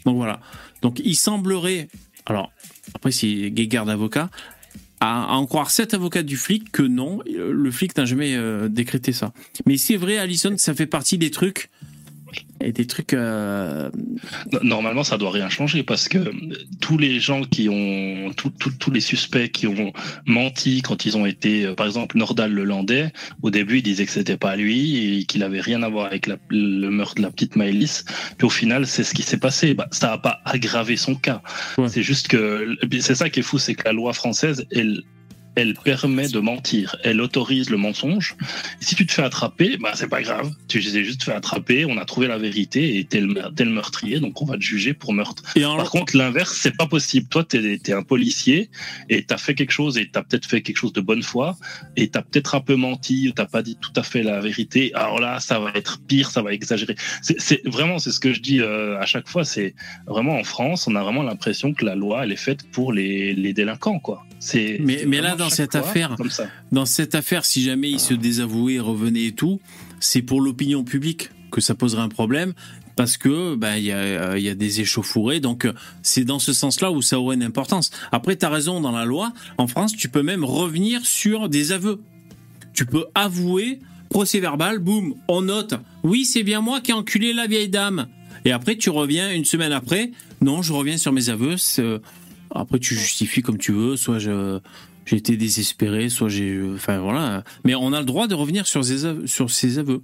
[0.05, 0.41] Donc voilà.
[0.83, 1.89] Donc il semblerait,
[2.27, 2.53] alors
[2.95, 4.31] après c'est guéguerre d'avocat,
[5.01, 9.13] à, en croire cet avocat du flic que non, le flic n'a jamais euh, décrété
[9.13, 9.33] ça.
[9.67, 11.71] Mais c'est vrai, Alison, ça fait partie des trucs
[12.65, 13.13] et des trucs.
[13.13, 13.91] euh,
[14.53, 16.19] No- Normalement, ça doit rien changer parce que
[16.81, 19.93] tous les gens qui ont, tous- les suspects qui ont
[20.27, 23.13] menti quand ils ont été, euh, par exemple, Nordal le Landais,
[23.43, 26.27] au début, il disait que c'était pas lui et qu'il avait rien à voir avec
[26.27, 28.05] la- le meurtre de la petite Maëlys.
[28.39, 29.75] Puis au final, c'est ce qui s'est passé.
[29.75, 31.43] Bah, ça n'a pas aggravé son cas.
[31.89, 35.03] C'est juste que, c'est ça qui est fou, c'est que la loi française, elle,
[35.57, 38.37] elle permet de mentir, elle autorise le mensonge.
[38.81, 40.51] Si tu te fais attraper, bah c'est pas grave.
[40.69, 43.71] Tu t'es juste fait attraper, on a trouvé la vérité et t'es le, t'es le
[43.71, 45.43] meurtrier, donc on va te juger pour meurtre.
[45.77, 47.29] Par contre, l'inverse, c'est pas possible.
[47.29, 48.71] Toi, t'es es un policier
[49.09, 51.57] et t'as fait quelque chose et t'as peut-être fait quelque chose de bonne foi
[51.97, 54.93] et t'as peut-être un peu menti, ou t'as pas dit tout à fait la vérité.
[54.95, 56.97] Alors là, ça va être pire, ça va exagérer.
[57.23, 59.45] C'est c'est- vraiment, c'est ce que je dis euh, à chaque fois.
[59.45, 59.75] C'est
[60.07, 63.35] vraiment en France, on a vraiment l'impression que la loi, elle est faite pour les,
[63.35, 64.25] les délinquants, quoi.
[64.41, 66.49] C'est Mais, c'est mais vraiment là, dans chaque cette fois affaire, comme ça.
[66.73, 69.61] dans cette affaire, si jamais il se désavouait, revenait et tout,
[70.01, 72.53] c'est pour l'opinion publique que ça poserait un problème.
[72.97, 75.73] Parce que bah, il y, a, euh, y a des échauffourées, donc euh,
[76.05, 77.91] c'est dans ce sens-là où ça aurait une importance.
[78.13, 81.73] Après, tu as raison, dans la loi, en France, tu peux même revenir sur des
[81.73, 82.01] aveux.
[82.73, 83.81] Tu peux avouer,
[84.11, 85.75] procès verbal, boum, on note,
[86.05, 88.07] oui, c'est bien moi qui ai enculé la vieille dame.
[88.45, 91.57] Et après, tu reviens une semaine après, non, je reviens sur mes aveux.
[91.81, 91.99] euh,
[92.55, 94.61] Après, tu justifies comme tu veux, soit je,
[95.07, 97.45] j'ai été désespéré, soit j'ai, enfin voilà.
[97.65, 99.27] Mais on a le droit de revenir sur ses aveux.
[99.27, 100.03] Sur ses aveux.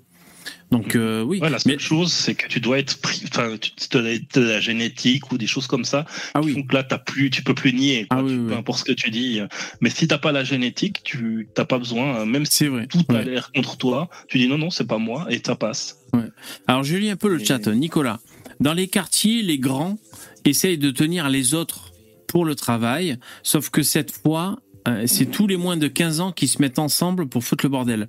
[0.71, 1.39] Donc euh, oui.
[1.41, 3.57] Ouais, la seule chose, c'est que tu dois être pris, enfin,
[3.93, 6.07] de la génétique ou des choses comme ça.
[6.35, 8.79] Ah font que là, t'as plus, tu peux plus nier, Ah quoi, tu- peu importe
[8.81, 9.41] ce que tu dis.
[9.81, 13.51] Mais si t'as pas la génétique, tu t'as pas besoin, même si tout a l'air
[13.53, 15.99] contre toi, tu dis non, non, c'est pas moi, et ça passe.
[16.15, 16.29] Ouais.
[16.67, 17.67] Alors je lis un peu le chat.
[17.69, 18.21] Nicolas,
[18.61, 19.99] dans les quartiers, les grands
[20.45, 21.93] essayent de tenir les autres
[22.29, 24.59] pour le travail, sauf que cette fois,
[25.07, 28.09] c'est tous les moins de 15 ans qui se mettent ensemble pour foutre le bordel.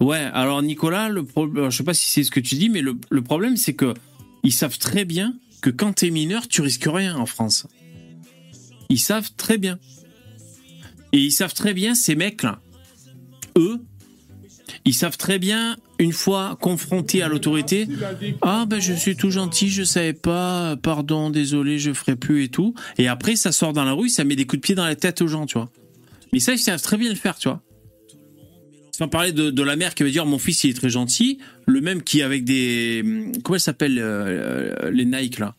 [0.00, 2.68] Ouais, alors Nicolas, le pro- alors, je sais pas si c'est ce que tu dis,
[2.68, 3.94] mais le, le problème c'est que
[4.44, 7.66] ils savent très bien que quand t'es mineur, tu risques rien en France.
[8.88, 9.78] Ils savent très bien.
[11.12, 12.60] Et ils savent très bien, ces mecs-là,
[13.56, 13.80] eux,
[14.84, 17.88] ils savent très bien, une fois confrontés à l'autorité,
[18.42, 22.48] ah ben je suis tout gentil, je savais pas, pardon, désolé, je ferai plus et
[22.48, 22.74] tout.
[22.98, 24.96] Et après, ça sort dans la rue, ça met des coups de pied dans la
[24.96, 25.70] tête aux gens, tu vois.
[26.32, 27.62] Mais ça, ils savent très bien le faire, tu vois.
[28.98, 31.80] Sans parler de, la mère qui va dire mon fils il est très gentil, le
[31.80, 33.04] même qui avec des
[33.44, 35.54] comment elle s'appelle euh, les Nike là,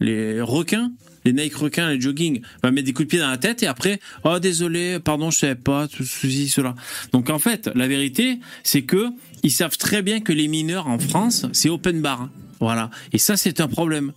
[0.00, 0.90] les requins,
[1.24, 3.68] les Nike requins, les jogging, va mettre des coups de pied dans la tête et
[3.68, 6.74] après oh désolé, pardon je savais pas tout ceci cela.
[7.12, 9.06] Donc en fait la vérité c'est que
[9.44, 12.30] ils savent très bien que les mineurs en France c'est open bar, hein.
[12.58, 14.12] voilà et ça c'est un problème.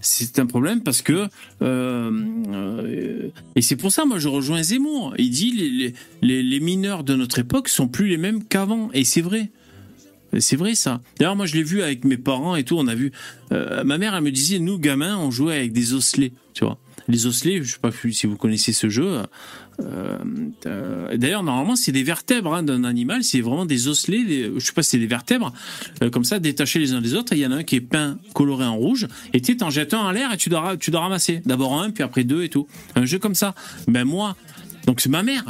[0.00, 1.28] C'est un problème parce que
[1.62, 2.10] euh,
[2.48, 5.14] euh, et c'est pour ça moi je rejoins Zemmour.
[5.18, 9.20] Il dit les, les, mineurs de notre époque sont plus les mêmes qu'avant et c'est
[9.20, 9.50] vrai.
[10.38, 11.02] C'est vrai ça.
[11.18, 12.76] D'ailleurs moi je l'ai vu avec mes parents et tout.
[12.78, 13.12] On a vu.
[13.52, 16.78] euh, ma mère elle me disait nous gamins on jouait avec des osselets, tu vois.
[17.08, 19.22] Les osselets, je sais pas si vous connaissez ce jeu.
[19.80, 20.18] Euh,
[20.66, 23.22] euh, D'ailleurs normalement c'est des vertèbres hein, d'un animal.
[23.22, 24.24] C'est vraiment des osselets.
[24.24, 25.52] Des, je sais pas c'est des vertèbres
[26.02, 27.32] euh, comme ça détachés les uns des autres.
[27.34, 29.06] Il y en a un qui est peint coloré en rouge.
[29.32, 31.42] Et tu t'en jettes un en l'air et tu dois tu dois ramasser.
[31.44, 32.66] D'abord un puis après deux et tout.
[32.94, 33.54] Un jeu comme ça.
[33.86, 34.36] Ben moi
[34.86, 35.44] donc c'est ma mère.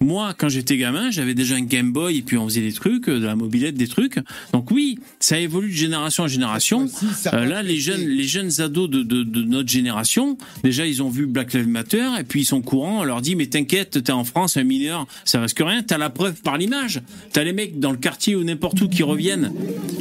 [0.00, 3.08] Moi, quand j'étais gamin, j'avais déjà un Game Boy et puis on faisait des trucs,
[3.08, 4.18] euh, de la mobilette, des trucs.
[4.52, 6.88] Donc oui, ça évolue de génération en génération.
[7.32, 11.08] Euh, là, les jeunes, les jeunes ados de, de, de notre génération, déjà ils ont
[11.08, 13.00] vu Black Lives Matter et puis ils sont courants.
[13.00, 15.82] On leur dit mais t'inquiète, t'es en France, un mineur, ça risque rien.
[15.82, 17.00] T'as la preuve par l'image.
[17.32, 19.52] T'as les mecs dans le quartier ou n'importe où qui reviennent.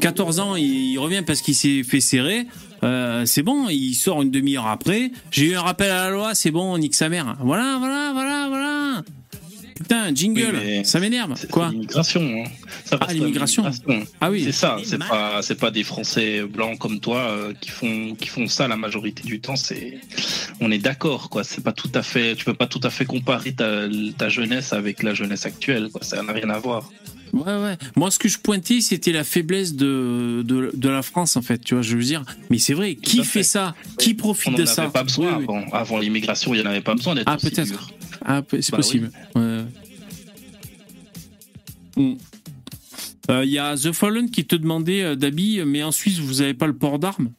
[0.01, 2.45] 14 ans, il, il revient parce qu'il s'est fait serrer.
[2.83, 5.11] Euh, c'est bon, il sort une demi-heure après.
[5.31, 7.35] J'ai eu un rappel à la loi, c'est bon, on nique sa mère.
[7.41, 8.86] Voilà, voilà, voilà, voilà.
[9.77, 11.33] Putain, jingle, Oui, mais ça m'énerve.
[11.35, 12.21] C'est Quoi l'immigration.
[12.45, 12.49] hein.
[12.85, 13.63] Ça Ah, l'immigration.
[14.21, 14.43] Ah oui.
[14.45, 14.77] C'est ça.
[14.83, 18.67] C'est pas, c'est pas des Français blancs comme toi euh, qui font, qui font ça
[18.67, 19.55] la majorité du temps.
[19.55, 19.99] C'est,
[20.59, 21.43] on est d'accord, quoi.
[21.43, 23.83] C'est pas tout à fait, tu peux pas tout à fait comparer ta,
[24.17, 26.01] ta jeunesse avec la jeunesse actuelle, quoi.
[26.03, 26.89] Ça n'a rien à voir.
[27.33, 27.75] Ouais, ouais.
[27.97, 31.57] Moi, ce que je pointais, c'était la faiblesse de, de, de la France, en fait.
[31.63, 32.23] Tu vois, je veux dire.
[32.49, 33.43] Mais c'est vrai, qui fait fait.
[33.43, 33.75] ça?
[33.99, 34.85] Qui On profite n'en de avait ça?
[34.87, 35.55] pas besoin Oui, oui.
[35.59, 35.65] avant.
[35.73, 37.89] Avant l'immigration, il n'y en avait pas besoin d'être Ah, peut-être.
[38.25, 39.11] Ah, c'est Bah possible.
[39.35, 39.63] Ouais.
[41.95, 42.13] Mm.
[43.29, 46.41] Euh, Il y a The Fallen qui te demandait, euh, Dabi, mais en Suisse, vous
[46.41, 47.31] avez pas le port d'armes?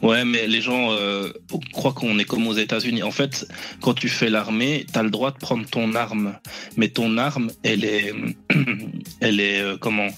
[0.00, 1.30] Ouais, mais les gens euh,
[1.72, 3.02] croient qu'on est comme aux États-Unis.
[3.02, 3.48] En fait,
[3.80, 6.34] quand tu fais l'armée, tu as le droit de prendre ton arme,
[6.76, 8.14] mais ton arme, elle est,
[9.20, 10.08] elle est euh, comment?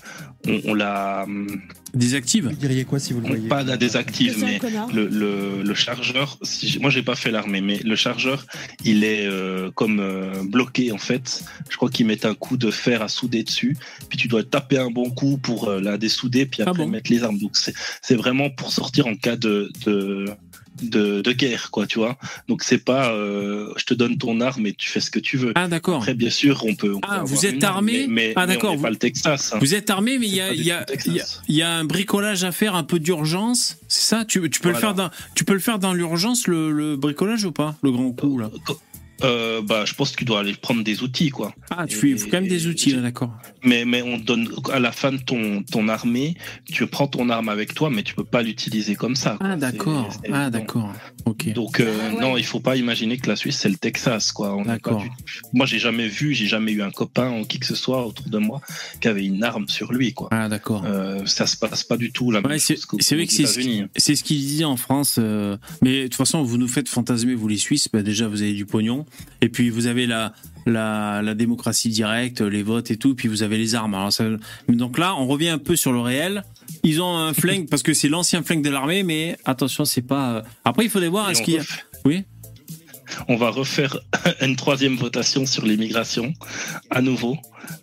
[0.46, 1.26] On, on la
[1.94, 4.60] Désactive Vous diriez quoi si vous le voyez pas la désactive, mais
[4.92, 6.38] le, le, le chargeur.
[6.42, 8.46] Si j'ai- moi, j'ai pas fait l'armée, mais le chargeur,
[8.84, 11.42] il est euh, comme euh, bloqué en fait.
[11.68, 13.76] Je crois qu'ils mettent un coup de fer à souder dessus,
[14.08, 17.22] puis tu dois taper un bon coup pour euh, la dessouder, puis après mettre les
[17.22, 17.38] armes.
[17.38, 20.26] Donc c'est c'est vraiment pour sortir en cas de de,
[20.82, 22.16] de, de guerre, quoi, tu vois.
[22.48, 25.36] Donc c'est pas, euh, je te donne ton arme et tu fais ce que tu
[25.36, 25.52] veux.
[25.54, 25.96] Ah d'accord.
[25.98, 26.94] Après, bien sûr, on peut.
[26.94, 28.76] on peut Ah, vous êtes armé mais, mais- Ah d'accord.
[28.76, 29.52] Vous, pas le Texas.
[29.52, 29.58] hein.
[29.60, 32.44] vous êtes armé, mais il y a, y, a, y a- y a un bricolage
[32.44, 33.76] à faire un peu d'urgence.
[33.88, 34.24] C'est ça?
[34.24, 37.44] Tu, tu peux le faire dans, tu peux le faire dans l'urgence, le, le bricolage
[37.44, 37.76] ou pas?
[37.82, 38.50] Le grand coup, là
[39.22, 41.54] Euh, bah, je pense que tu dois aller prendre des outils, quoi.
[41.70, 43.30] Ah, tu fais il faut quand même des outils, là, d'accord.
[43.62, 46.34] Mais, mais on donne à la fin de ton, ton armée,
[46.64, 49.36] tu prends ton arme avec toi, mais tu peux pas l'utiliser comme ça.
[49.38, 49.48] quoi.
[49.50, 50.08] Ah d'accord.
[50.32, 50.92] Ah d'accord.
[51.26, 51.52] Ok.
[51.52, 54.56] Donc euh, non, il faut pas imaginer que la Suisse c'est le Texas, quoi.
[54.64, 55.02] D'accord.
[55.02, 55.10] du-
[55.52, 58.28] Moi, j'ai jamais vu, j'ai jamais eu un copain ou qui que ce soit autour
[58.28, 58.60] de moi
[59.00, 60.28] qui avait une arme sur lui, quoi.
[60.30, 60.84] Ah d'accord.
[60.86, 62.74] Euh, ça se passe pas du tout la même Ouais, c'est
[63.14, 65.16] vrai que c'est ce ce qu'il disait en France.
[65.18, 67.88] euh, mais de toute façon, vous nous faites fantasmer, vous les Suisses.
[67.92, 69.06] Bah, déjà, vous avez du pognon.
[69.40, 70.32] Et puis, vous avez la,
[70.66, 73.14] la, la démocratie directe, les votes et tout.
[73.14, 73.94] Puis, vous avez les armes.
[73.94, 74.24] Alors, ça-
[74.68, 76.44] donc là, on revient un peu sur le réel.
[76.84, 79.02] Ils ont un flingue parce que c'est l'ancien flingue de l'armée.
[79.02, 80.30] Mais attention, c'est pas.
[80.36, 81.60] euh, Après, il faudrait voir est-ce on qu'il y a.
[81.60, 82.24] refait- Oui.
[83.28, 83.98] On va refaire
[84.40, 86.32] une troisième votation sur l'immigration
[86.90, 87.36] à nouveau.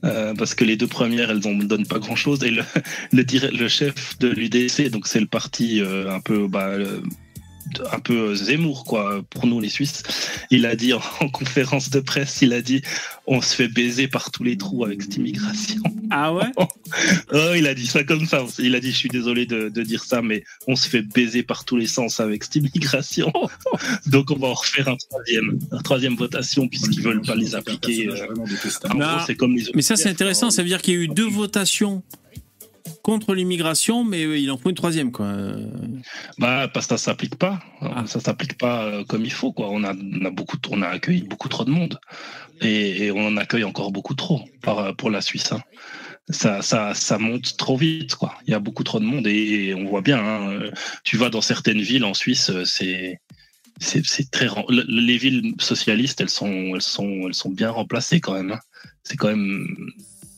[0.03, 2.43] euh, parce que les deux premières, elles ne donnent pas grand-chose.
[2.43, 2.63] Et le,
[3.11, 6.71] le, dir- le chef de l'UDC, donc c'est le parti euh, un peu bah,
[7.91, 10.03] un peu Zemmour quoi pour nous les Suisses.
[10.51, 12.81] Il a dit en, en conférence de presse, il a dit
[13.25, 15.81] on se fait baiser par tous les trous avec cette immigration.
[16.09, 16.45] Ah ouais?
[17.33, 18.43] Oh, il a dit ça comme ça.
[18.59, 21.43] Il a dit je suis désolé de, de dire ça, mais on se fait baiser
[21.43, 23.31] par tous les sens avec cette immigration.
[24.07, 28.07] Donc on va en refaire un troisième, un troisième votation puisqu'ils veulent pas les appliquer.
[28.07, 28.27] euh,
[28.89, 29.15] en Non.
[29.17, 30.49] gros, c'est comme les Mais ça, c'est intéressant.
[30.49, 32.03] Ça veut dire qu'il y a eu deux votations
[33.03, 35.25] contre l'immigration, mais euh, il en faut une troisième, quoi.
[35.27, 35.67] Euh,
[36.37, 37.59] Bah, parce que ça s'applique pas.
[37.81, 38.03] Ah.
[38.07, 39.69] Ça s'applique pas euh, comme il faut, quoi.
[39.69, 41.99] On a, on a beaucoup, on a accueilli beaucoup trop de monde.
[42.61, 45.51] Et, et on en accueille encore beaucoup trop par, pour la Suisse.
[45.51, 45.61] hein.
[46.29, 48.35] Ça, ça, ça monte trop vite, quoi.
[48.45, 50.17] Il y a beaucoup trop de monde et, et on voit bien.
[50.19, 50.71] hein, euh,
[51.03, 53.19] tu vas dans certaines villes en Suisse, euh, c'est,
[53.79, 54.47] c'est, très.
[54.69, 58.51] Les villes socialistes, elles sont, elles sont, elles sont bien remplacées quand même.
[58.51, 58.59] hein.
[59.03, 59.67] C'est quand même.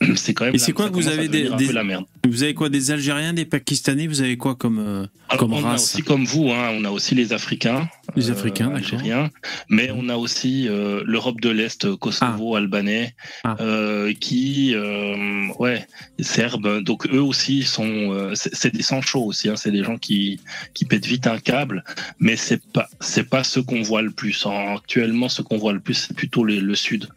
[0.16, 0.56] C'est quand même.
[0.56, 2.06] Et c'est quoi que vous avez des, la merde.
[2.28, 5.64] Vous avez quoi Des Algériens, des Pakistanais Vous avez quoi comme, euh, Alors, comme on
[5.66, 8.78] a race aussi comme vous, hein, on a aussi les Africains, Les Africains, d'accord.
[8.78, 9.30] algériens,
[9.70, 13.14] mais on a aussi euh, l'Europe de l'Est, euh, Kosovo, Albanais,
[13.44, 13.58] Ah.
[13.60, 15.86] euh, qui, euh, ouais,
[16.20, 16.82] Serbes.
[16.84, 19.50] Donc eux aussi sont, euh, c'est des sans chaud aussi.
[19.50, 20.40] Hein, c'est des gens qui
[20.74, 21.84] qui pètent vite un câble,
[22.20, 24.46] mais c'est pas c'est pas ce qu'on voit le plus.
[24.46, 27.08] En- actuellement, ce qu'on voit le plus, c'est plutôt les- le Sud.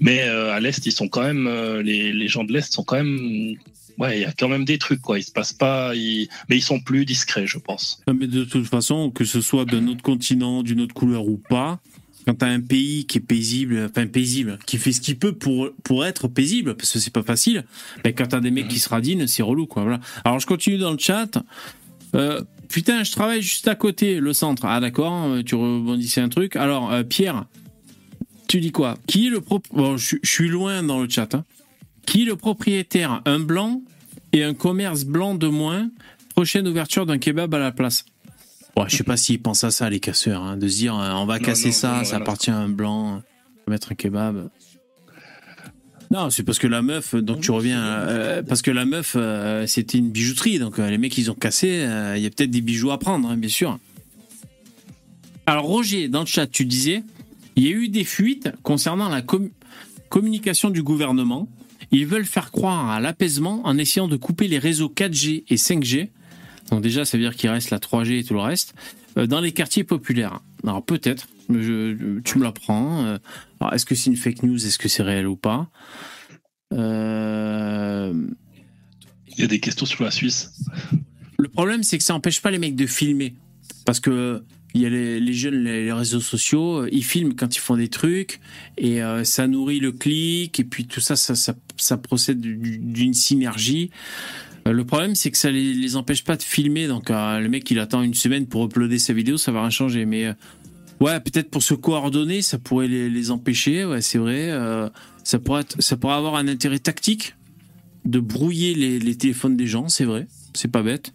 [0.00, 2.82] Mais euh, à l'Est, ils sont quand même euh, les les gens de l'Est sont
[2.84, 3.56] quand même
[3.98, 5.18] Ouais, il y a quand même des trucs, quoi.
[5.18, 8.02] Ils se passent pas, mais ils sont plus discrets, je pense.
[8.08, 11.78] Mais de toute façon, que ce soit d'un autre continent, d'une autre couleur ou pas,
[12.26, 15.68] quand t'as un pays qui est paisible, enfin paisible, qui fait ce qu'il peut pour,
[15.84, 17.64] pour être paisible, parce que c'est pas facile,
[18.02, 20.00] ben quand t'as des mecs qui se radinent, c'est relou, quoi.
[20.24, 21.42] Alors je continue dans le chat.
[22.14, 24.64] Euh, putain, je travaille juste à côté, le centre.
[24.64, 26.56] Ah d'accord, euh, tu rebondissais un truc.
[26.56, 27.44] Alors, euh, Pierre,
[28.48, 28.96] tu dis quoi?
[29.06, 29.68] Qui est le propre...
[29.74, 31.34] Bon, je, je suis loin dans le chat.
[31.34, 31.44] hein.
[32.06, 33.22] Qui le propriétaire?
[33.24, 33.82] Un blanc
[34.32, 35.90] et un commerce blanc de moins?
[36.34, 38.04] Prochaine ouverture d'un kebab à la place.
[38.76, 41.12] Ouais, je sais pas s'ils pensent à ça, les casseurs, hein, de se dire euh,
[41.12, 43.22] on va Non, casser non, ça, non, ça appartient à un blanc, on va
[43.74, 44.48] mettre un kebab.
[46.10, 49.66] Non, c'est parce que la meuf, donc tu reviens, euh, parce que la meuf, euh,
[49.66, 52.50] c'était une bijouterie, donc euh, les mecs ils ont cassé, euh, il y a peut-être
[52.50, 53.78] des bijoux à prendre, hein, bien sûr.
[55.44, 57.02] Alors Roger, dans le chat, tu disais,
[57.56, 59.50] il y a eu des fuites concernant la com-
[60.08, 61.46] communication du gouvernement.
[61.92, 66.08] Ils veulent faire croire à l'apaisement en essayant de couper les réseaux 4G et 5G.
[66.70, 68.74] Donc déjà, ça veut dire qu'il reste la 3G et tout le reste.
[69.18, 70.40] euh, dans les quartiers populaires.
[70.64, 71.52] Alors peut-être, tu
[72.38, 73.04] me l'apprends.
[73.04, 73.18] Euh,
[73.60, 75.68] Alors est-ce que c'est une fake news Est-ce que c'est réel ou pas?
[76.72, 78.12] Euh,
[79.36, 80.50] Il y a des questions sur la Suisse.
[81.38, 83.34] Le problème, c'est que ça empêche pas les mecs de filmer.
[83.84, 87.60] Parce que il y a les, jeunes, les, réseaux sociaux, euh, ils filment quand ils
[87.60, 88.40] font des trucs
[88.78, 93.12] et euh, ça nourrit le clic et puis tout ça, ça, ça, procède du- d'une
[93.12, 93.90] synergie.
[94.66, 96.86] Euh, Le problème, c'est que ça les, les empêche pas de filmer.
[96.86, 100.06] Donc, le mec, il attend une semaine pour uploader sa vidéo, ça va rien changer.
[100.06, 100.28] Mais
[101.00, 103.84] ouais, peut-être pour se coordonner, ça pourrait les, empêcher.
[103.84, 104.50] Ouais, c'est vrai.
[105.24, 107.34] Ça pourrait, ça pourrait avoir un intérêt tactique
[108.04, 109.88] de brouiller les téléphones des gens.
[109.88, 110.28] C'est vrai.
[110.54, 111.12] C'est pas bête.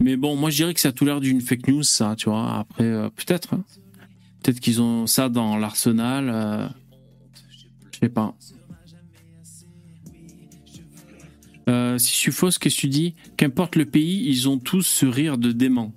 [0.00, 2.14] Mais bon, moi, je dirais que ça a tout l'air d'une fake news, ça.
[2.16, 2.58] Tu vois.
[2.60, 3.54] Après, euh, peut-être.
[3.54, 3.64] hein.
[4.42, 6.30] Peut-être qu'ils ont ça dans l'arsenal.
[6.30, 6.66] euh,
[7.92, 8.34] je sais pas.
[11.68, 13.14] Euh, si je suis fausse, qu'est-ce que tu dis?
[13.36, 15.92] Qu'importe le pays, ils ont tous ce rire de dément.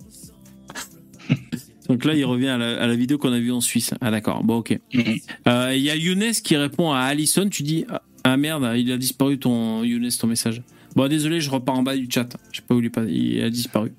[1.89, 3.93] Donc là, il revient à la, à la vidéo qu'on a vue en Suisse.
[4.01, 4.77] Ah d'accord, bon ok.
[5.47, 7.47] Euh, Il y a Younes qui répond à Allison.
[7.49, 10.61] Tu dis ah, ah merde, il a disparu ton Younes ton message.
[10.95, 12.30] Bon désolé, je repars en bas du chat.
[12.52, 13.03] Je sais pas où il est pas.
[13.03, 13.94] Il a disparu.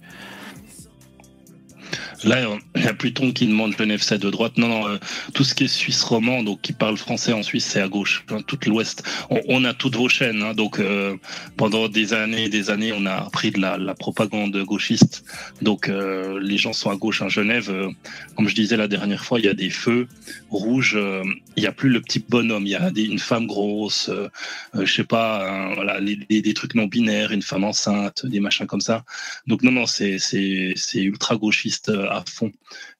[2.25, 2.41] Là,
[2.74, 4.57] il y a Pluton qui demande Genève, c'est de droite.
[4.59, 4.99] Non, non, euh,
[5.35, 8.25] tout ce qui est suisse romand, donc qui parle français en Suisse, c'est à gauche.
[8.29, 9.03] Enfin, tout l'ouest.
[9.31, 10.43] On, on a toutes vos chaînes.
[10.43, 11.17] hein, donc, euh,
[11.57, 15.25] pendant des années et des années, on a appris de la, la propagande gauchiste.
[15.63, 17.23] Donc, euh, les gens sont à gauche.
[17.23, 17.91] En Genève, euh,
[18.37, 20.07] comme je disais la dernière fois, il y a des feux
[20.51, 20.97] rouges.
[20.97, 21.23] euh,
[21.57, 22.67] il n'y a plus le petit bonhomme.
[22.67, 24.29] Il y a des, une femme grosse, euh,
[24.75, 28.67] je sais pas, un- voilà, les- des trucs non binaires, une femme enceinte, des machins
[28.67, 29.05] comme ça.
[29.47, 30.19] Donc non, non, c'est
[30.95, 32.51] ultra gauchiste à fond.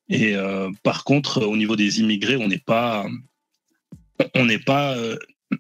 [0.09, 3.07] Et euh, par contre, au niveau des immigrés, on n'est pas
[4.35, 5.17] on n'est pas euh,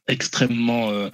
[0.08, 0.90] extrêmement.
[0.90, 1.08] euh,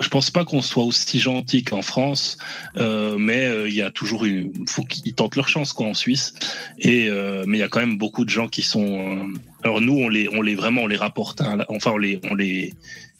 [0.00, 2.36] je pense pas qu'on soit aussi gentil qu'en France,
[2.76, 4.52] euh, mais euh, il y a toujours une.
[4.68, 6.34] Faut qu'ils tentent leur chance quoi en Suisse.
[6.78, 9.30] Et euh, mais il y a quand même beaucoup de gens qui sont.
[9.62, 11.40] alors nous, on les on les vraiment on les rapporte.
[11.40, 12.74] hein, enfin on les on les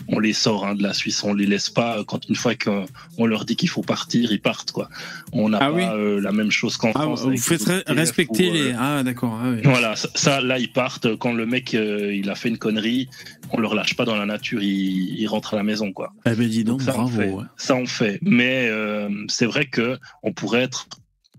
[0.09, 1.23] on les sort hein, de la Suisse.
[1.25, 4.73] On les laisse pas quand une fois qu'on leur dit qu'il faut partir, ils partent
[4.73, 4.89] quoi.
[5.33, 6.21] On n'a Ah pas oui.
[6.23, 7.23] la même chose qu'en Ah, France.
[7.23, 8.73] vous faites respecter ou, les.
[8.77, 9.39] Ah d'accord.
[9.43, 13.09] ah voilà, ça, là ils partent quand le mec il a fait une connerie,
[13.53, 14.61] on le relâche pas dans la nature,
[15.05, 16.13] il, il rentre à la maison quoi.
[16.27, 17.21] Eh ben dis donc, ça, on bravo.
[17.21, 17.31] fait.
[17.31, 17.45] ouais.
[17.57, 20.87] Ça on fait, mais euh, c'est vrai que on pourrait être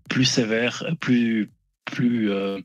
[0.10, 1.50] plus sévère, plus
[1.86, 2.32] plus.
[2.32, 2.58] euh,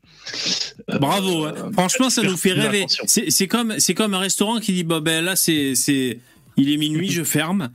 [0.89, 1.45] euh, Bravo.
[1.45, 2.85] euh, Franchement, ça nous fait rêver.
[3.05, 6.19] C'est comme c'est comme un restaurant qui dit bah ben là c'est c'est
[6.57, 7.69] il est minuit, je ferme.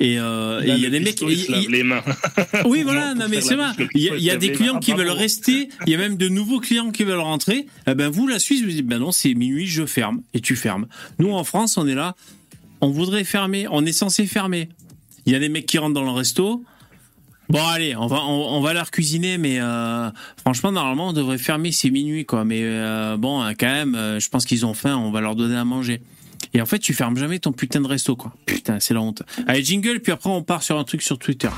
[0.00, 1.20] Et euh, il y a des mecs.
[1.20, 2.02] lave il- les mains.
[2.66, 3.70] Oui, voilà, non, mais c'est vrai.
[3.96, 4.78] Il y a, y des clients mains.
[4.80, 5.70] qui veulent rester.
[5.86, 7.66] Il y a même de nouveaux clients qui veulent rentrer.
[7.88, 10.22] Eh ben, vous, la Suisse, vous dites, ben non, c'est minuit, je ferme.
[10.34, 10.86] Et tu fermes.
[11.18, 12.14] Nous, en France, on est là.
[12.80, 13.66] On voudrait fermer.
[13.70, 14.68] On est censé fermer.
[15.26, 16.64] Il y a des mecs qui rentrent dans le resto.
[17.48, 18.06] Bon, allez, on
[18.60, 22.44] va, leur cuisiner, mais euh, franchement, normalement, on devrait fermer, c'est minuit, quoi.
[22.44, 25.56] Mais euh, bon, euh, quand même, je pense qu'ils ont faim, on va leur donner
[25.56, 26.02] à manger.
[26.52, 28.34] Et en fait, tu fermes jamais ton putain de resto, quoi.
[28.44, 29.22] Putain, c'est la honte.
[29.46, 31.48] Allez, jingle, puis après, on part sur un truc sur Twitter.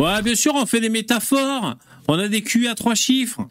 [0.00, 1.76] Ouais, bien sûr, on fait des métaphores.
[2.08, 3.46] On a des QI à trois chiffres.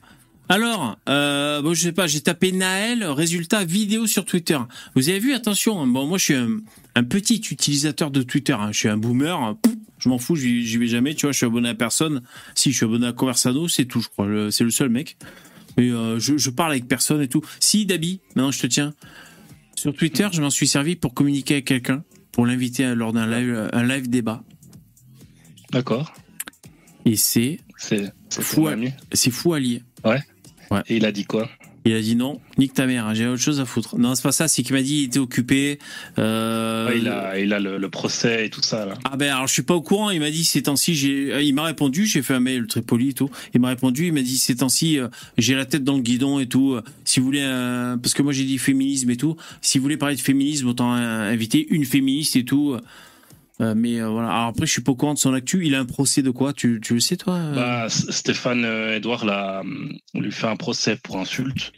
[0.51, 4.57] Alors, euh, bon, je sais pas, j'ai tapé Naël, résultat vidéo sur Twitter.
[4.95, 6.57] Vous avez vu, attention, hein, bon, moi je suis un,
[6.95, 10.35] un petit utilisateur de Twitter, hein, je suis un boomer, hein, pouf, je m'en fous,
[10.35, 12.23] j'y vais jamais, tu vois, je suis abonné à personne.
[12.55, 15.17] Si, je suis abonné à Conversano, c'est tout, je crois, c'est le seul mec.
[15.77, 17.41] Mais euh, je, je parle avec personne et tout.
[17.59, 18.93] Si, Dabi, maintenant je te tiens.
[19.75, 23.69] Sur Twitter, je m'en suis servi pour communiquer avec quelqu'un, pour l'inviter lors d'un live,
[23.71, 24.43] un live débat.
[25.71, 26.11] D'accord.
[27.05, 28.67] Et c'est C'est fou,
[29.31, 29.83] fou lier.
[30.03, 30.21] Ouais.
[30.71, 30.81] Ouais.
[30.87, 31.49] Et il a dit quoi?
[31.85, 33.97] Il a dit non, nique ta mère, hein, j'ai autre chose à foutre.
[33.97, 35.79] Non, c'est pas ça, c'est qu'il m'a dit il était occupé.
[36.19, 38.95] euh, Ouais, Il a il a le, le procès et tout ça là.
[39.09, 41.41] Ah ben alors je suis pas au courant, il m'a dit ces temps-ci, j'ai euh,
[41.41, 43.29] il m'a répondu, j'ai fait un mail très poli et tout.
[43.53, 46.39] Il m'a répondu, il m'a dit ces temps-ci euh, j'ai la tête dans le guidon
[46.39, 46.73] et tout.
[46.73, 47.39] euh, Si vous voulez
[48.03, 50.91] parce que moi j'ai dit féminisme et tout, si vous voulez parler de féminisme, autant
[50.91, 52.75] inviter une féministe et tout.
[53.61, 55.75] Euh, mais euh, voilà, alors après je suis pas au courant de son actu, il
[55.75, 56.53] a un procès de quoi?
[56.53, 57.39] Tu, tu le sais toi?
[57.53, 61.73] Bah, Stéphane euh, Edouard l'a, hum, on lui fait un procès pour insulte.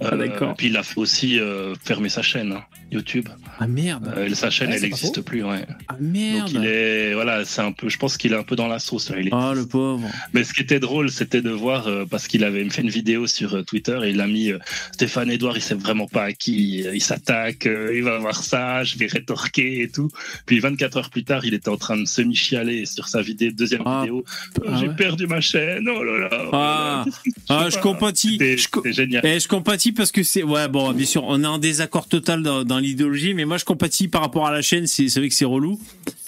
[0.00, 0.52] Ah, d'accord.
[0.52, 1.40] et Puis il a fait aussi
[1.82, 3.28] fermer sa chaîne hein, YouTube.
[3.58, 4.12] Ah merde.
[4.16, 5.42] Euh, sa chaîne, Ouais, elle c'est pas n'existe plus.
[5.44, 5.66] Ouais.
[5.88, 6.52] Ah merde.
[6.52, 7.88] Donc il est, voilà, c'est un peu.
[7.88, 9.10] Je pense qu'il est un peu dans la sauce.
[9.10, 10.06] là, il est- Ah le pauvre.
[10.32, 13.26] Mais ce qui était drôle, c'était de voir euh, parce qu'il avait fait une vidéo
[13.26, 14.58] sur euh, Twitter et il a mis euh,
[14.92, 18.96] Stéphane Edouard, il sait vraiment pas à qui il s'attaque, il va voir ça, je
[18.98, 20.08] vais rétorquer et tout.
[20.46, 23.82] Puis 24 heures plus tard, il était en train de semi-chialer sur sa vidéo, deuxième
[24.00, 24.24] vidéo.
[24.60, 24.94] Euh, ah J'ai ouais.
[24.96, 26.28] perdu ma chaîne, oh là là.
[26.32, 27.04] oh là Ah,
[27.48, 28.38] ah, je compatis.
[28.70, 29.22] Co- C'était génial.
[29.26, 32.42] Eh, je compatis parce que c'est ouais bon bien sûr on est en désaccord total
[32.42, 35.28] dans, dans l'idéologie mais moi je compatis par rapport à la chaîne c'est c'est vrai
[35.28, 35.78] que c'est relou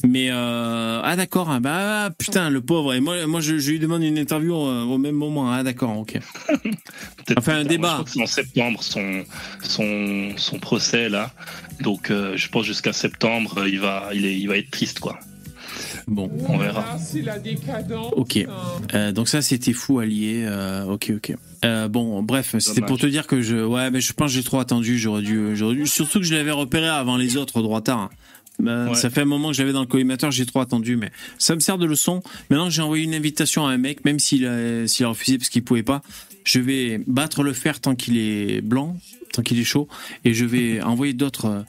[0.04, 2.94] Mais euh, ah d'accord, ah, bah putain le pauvre.
[2.94, 5.52] Et moi, moi je, je lui demande une interview euh, au même moment.
[5.52, 6.18] Ah d'accord, ok.
[7.36, 8.04] enfin un débat.
[8.20, 9.24] en septembre son
[9.62, 11.32] son son procès là.
[11.80, 15.18] Donc euh, je pense jusqu'à septembre il va il est il va être triste quoi.
[16.08, 16.96] Bon, on verra.
[18.16, 18.38] Ok.
[18.94, 20.44] Euh, donc ça, c'était fou allié.
[20.46, 21.36] Euh, ok, ok.
[21.64, 24.42] Euh, bon, bref, c'était pour te dire que je, ouais, mais je pense que j'ai
[24.42, 24.98] trop attendu.
[24.98, 28.10] J'aurais dû, j'aurais dû, surtout que je l'avais repéré avant les autres droit tard.
[28.58, 31.54] Ben, Ça fait un moment que j'avais dans le collimateur, j'ai trop attendu, mais ça
[31.54, 32.22] me sert de leçon.
[32.50, 35.50] Maintenant, j'ai envoyé une invitation à un mec, même s'il a, s'il a refusé parce
[35.50, 36.02] qu'il pouvait pas.
[36.42, 38.96] Je vais battre le fer tant qu'il est blanc,
[39.32, 39.86] tant qu'il est chaud,
[40.24, 41.64] et je vais envoyer d'autres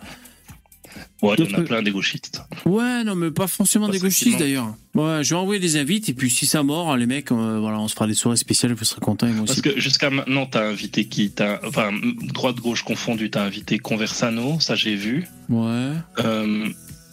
[1.22, 2.42] Ouais, il y en a plein des gauchistes.
[2.66, 4.74] Ouais, non, mais pas forcément des gauchistes d'ailleurs.
[4.96, 7.80] Ouais, je vais envoyer des invites et puis si ça mord, les mecs, euh, voilà,
[7.80, 9.62] on se fera des soirées spéciales, vous serez contents moi aussi.
[9.62, 11.32] Parce que jusqu'à maintenant, t'as invité qui?
[11.32, 11.92] T'as, Enfin,
[12.24, 15.28] droite-gauche confondu, t'as invité Conversano, ça j'ai vu.
[15.50, 15.92] Ouais.
[16.20, 16.70] Euh,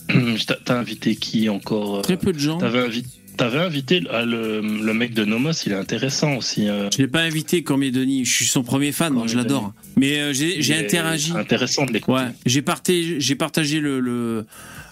[0.64, 2.58] t'as invité qui encore euh, Très peu de gens.
[2.58, 3.08] T'avais invité.
[3.36, 6.68] T'avais invité le, le, mec de Nomos, il est intéressant aussi.
[6.68, 6.88] Euh.
[6.90, 8.24] Je l'ai pas invité, Cormier Denis.
[8.24, 9.72] Je suis son premier fan, moi, je l'adore.
[9.96, 11.32] Mais euh, j'ai interagi.
[11.36, 12.18] Intéressant de l'écouter.
[12.18, 14.46] Ouais, j'ai partagé, partagé le, le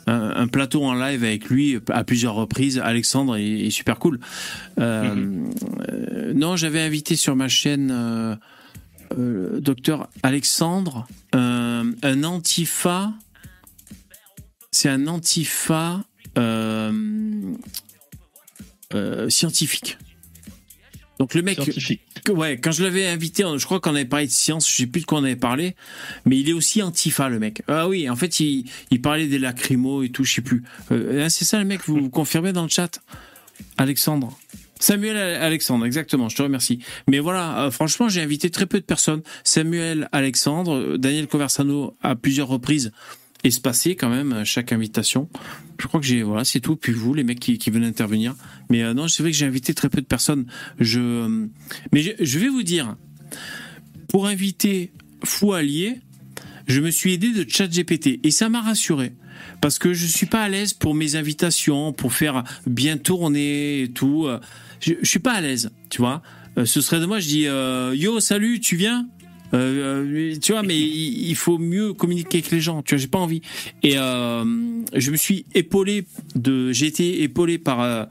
[0.07, 2.79] un, plateau en live avec lui à plusieurs reprises.
[2.79, 4.21] Alexandre est, super cool.
[4.79, 6.33] Euh, mhm.
[6.35, 8.39] non, j'avais invité sur ma chaîne
[9.17, 13.13] docteur Alexandre, un antifa.
[14.71, 16.03] C'est un antifa.
[16.37, 16.93] Euh,
[18.95, 19.99] euh, scientifique.
[21.19, 21.61] Donc le mec,
[22.29, 25.03] ouais, quand je l'avais invité, je crois qu'on avait parlé de science, je sais plus
[25.03, 25.77] de quoi on avait parlé,
[26.27, 27.63] mais il est aussi antifa le mec.
[27.69, 28.67] Ah oui, en fait il,
[29.01, 30.65] parlait des lacrymos et tout, je sais plus.
[30.91, 33.01] Euh, c'est ça le mec, vous, vous confirmez dans le chat,
[33.79, 34.37] Alexandre.
[34.81, 36.81] Samuel Alexandre, exactement, je te remercie.
[37.09, 39.23] Mais voilà, euh, franchement, j'ai invité très peu de personnes.
[39.45, 42.93] Samuel Alexandre, Daniel Conversano à plusieurs reprises
[43.45, 45.29] espacé quand même chaque invitation.
[45.79, 46.77] Je crois que j'ai voilà, c'est tout.
[46.77, 48.35] Puis vous, les mecs qui, qui intervenir.
[48.71, 50.47] Mais euh, non, c'est vrai que j'ai invité très peu de personnes.
[50.81, 51.47] Je,
[51.93, 52.97] mais je, vais vous dire,
[54.09, 54.93] pour inviter
[55.25, 56.01] Fou Allié,
[56.67, 59.13] je me suis aidé de ChatGPT et ça m'a rassuré
[59.61, 63.89] parce que je suis pas à l'aise pour mes invitations, pour faire bien tourner et
[63.91, 64.29] tout.
[64.81, 66.23] Je, je suis pas à l'aise, tu vois.
[66.57, 69.09] Euh, ce serait de moi, je dis euh, yo salut, tu viens?
[69.53, 72.83] Euh, euh, tu vois, mais il, faut mieux communiquer avec les gens.
[72.83, 73.43] Tu vois, j'ai pas envie.
[73.83, 74.45] Et euh,
[74.95, 78.09] je me suis épaulé de, j'ai été épaulé par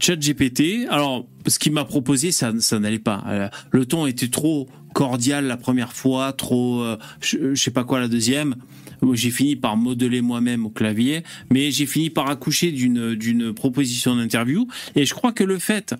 [0.00, 0.86] ChatGPT.
[0.88, 3.50] Alors, ce qu'il m'a proposé, ça, ça n'allait pas.
[3.70, 6.84] Le ton était trop cordial la première fois, trop,
[7.20, 8.56] je, je sais pas quoi la deuxième
[9.12, 14.16] j'ai fini par modeler moi-même au clavier, mais j'ai fini par accoucher d'une d'une proposition
[14.16, 14.66] d'interview.
[14.94, 15.94] Et je crois que le fait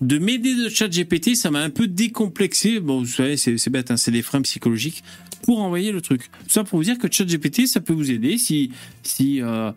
[0.00, 2.80] de m'aider de chat GPT, ça m'a un peu décomplexé.
[2.80, 5.02] Bon, vous savez, c'est bête, hein, c'est des freins psychologiques
[5.42, 6.30] pour envoyer le truc.
[6.48, 8.72] Ça pour vous dire que chat GPT, ça peut vous aider si,
[9.02, 9.72] si, euh,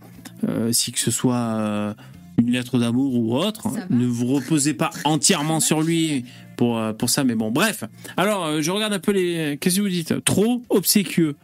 [0.48, 1.94] euh, si que ce soit euh,
[2.38, 3.68] une lettre d'amour ou autre.
[3.90, 6.26] Ne vous reposez pas entièrement sur lui
[6.58, 7.84] pour, pour ça, mais bon, bref.
[8.18, 9.58] Alors, je regarde un peu les.
[9.60, 10.24] Qu'est-ce que vous dites?
[10.24, 11.36] Trop obséquieux.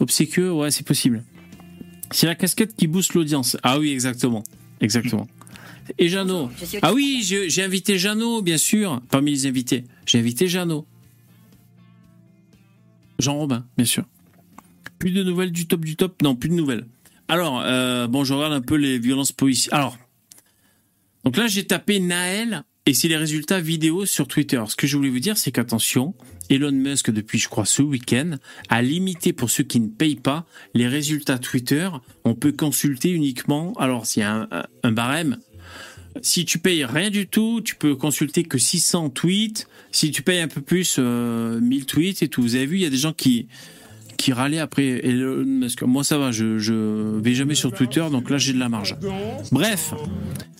[0.00, 1.24] Obséquieux, ouais, c'est possible.
[2.10, 3.56] C'est la casquette qui booste l'audience.
[3.62, 4.42] Ah oui, exactement.
[4.80, 5.28] Exactement.
[5.98, 6.50] Et Jeannot.
[6.82, 9.84] Ah oui, j'ai invité Jeannot, bien sûr, parmi les invités.
[10.06, 10.86] J'ai invité Jeannot.
[13.18, 14.04] Jean Robin, bien sûr.
[14.98, 16.20] Plus de nouvelles du top du top?
[16.22, 16.86] Non, plus de nouvelles.
[17.28, 19.74] Alors, euh, bon, je regarde un peu les violences policières.
[19.74, 19.98] Alors,
[21.24, 24.62] donc là, j'ai tapé Naël et c'est les résultats vidéo sur Twitter.
[24.68, 26.14] Ce que je voulais vous dire, c'est qu'attention,
[26.50, 28.36] Elon Musk, depuis, je crois, ce week-end,
[28.68, 30.44] a limité pour ceux qui ne payent pas
[30.74, 31.88] les résultats Twitter.
[32.24, 34.48] On peut consulter uniquement, alors s'il y a
[34.82, 35.38] un barème,
[36.20, 39.66] si tu payes rien du tout, tu peux consulter que 600 tweets.
[39.90, 42.42] Si tu payes un peu plus, 1000 euh, tweets et tout.
[42.42, 43.46] Vous avez vu, il y a des gens qui
[44.18, 45.82] qui râlaient après Elon Musk.
[45.82, 48.96] Moi, ça va, je, je vais jamais sur Twitter, donc là, j'ai de la marge.
[49.50, 49.94] Bref.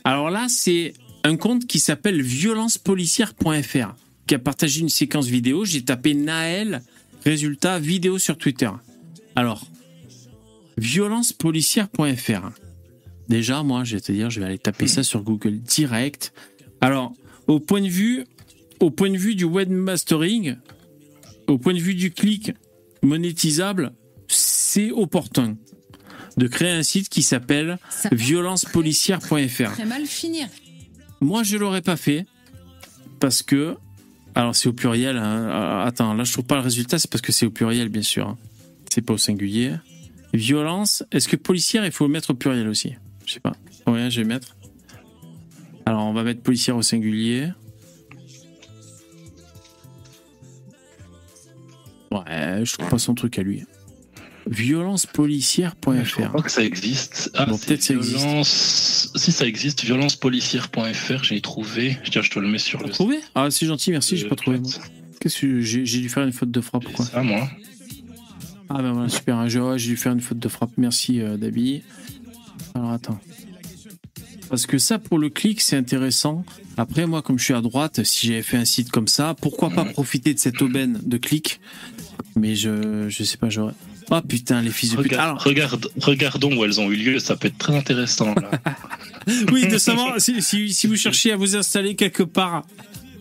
[0.02, 3.94] Alors là, c'est un compte qui s'appelle violencepolicière.fr
[4.26, 5.64] qui a partagé une séquence vidéo.
[5.64, 6.82] J'ai tapé Naël,
[7.24, 8.70] résultat vidéo sur Twitter.
[9.34, 9.66] Alors,
[10.78, 12.50] violencepolicière.fr.
[13.28, 16.32] Déjà, moi, je vais te dire, je vais aller taper ça sur Google direct.
[16.80, 17.12] Alors,
[17.46, 18.24] au point de vue,
[18.80, 20.56] au point de vue du webmastering,
[21.46, 22.52] au point de vue du clic
[23.02, 23.92] monétisable,
[24.28, 25.56] c'est opportun
[26.36, 27.78] de créer un site qui s'appelle
[28.10, 29.72] violencepolicière.fr.
[29.72, 30.48] Très mal finir.
[31.20, 32.26] Moi, je l'aurais pas fait
[33.20, 33.76] parce que,
[34.34, 35.16] alors c'est au pluriel.
[35.16, 35.48] Hein.
[35.50, 38.02] Ah, attends, là je trouve pas le résultat, c'est parce que c'est au pluriel, bien
[38.02, 38.28] sûr.
[38.28, 38.38] Hein.
[38.90, 39.74] C'est pas au singulier.
[40.34, 41.04] Violence.
[41.12, 42.94] Est-ce que policière, il faut le mettre au pluriel aussi?
[43.26, 43.52] Je sais pas.
[43.86, 44.56] Ouais, je vais mettre.
[45.84, 47.48] Alors, on va mettre policière au singulier.
[52.10, 53.64] Ouais, je trouve pas son truc à lui.
[54.50, 56.04] Violencepolicière.fr.
[56.04, 57.30] Je crois que ça existe.
[57.34, 59.14] Ah, Bon, c'est peut-être ça existe.
[59.16, 61.98] Si ça existe, violencepolicière.fr, j'ai trouvé.
[62.10, 63.18] Tiens, je te le mets sur le Trouvé?
[63.34, 64.58] Ah, c'est gentil, merci, j'ai Euh, pas trouvé.
[64.58, 64.70] moi.
[65.20, 67.48] Qu'est-ce que j'ai dû faire une faute de frappe quoi ça, moi.
[68.68, 69.36] Ah ben voilà, super.
[69.36, 70.72] hein, J'ai dû faire une faute de frappe.
[70.76, 71.82] Merci euh, Dabi.
[72.74, 73.20] Alors attends.
[74.48, 76.44] Parce que ça, pour le clic, c'est intéressant.
[76.76, 79.70] Après, moi, comme je suis à droite, si j'avais fait un site comme ça, pourquoi
[79.70, 81.60] pas profiter de cette aubaine de clic?
[82.36, 83.74] Mais je, je sais pas, j'aurais.
[84.10, 85.12] Oh putain, les fils de pute.
[85.12, 88.34] Regarde, Alors, regarde- regardons où elles ont eu lieu, ça peut être très intéressant.
[88.34, 88.50] Là.
[89.52, 92.64] oui, de savoir si, si, si vous cherchez à vous installer quelque part.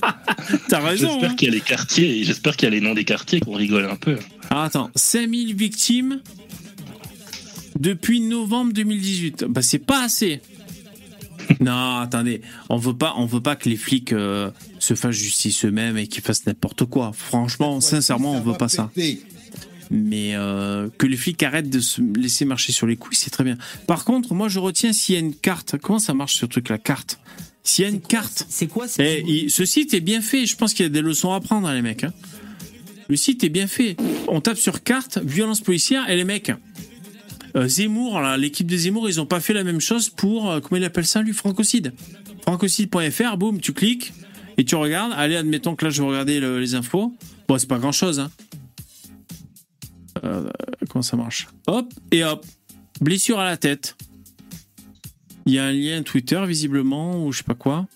[0.67, 1.09] T'as raison.
[1.09, 1.35] J'espère hein.
[1.35, 3.53] qu'il y a les quartiers, et j'espère qu'il y a les noms des quartiers, qu'on
[3.53, 4.17] rigole un peu.
[4.49, 6.21] Ah, attends, 5000 victimes
[7.79, 9.45] depuis novembre 2018.
[9.47, 10.41] Bah, c'est pas assez.
[11.59, 15.65] Non, attendez, on veut pas, on veut pas que les flics euh, se fassent justice
[15.65, 17.11] eux-mêmes et qu'ils fassent n'importe quoi.
[17.13, 18.89] Franchement, sincèrement, on veut pas ça.
[19.93, 23.43] Mais euh, que les flics arrêtent de se laisser marcher sur les couilles, c'est très
[23.43, 23.57] bien.
[23.87, 25.75] Par contre, moi, je retiens s'il y a une carte.
[25.77, 27.19] Comment ça marche ce truc, la carte?
[27.63, 28.45] S'il y a une carte.
[28.49, 30.45] C'est quoi Eh, il- ce site est bien fait.
[30.45, 32.05] Je pense qu'il y a des leçons à apprendre, hein, les mecs.
[32.05, 32.13] hein.
[33.09, 33.97] Le site est bien fait.
[34.29, 36.51] On tape sur carte, violence policière, et les mecs.
[37.57, 40.77] euh, Zemmour, l'équipe de Zemmour, ils ont pas fait la même chose pour, euh, comment
[40.79, 41.91] il appelle ça, lui, Francocide.
[42.43, 44.13] Francocide.fr, boum, tu cliques
[44.57, 45.11] et tu regardes.
[45.17, 47.13] Allez, admettons que là, je vais regarder le- les infos.
[47.49, 48.31] Bon, c'est pas grand chose, hein.
[50.23, 50.49] Euh,
[50.89, 52.45] comment ça marche Hop, et hop.
[52.99, 53.95] Blessure à la tête.
[55.45, 57.87] Il y a un lien Twitter, visiblement, ou je sais pas quoi.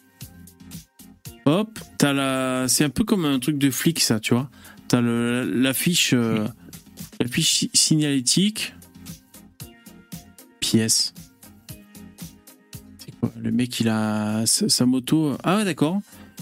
[1.45, 2.65] Hop, t'as la.
[2.67, 4.49] C'est un peu comme un truc de flic, ça, tu vois.
[4.87, 6.13] T'as le- l'affiche.
[6.13, 6.47] euh,
[7.21, 8.73] l'affiche si- signalétique.
[10.59, 11.13] Pièce.
[12.97, 15.37] C'est quoi Le mec, il a sa, sa moto.
[15.43, 16.01] Ah ouais, d'accord.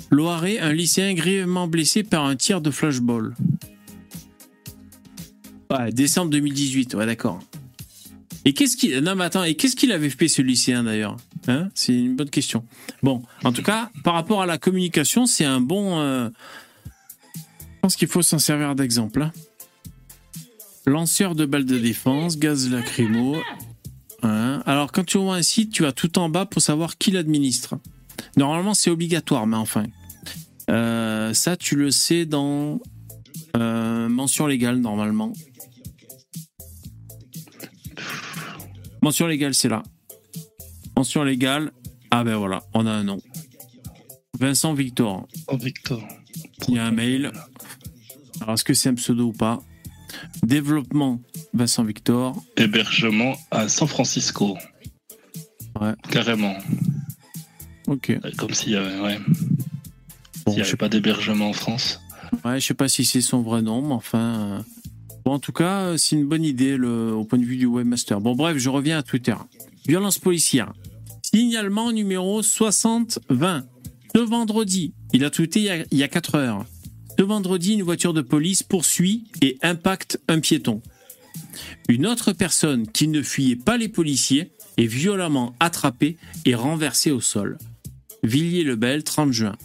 [0.09, 3.35] Loiret, un lycéen grièvement blessé par un tir de flashball.
[5.77, 7.39] Ouais, décembre 2018, ouais, d'accord.
[8.45, 8.97] Et qu'est-ce qu'il.
[8.99, 11.17] Non, mais attends, et qu'est-ce qu'il avait fait, ce lycéen, d'ailleurs
[11.47, 11.69] Hein?
[11.75, 12.63] C'est une bonne question.
[13.01, 15.99] Bon, en tout cas, par rapport à la communication, c'est un bon.
[15.99, 16.29] euh,
[17.35, 19.23] Je pense qu'il faut s'en servir d'exemple.
[19.23, 19.31] hein.
[20.85, 23.37] Lanceur de balles de défense, gaz lacrymo.
[24.21, 24.61] Hein.
[24.65, 27.75] Alors, quand tu ouvres un site, tu as tout en bas pour savoir qui l'administre.
[28.37, 29.85] Normalement, c'est obligatoire, mais enfin.
[30.69, 32.79] Euh, ça, tu le sais dans
[33.57, 35.33] euh, mention légale, normalement.
[39.03, 39.83] Mention légale, c'est là.
[40.95, 41.73] Mention légale.
[42.09, 43.19] Ah ben voilà, on a un nom.
[44.39, 45.27] Vincent Victor.
[45.49, 46.01] Oh, Victor.
[46.69, 47.33] Il y a un mail.
[48.39, 49.59] Alors, est-ce que c'est un pseudo ou pas?
[50.43, 51.19] Développement
[51.53, 52.41] Vincent Victor.
[52.55, 54.57] Hébergement à San Francisco.
[55.81, 55.91] Ouais.
[56.09, 56.55] Carrément.
[57.87, 58.17] Ok.
[58.37, 59.19] Comme s'il y avait, ouais.
[60.45, 61.99] Bon, S'il n'y avait pas d'hébergement en France.
[62.45, 64.63] Ouais, je sais pas si c'est son vrai nom, mais enfin.
[65.25, 67.13] Bon, en tout cas, euh, c'est une bonne idée le...
[67.13, 68.19] au point de vue du webmaster.
[68.19, 69.35] Bon, bref, je reviens à Twitter.
[69.87, 70.73] Violence policière.
[71.21, 73.65] Signalement numéro 6020.
[74.15, 76.65] Ce vendredi, il a tweeté il y a, il y a 4 heures.
[77.17, 80.81] Ce vendredi, une voiture de police poursuit et impacte un piéton.
[81.89, 87.21] Une autre personne qui ne fuyait pas les policiers est violemment attrapée et renversée au
[87.21, 87.57] sol.
[88.23, 89.55] Villiers-le-Bel, 30 juin.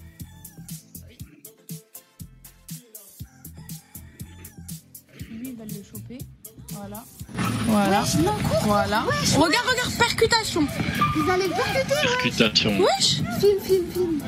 [7.69, 8.05] Voilà.
[8.65, 9.05] voilà.
[9.37, 10.67] Regarde, regarde, percutation.
[11.17, 12.79] Vous allez percuter, Percutation.
[12.81, 14.21] Wesh Film, film, film.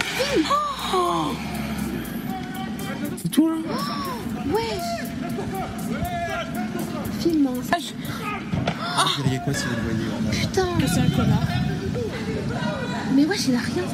[0.00, 0.46] Film
[0.94, 1.34] oh.
[3.20, 3.56] C'est tout là
[4.46, 5.08] Wesh
[7.20, 7.78] Film hein.
[9.16, 11.42] Vous diriez quoi si vous le voyez en Putain Que c'est un connard.
[13.14, 13.84] Mais wesh, il a rien.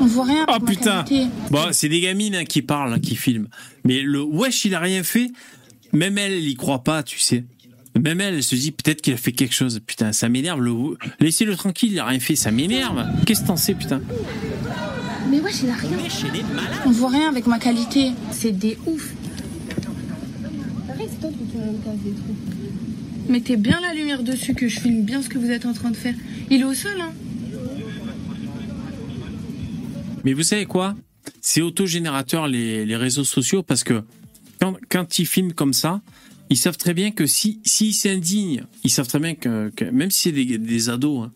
[0.00, 0.44] On voit rien.
[0.48, 1.04] Ah putain.
[1.50, 3.48] Bon, c'est des gamines hein, qui parlent, hein, qui filment.
[3.84, 5.30] Mais le wesh, il a rien fait.
[5.92, 7.44] Même elle, elle y croit pas, tu sais.
[7.98, 9.80] Même elle, elle se dit peut-être qu'il a fait quelque chose.
[9.86, 10.60] Putain, ça m'énerve.
[10.60, 10.72] Le...
[11.20, 12.36] Laissez-le tranquille, il a rien fait.
[12.36, 13.04] Ça m'énerve.
[13.26, 14.00] Qu'est-ce que t'en sais, putain
[15.30, 15.90] Mais wesh, il a rien.
[16.86, 18.12] On voit rien avec ma qualité.
[18.30, 19.12] C'est des ouf.
[20.86, 23.28] Pareil, c'est toi qui me casse des trucs.
[23.28, 25.90] Mettez bien la lumière dessus, que je filme bien ce que vous êtes en train
[25.90, 26.14] de faire.
[26.50, 27.12] Il est au sol, hein
[30.24, 30.96] Mais vous savez quoi?
[31.42, 34.02] C'est autogénérateur les, les réseaux sociaux parce que
[34.60, 36.00] quand, quand ils filment comme ça,
[36.50, 40.22] ils savent très bien que si s'ils s'indignent, ils savent très bien que, même si
[40.22, 41.32] c'est des, ados, hein,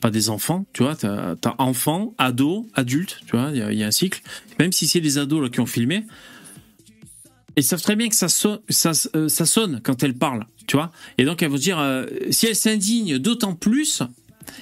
[0.00, 3.86] pas des enfants, tu vois, t'as as enfants, ados, adultes, tu vois, il y, a-
[3.86, 4.22] un cycle.
[4.58, 6.04] Même si c'est des ados là, qui ont filmé,
[7.56, 8.28] ils savent très bien que ça,
[9.14, 10.90] euh, sonne quand elles parlent, tu vois.
[11.18, 14.02] Et donc elles vont dire, euh, si elles s'indignent d'autant plus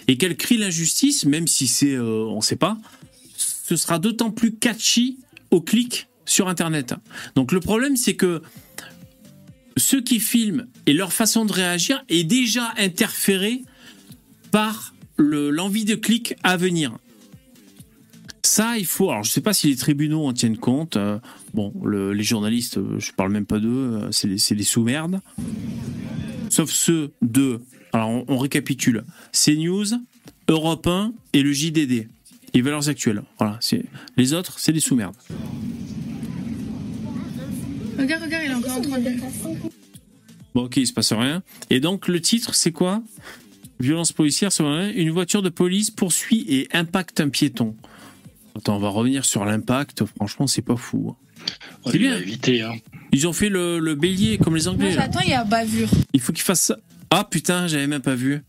[0.06, 2.76] et qu'elles crient l'injustice, même si c'est, euh, on sait pas,
[3.36, 5.18] ce sera d'autant plus catchy
[5.50, 6.94] au clic sur Internet.
[7.36, 8.42] Donc le problème, c'est que
[9.78, 13.62] ceux qui filment et leur façon de réagir est déjà interférée
[14.50, 16.96] par le- l'envie de clic à venir.
[18.44, 19.10] Ça, il faut.
[19.10, 20.96] Alors, je sais pas si les tribunaux en tiennent compte.
[20.96, 21.18] euh,
[21.54, 25.20] bon, le- les journalistes, euh, je parle même pas d'eux, euh, c'est des, sous-merdes.
[26.48, 27.60] Sauf ceux de.
[27.92, 29.84] Alors, on, on récapitule CNews,
[30.48, 32.08] Europe 1 et le JDD.
[32.54, 33.22] Et valeurs actuelles.
[33.38, 33.58] Voilà.
[34.16, 35.14] Les autres, c'est des sous-merdes.
[37.98, 39.10] Regarde, regarde, il est encore en train de.
[40.54, 41.42] Bon, ok, il se passe rien.
[41.70, 43.02] Et donc, le titre, c'est quoi?
[43.80, 47.76] Violence policière sur un- une voiture de police poursuit et impacte un piéton.
[48.56, 50.04] Attends, on va revenir sur l'impact.
[50.16, 51.10] Franchement, c'est pas fou.
[51.14, 51.16] hein.
[51.86, 52.16] Ouais, C'est bien.
[52.16, 52.74] hein.
[53.12, 54.94] Ils ont fait le, le bélier comme les Moi Anglais.
[54.94, 55.02] là.
[55.02, 55.88] j'attends, il y a bavure.
[56.12, 56.76] Il faut qu'ils fassent ça.
[57.10, 58.42] Ah putain, j'avais même pas vu.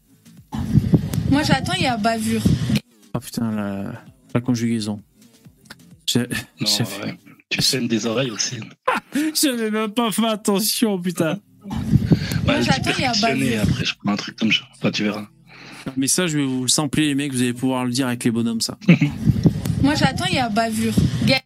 [1.29, 2.41] Moi j'attends, il y a bavure.
[3.13, 4.03] Ah putain, la,
[4.33, 4.99] la conjugaison.
[6.07, 6.21] J'ai-
[6.59, 6.67] Non,
[7.03, 7.17] ouais.
[7.49, 8.57] Tu saignes des oreilles aussi.
[9.41, 11.39] J'avais même pas fait attention, putain.
[12.45, 13.61] Bah, j'attends, il y a perfectionné, bavure.
[13.63, 14.61] après, je prends un truc comme ça.
[14.77, 15.27] Enfin, tu verras.
[15.97, 17.31] Mais ça, je vais vous le sampler, les mecs.
[17.33, 18.77] Vous allez pouvoir le dire avec les bonhommes, ça.
[19.81, 20.93] Moi j'attends, il y a bavure.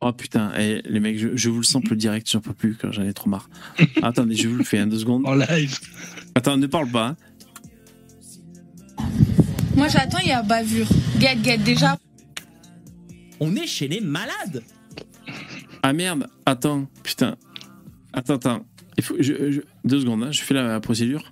[0.02, 2.92] Oh putain, eh, les mecs, je, je vous le sample direct, j'en peux plus, quand
[2.92, 3.48] j'en ai trop marre.
[4.02, 5.22] Attendez, je vous le fais, hein, deux secondes.
[5.28, 5.78] En live.
[6.34, 7.16] Attends, ne parle pas.
[8.98, 9.04] hein.
[9.76, 10.88] Moi j'attends, il y a bavure.
[11.20, 11.98] Get, get, déjà.
[13.40, 14.64] On est chez les malades.
[15.84, 17.36] Ah merde, attends, putain.
[18.14, 18.66] Attends, attends.
[18.98, 21.24] Il faut, je, je- deux secondes, hein, je fais la, la procédure.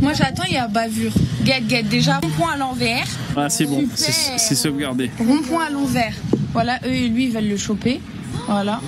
[0.00, 1.12] Moi j'attends, il y a bavure.
[1.44, 2.18] Get, get, déjà.
[2.18, 3.06] Rond-point à l'envers.
[3.36, 5.10] Ah, c'est bon, c'est sauvegardé.
[5.18, 6.14] Rond-point à l'envers.
[6.52, 8.00] Voilà, eux et lui ils veulent le choper.
[8.46, 8.80] Voilà.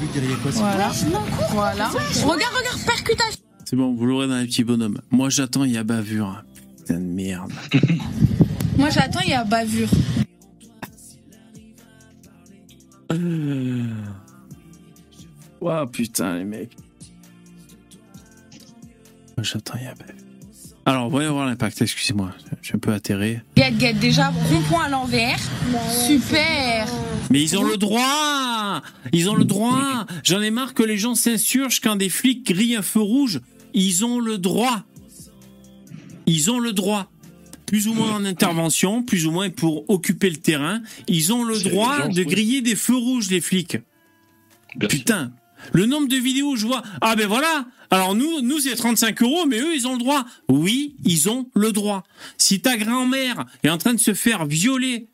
[0.52, 0.90] Voilà.
[1.50, 1.88] Voilà.
[1.88, 3.40] Regarde, regarde, percutation.
[3.64, 4.98] C'est bon, vous l'aurez dans les petits bonhommes.
[5.10, 6.42] Moi, j'attends, il y a bavure.
[6.78, 7.52] Putain de merde.
[8.78, 9.88] Moi j'attends, il y a bavure.
[13.12, 13.84] Euh...
[15.60, 16.76] Oh putain, les mecs.
[19.40, 20.14] J'attends, il y a bavure.
[20.88, 22.30] Alors, voyons voir l'impact, excusez-moi.
[22.62, 23.42] Je suis un peu atterré.
[23.56, 24.28] Get, get, déjà.
[24.28, 25.38] Rond-point à l'envers.
[25.90, 26.86] Super.
[27.30, 28.80] Mais ils ont le droit
[29.12, 32.76] Ils ont le droit J'en ai marre que les gens s'insurgent quand des flics grillent
[32.76, 33.40] un feu rouge.
[33.74, 34.84] Ils ont le droit
[36.24, 37.10] Ils ont le droit
[37.68, 40.80] plus ou moins en intervention, plus ou moins pour occuper le terrain.
[41.06, 42.26] Ils ont le droit de oui.
[42.26, 43.76] griller des feux rouges, les flics.
[44.74, 44.98] Bien sûr.
[44.98, 45.32] Putain
[45.72, 46.82] Le nombre de vidéos où je vois...
[47.02, 50.24] Ah ben voilà Alors nous, nous c'est 35 euros, mais eux, ils ont le droit.
[50.48, 52.04] Oui, ils ont le droit.
[52.38, 55.08] Si ta grand-mère est en train de se faire violer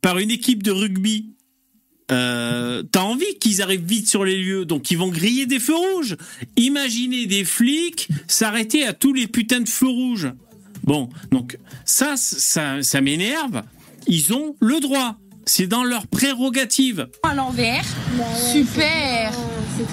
[0.00, 1.34] par une équipe de rugby,
[2.10, 5.76] euh, t'as envie qu'ils arrivent vite sur les lieux, donc ils vont griller des feux
[5.76, 6.16] rouges.
[6.56, 10.32] Imaginez des flics s'arrêter à tous les putains de feux rouges.
[10.84, 13.62] Bon, donc ça, ça, ça m'énerve.
[14.06, 15.16] Ils ont le droit.
[15.48, 17.08] C'est dans leur prérogative.
[17.22, 17.84] à l'envers.
[18.52, 19.32] Super.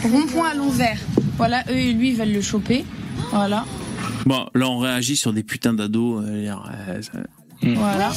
[0.03, 0.97] Rond-point à l'envers.
[1.37, 2.85] Voilà, eux et lui ils veulent le choper.
[3.31, 3.65] Voilà.
[4.25, 6.23] Bon, là on réagit sur des putains d'ados.
[6.25, 6.51] euh,
[6.87, 7.11] euh, ça-
[7.61, 8.11] Voilà.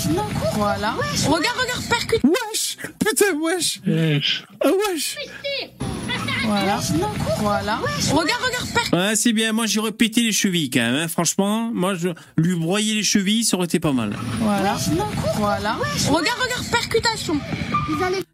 [0.54, 0.92] Voilà.
[1.26, 2.22] Regarde, regarde, percute.
[2.24, 4.44] Wesh Putain, wesh Wesh.
[4.64, 5.16] Ah, wesh
[6.46, 6.80] Voilà.
[7.40, 7.76] Voilà.
[7.76, 8.92] Regarde, regarde, percute.
[8.92, 9.52] Ouais, c'est bien.
[9.52, 10.94] Moi, j'aurais pété les chevilles quand même.
[10.94, 11.08] hein.
[11.08, 14.16] Franchement, moi, je lui broyer les chevilles, ça aurait été pas mal.
[14.40, 14.76] Voilà.
[15.36, 15.74] Voilà.
[16.08, 17.40] Regarde, regarde, percutation.
[17.88, 18.26] Putain, les mecs.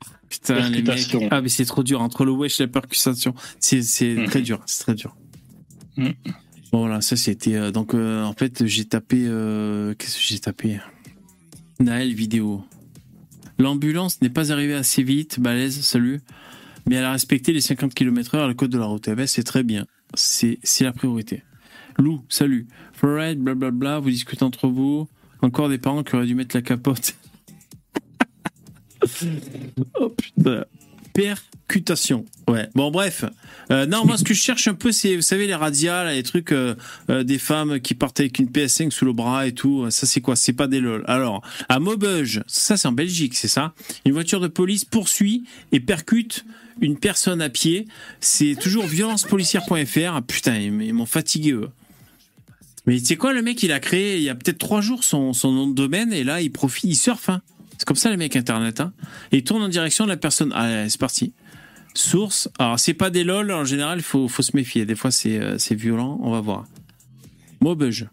[0.47, 1.29] Percutation.
[1.31, 2.01] Ah, mais c'est trop dur.
[2.03, 3.13] Entre le wesh et la percussion,
[3.61, 4.27] c'est c'est Mhm.
[4.27, 4.61] très dur.
[4.67, 5.15] C'est très dur.
[5.97, 7.55] Bon, voilà, ça c'était.
[7.55, 9.25] euh, donc, euh, en fait, j'ai tapé.
[9.27, 10.81] euh, Qu'est-ce que j'ai tapé?
[11.81, 12.65] Naël vidéo.
[13.59, 15.39] L'ambulance n'est pas arrivée assez vite.
[15.39, 16.21] Balèze, salut.
[16.89, 19.09] Mais elle a respecté les 50 km/h, le code de la route.
[19.09, 19.87] Eh ben, c'est très bien.
[20.15, 21.43] C'est la priorité.
[21.99, 22.67] Lou, salut.
[22.93, 25.09] Fred, blablabla, vous discutez entre vous.
[25.43, 27.15] Encore des parents qui auraient dû mettre la capote.
[30.01, 30.65] oh putain.
[31.13, 32.25] Percutation.
[32.49, 32.69] Ouais.
[32.75, 33.25] Bon, bref.
[33.71, 36.23] Euh, non, moi, ce que je cherche un peu, c'est, vous savez, les radias, les
[36.23, 36.75] trucs euh,
[37.11, 39.91] euh, des femmes qui partent avec une PS5 sous le bras et tout.
[39.91, 40.37] Ça, c'est quoi?
[40.37, 41.05] C'est pas des lol.
[41.07, 43.75] Alors, à Maubeuge, ça, c'est en Belgique, c'est ça?
[44.07, 46.47] Une voiture de police poursuit et percute
[46.81, 47.87] une personne à pied.
[48.21, 50.15] C'est toujours violencepolicière.fr.
[50.15, 51.71] Ah, putain, ils m'ont fatigué, eux.
[52.87, 55.05] Mais tu sais quoi, le mec, il a créé il y a peut-être trois jours
[55.05, 57.29] son, son nom de domaine et là, il profite, il surfe.
[57.29, 57.41] Hein.
[57.79, 58.81] C'est comme ça, les mecs Internet.
[58.81, 58.93] Hein.
[59.31, 60.53] Et il tourne en direction de la personne.
[60.53, 61.33] Allez, c'est parti.
[61.95, 62.49] Source.
[62.59, 64.85] Alors, c'est pas des lol, en général, il faut, faut se méfier.
[64.85, 66.19] Des fois, c'est euh, violent.
[66.23, 66.65] On va voir.
[67.61, 68.07] Maubeuge.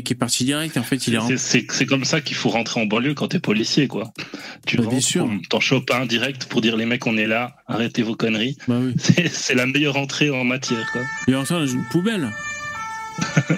[0.00, 1.36] Mec est parti direct, en fait, il est.
[1.36, 4.12] C'est- comme ça qu'il faut rentrer en banlieue quand t'es policier, quoi.
[4.66, 4.84] Tu Bah,
[5.48, 8.56] t'en chopes un direct pour dire les mecs, on est là, arrêtez vos conneries.
[8.68, 8.94] Bah oui.
[9.32, 11.02] C'est la meilleure entrée en matière, quoi.
[11.26, 12.30] Il est rentré dans une poubelle.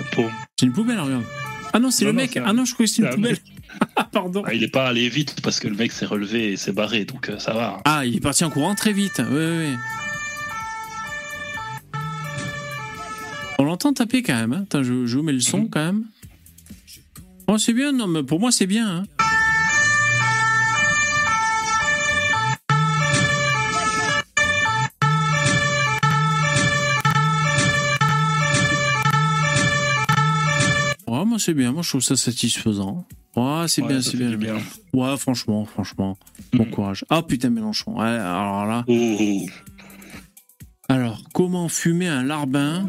[0.58, 1.24] C'est une poubelle, regarde.
[1.72, 2.36] Ah non, c'est le non, mec.
[2.36, 3.32] un- Ah non, je croyais que c'était c'est une un poubelle.
[3.32, 3.42] mec.
[4.46, 7.04] Ah, il est pas allé vite parce que le mec s'est relevé et s'est barré,
[7.06, 7.80] donc euh, ça va.
[7.86, 9.18] Ah, il est parti en courant très vite.
[9.18, 9.74] Ouais, ouais, ouais.
[13.58, 14.52] On l'entend taper quand même.
[14.52, 14.60] Hein.
[14.64, 16.04] Attends, je, je vous mets le son quand même.
[17.48, 17.92] Oh, c'est bien.
[17.92, 18.88] Non, mais pour moi, c'est bien.
[18.98, 19.02] Hein.
[31.06, 31.72] Ouais, moi, c'est bien.
[31.72, 33.04] Moi, je trouve ça satisfaisant.
[33.36, 34.30] Ouais, c'est Ouais, bien, c'est bien.
[34.30, 34.56] du bien.
[34.94, 36.16] Ouais, franchement, franchement.
[36.52, 37.04] Bon courage.
[37.10, 37.98] Ah, putain, Mélenchon.
[37.98, 38.84] Ouais, alors là.
[38.86, 39.46] Oh.
[40.88, 42.86] Alors, comment fumer un larbin?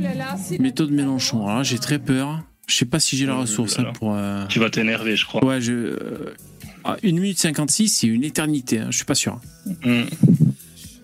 [0.60, 1.48] Méthode Mélenchon.
[1.48, 2.42] Alors j'ai très peur.
[2.68, 4.16] Je sais pas si j'ai la là ressource hein, pour.
[4.16, 5.44] euh, Tu vas t'énerver, je crois.
[5.46, 5.72] Ouais, je.
[5.74, 6.34] euh,
[6.86, 8.80] ah, 1 minute 56, c'est une éternité.
[8.80, 9.40] hein, Je suis pas sûr.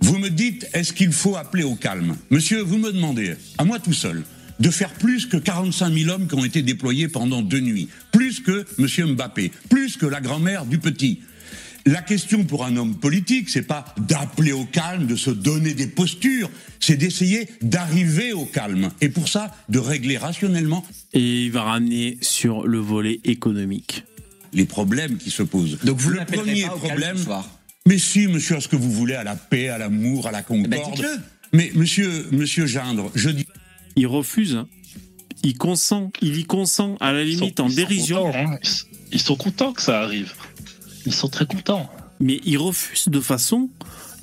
[0.02, 2.15] Vous me dites, est-ce qu'il faut appeler au calme?
[2.30, 4.23] Monsieur, vous me demandez, à moi tout seul,
[4.60, 8.40] de faire plus que 45 000 hommes qui ont été déployés pendant deux nuits, plus
[8.40, 11.19] que Monsieur Mbappé, plus que la grand-mère du petit.
[11.86, 15.88] La question pour un homme politique, c'est pas d'appeler au calme, de se donner des
[15.88, 16.49] postures,
[16.80, 18.90] c'est d'essayer d'arriver au calme.
[19.02, 24.03] Et pour ça, de régler rationnellement Et il va ramener sur le volet économique.
[24.53, 25.77] les problèmes qui se posent.
[25.84, 27.48] Donc vous le premier pas au problème, ce soir
[27.86, 30.44] mais si, monsieur, à ce que vous voulez, à la paix, à l'amour, à la
[30.44, 30.69] concorde.
[30.69, 31.10] ben, dites-le.
[31.53, 33.48] mais monsieur, monsieur Gindre, je dis.
[33.95, 34.56] Il refuse.
[34.56, 34.68] hein.
[35.44, 36.11] Il consent.
[36.22, 38.23] Il y consent à la limite en Ils sont dérision.
[38.26, 38.57] contents, hein.
[38.64, 40.34] Ils- Ils sont contents que ça arrive.
[41.07, 41.90] Ils sont très contents.
[42.19, 43.69] Mais il refuse de façon.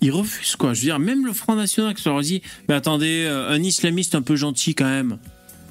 [0.02, 0.74] Il refuse quoi.
[0.74, 4.14] Je veux dire, même le Front National qui leur dit Mais attendez, euh, un islamiste
[4.14, 5.18] un peu gentil quand même.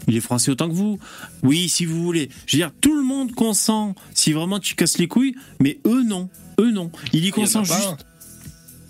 [0.07, 0.99] Il est français autant que vous.
[1.43, 2.29] Oui, si vous voulez.
[2.45, 6.03] Je veux dire, tout le monde consent si vraiment tu casses les couilles, mais eux
[6.03, 6.29] non.
[6.59, 6.91] Eux non.
[7.13, 8.05] Il y consent Il y en a pas juste.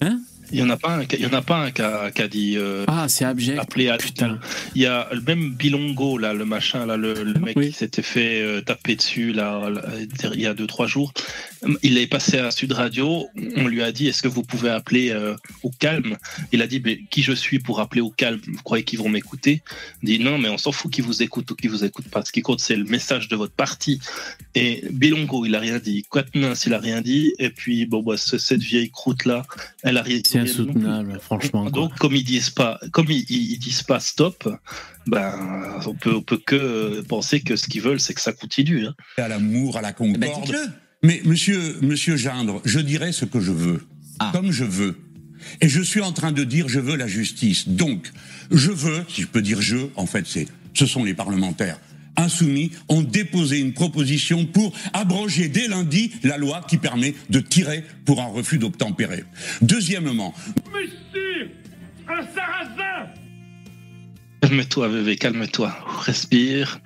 [0.01, 0.19] Hein
[0.51, 2.11] Il y en a pas un, qui- il y en a pas un qui a,
[2.11, 2.55] qui a dit.
[2.57, 3.59] euh, Ah, c'est abject.
[3.59, 3.97] Appelé à
[4.75, 8.01] Il y a le même Bilongo là, le machin là, le, le mec qui s'était
[8.01, 9.81] fait euh, taper dessus là, là,
[10.33, 11.13] il y a deux trois jours.
[11.81, 13.27] Il est passé à Sud Radio.
[13.57, 16.17] On lui a dit est-ce que vous pouvez appeler euh, au calme?
[16.51, 18.39] Il a dit mais qui je suis pour appeler au calme?
[18.45, 19.63] Vous croyez qu'ils vont m'écouter?
[20.03, 22.23] Il dit non mais on s'en fout qu'ils vous écoutent ou qu'ils vous écoutent pas.
[22.23, 23.99] Ce qui compte c'est le message de votre parti.
[24.53, 26.05] Et Bilongo il a rien dit.
[26.09, 27.33] Quatennens il a rien dit.
[27.39, 29.43] Et puis bon bah ce- cette vieille croûte là,
[29.83, 30.21] elle a rien dit.
[30.47, 31.63] C'est insoutenable, franchement.
[31.63, 31.71] quoi.
[31.71, 34.47] Donc, comme ils disent pas, comme ils, ils disent pas stop,
[35.07, 35.33] ben,
[35.85, 38.85] on peut, on peut que euh, penser que ce qu'ils veulent, c'est que ça continue.
[38.87, 38.93] hein.
[39.17, 40.19] à l'amour, à la concorde.
[40.19, 40.59] ben, dites-le.
[41.03, 43.85] Mais monsieur, monsieur Gindre, je dirais ce que je veux,
[44.19, 44.31] Ah.
[44.33, 44.95] comme je veux.
[45.61, 47.67] Et je suis en train de dire je veux la justice.
[47.67, 48.11] Donc,
[48.49, 51.77] je veux, si je peux dire je, en fait, c'est, ce sont les parlementaires
[52.17, 57.83] insoumis ont déposé une proposition pour abroger dès lundi la loi qui permet de tirer
[58.05, 59.23] pour un refus d'obtempérer.
[59.61, 60.33] Deuxièmement,
[60.73, 61.51] Monsieur,
[62.07, 63.09] un sarrasin
[64.41, 65.75] Calme-toi, bébé, calme-toi.
[66.01, 66.79] Respire.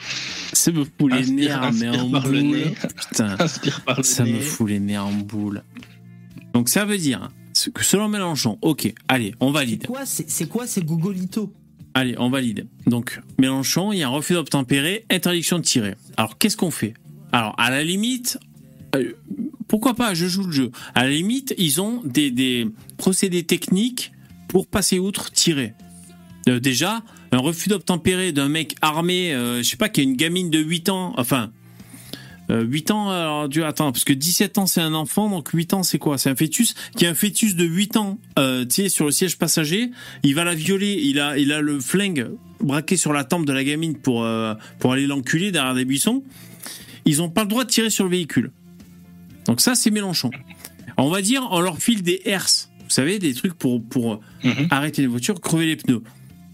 [0.53, 2.51] Ça me fout les Inspire, nerfs, en par le boule.
[2.51, 2.73] nez.
[3.09, 5.63] Putain, Inspire par le ça me fout les nerfs en boule.
[6.53, 9.85] Donc ça veut dire ce que selon Mélenchon, ok, allez, on valide.
[9.87, 11.53] Quoi, c'est c'est quoi ces Gogolito?
[11.99, 12.65] Allez, on valide.
[12.87, 15.95] Donc, Mélenchon, il y a un refus d'obtempérer, interdiction de tirer.
[16.15, 16.93] Alors, qu'est-ce qu'on fait?
[17.33, 18.39] Alors, à la limite,
[18.95, 19.11] euh,
[19.67, 20.71] pourquoi pas, je joue le jeu.
[20.95, 24.13] À la limite, ils ont des, procédés techniques
[24.47, 25.73] pour passer outre tirer.
[26.47, 27.03] Euh, déjà,
[27.33, 30.59] un refus d'obtempérer d'un mec armé, euh, je sais pas, qui a une gamine de
[30.59, 31.51] 8 ans, enfin,
[32.49, 35.73] euh, 8 ans, alors, Dieu, attends, parce que 17 ans c'est un enfant, donc 8
[35.73, 36.17] ans c'est quoi?
[36.17, 36.73] C'est un fœtus?
[36.95, 39.91] Qui a un fœtus de 8 ans, euh, tu sais, sur le siège passager,
[40.23, 43.53] il va la violer, il a, il a le flingue braqué sur la tempe de
[43.53, 46.23] la gamine pour, euh, pour aller l'enculer derrière des buissons.
[47.05, 48.51] Ils ont pas le droit de tirer sur le véhicule.
[49.45, 50.31] Donc ça, c'est Mélenchon.
[50.97, 54.19] On va dire, on leur file des herses, vous savez, des trucs pour, pour
[54.69, 56.03] arrêter les voitures, crever les pneus.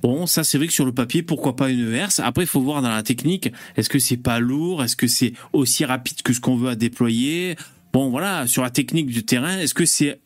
[0.06, 2.62] Bon, ça c'est vrai que sur le papier, pourquoi pas une herse Après, il faut
[2.62, 4.84] voir dans la technique, est-ce que c'est pas lourd?
[4.84, 7.56] Est-ce que c'est aussi rapide que ce qu'on veut à déployer?
[7.92, 10.20] Bon, voilà, sur la technique du terrain, est-ce que c'est...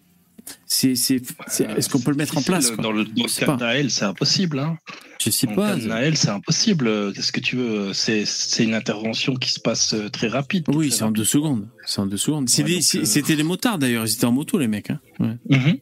[0.66, 3.56] c'est, c'est, c'est- est-ce qu'on peut le mettre en place Dans le, dans le cas
[3.56, 4.60] Naël, c'est impossible.
[4.60, 4.78] Hein.
[5.24, 5.76] Je sais Dans pas.
[5.78, 7.14] de Naël, c'est impossible.
[7.14, 7.94] Qu'est-ce que tu veux?
[7.94, 10.66] C'est c'est une intervention qui se passe euh, très rapide.
[10.68, 11.68] Oui, c'est en deux secondes.
[11.86, 12.50] C'est en deux secondes.
[12.58, 14.90] Ouais, euh, C'était des motards d'ailleurs, ils étaient en moto les mecs.
[14.92, 15.00] Hein.
[15.20, 15.38] Ouais.
[15.50, 15.66] Mhm.
[15.72, 15.80] Donc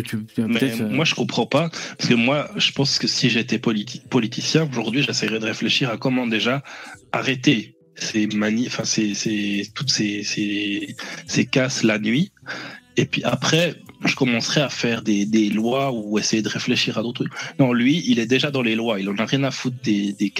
[0.00, 1.70] tu- Mais euh, moi, je comprends pas.
[1.98, 5.96] Parce que moi, je pense que si j'étais politi- politicien, aujourd'hui, j'essaierais de réfléchir à
[5.96, 6.62] comment déjà
[7.12, 10.96] arrêter ces mani enfin, ces, ces, toutes ces, ces,
[11.26, 12.32] ces casses la nuit
[12.96, 17.02] Et puis après, je commencerai à faire des, des, lois ou essayer de réfléchir à
[17.02, 17.32] d'autres trucs.
[17.58, 19.00] Non, lui, il est déjà dans les lois.
[19.00, 20.32] Il en a rien à foutre des, des,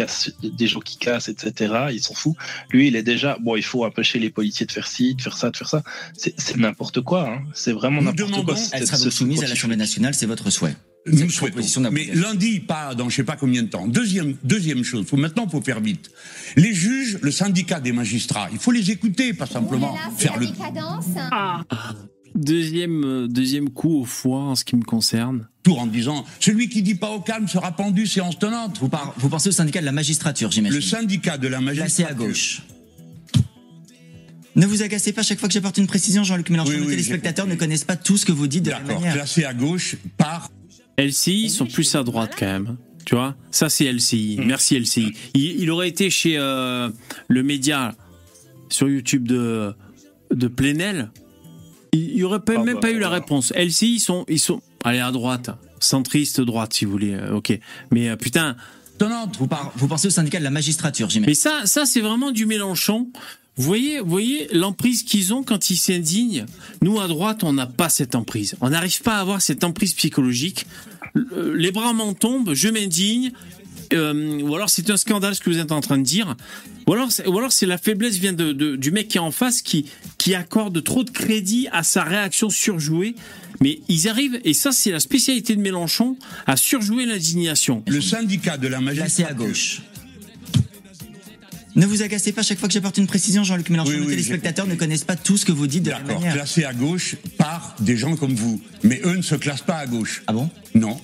[0.43, 1.75] des gens qui cassent, etc.
[1.93, 2.35] Il s'en fout.
[2.71, 5.37] Lui, il est déjà, bon, il faut empêcher les policiers de faire ci, de faire
[5.37, 5.83] ça, de faire ça.
[6.17, 7.29] C'est n'importe quoi.
[7.29, 7.43] Hein.
[7.55, 8.57] C'est vraiment n'importe quoi.
[8.73, 10.77] Elle sera donc soumise à l'Assemblée nationale, c'est votre souhait.
[11.07, 11.91] Nous souhaitons.
[11.91, 13.89] Mais lundi, pas dans je sais pas combien de temps.
[13.89, 16.11] Deuxième, deuxième chose, faut, maintenant, il faut faire vite.
[16.57, 20.47] Les juges, le syndicat des magistrats, il faut les écouter, pas simplement faire le.
[21.33, 21.65] Ah.
[22.35, 25.49] Deuxième, euh, deuxième coup au foie en ce qui me concerne.
[25.63, 28.79] Tour en disant celui qui dit pas au calme sera pendu séance tenante.
[28.81, 32.07] Vous, par, vous pensez au syndicat de la magistrature, j'imagine Le syndicat de la magistrature.
[32.07, 32.63] Placé à gauche.
[34.55, 36.73] Ne vous agacez pas chaque fois que j'apporte une précision, Jean-Luc Mélenchon.
[36.73, 39.01] Oui, oui, les téléspectateurs ne connaissent pas tout ce que vous dites de la D'accord,
[39.01, 39.15] manière.
[39.15, 40.51] classé à gauche par.
[40.99, 42.77] LCI sont plus à droite quand même.
[43.07, 44.37] Tu vois, ça c'est LCI.
[44.39, 44.45] Hmm.
[44.45, 45.13] Merci LCI.
[45.35, 46.91] Il, il aurait été chez euh,
[47.29, 47.95] le média
[48.69, 49.75] sur YouTube de
[50.31, 51.11] de Plenel.
[51.93, 53.53] Il y aurait pas- Ah même bah, pas eu la réponse.
[53.57, 57.15] LCI ils sont ils sont allez à droite, centriste droite si vous voulez.
[57.15, 57.59] euh, ok.
[57.91, 58.57] Mais euh, putain.
[58.99, 59.37] Tenante.
[59.39, 61.31] Vous, par- vous pensez au syndicat de la magistrature, j'imagine.
[61.31, 63.09] Mais ça, ça c'est vraiment du Mélenchon.
[63.57, 66.47] Vous voyez, vous voyez l'emprise qu'ils ont quand ils s'indignent.
[66.81, 68.55] Nous à droite, on n'a pas cette emprise.
[68.63, 70.67] On n'arrive pas à avoir cette emprise psychologique.
[71.15, 73.33] Le- Les bras m'en tombent, je m'indigne.
[73.93, 76.37] Euh, ou alors c'est un scandale ce que vous êtes en train de dire.
[76.87, 79.21] Ou alors, c'est- ou alors c'est la faiblesse vient de, de- du mec qui est
[79.21, 79.87] en face qui
[80.19, 83.15] qui accorde trop de crédit à sa réaction surjouée.
[83.61, 86.17] Mais ils arrivent et ça c'est la spécialité de Mélenchon
[86.47, 87.83] à surjouer l'indignation.
[87.87, 89.27] Le syndicat de la magistrature.
[89.29, 89.83] à gauche.
[91.75, 93.93] Ne vous agacez pas chaque fois que j'apporte une précision, Jean-Luc Mélenchon.
[93.93, 96.35] Oui, les téléspectateurs ne connaissent pas tout ce que vous dites de la D'accord, manière.
[96.35, 98.61] classé à gauche par des gens comme vous.
[98.83, 100.23] Mais eux ne se classent pas à gauche.
[100.27, 100.51] Ah bon?
[100.75, 101.01] Non.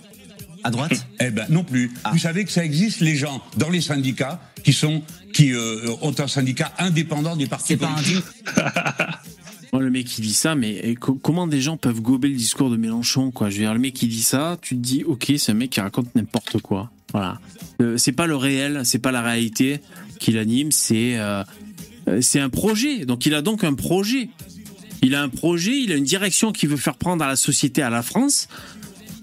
[0.69, 1.91] À droite Eh ben non plus.
[2.05, 2.11] Ah.
[2.13, 6.15] Vous savez que ça existe les gens dans les syndicats qui sont qui euh, ont
[6.19, 8.25] un syndicat indépendant des partis C'est pas un politiques.
[9.73, 12.35] Moi, le mec qui dit ça, mais eh, co- comment des gens peuvent gober le
[12.37, 13.51] discours de Mélenchon, quoi?
[13.51, 15.69] Je veux dire, le mec qui dit ça, tu te dis, ok, c'est un mec
[15.71, 16.91] qui raconte n'importe quoi.
[17.13, 17.39] Voilà.
[17.83, 19.81] Euh, c'est pas le réel, c'est pas la réalité
[20.19, 21.45] qui l'anime, c'est euh,
[22.09, 23.05] euh, c'est un projet.
[23.05, 24.31] Donc, il a donc un projet.
[25.03, 27.83] Il a un projet, il a une direction qu'il veut faire prendre à la société,
[27.83, 28.49] à la France.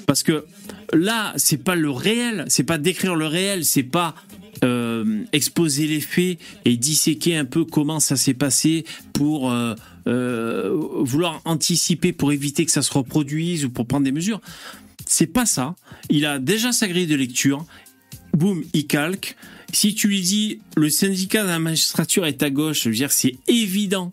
[0.08, 0.46] Parce que
[0.94, 4.16] là, c'est pas le réel, c'est pas décrire le réel, c'est pas
[4.64, 9.76] euh, exposer les faits et disséquer un peu comment ça s'est passé pour euh,
[10.08, 14.40] euh, vouloir anticiper pour éviter que ça se reproduise ou pour prendre des mesures.
[15.06, 15.76] C'est pas ça.
[16.10, 17.66] Il a déjà sa grille de lecture.
[18.34, 19.36] Boum, il calque.
[19.74, 23.12] Si tu lui dis le syndicat de la magistrature est à gauche, je veux dire
[23.12, 24.12] c'est évident.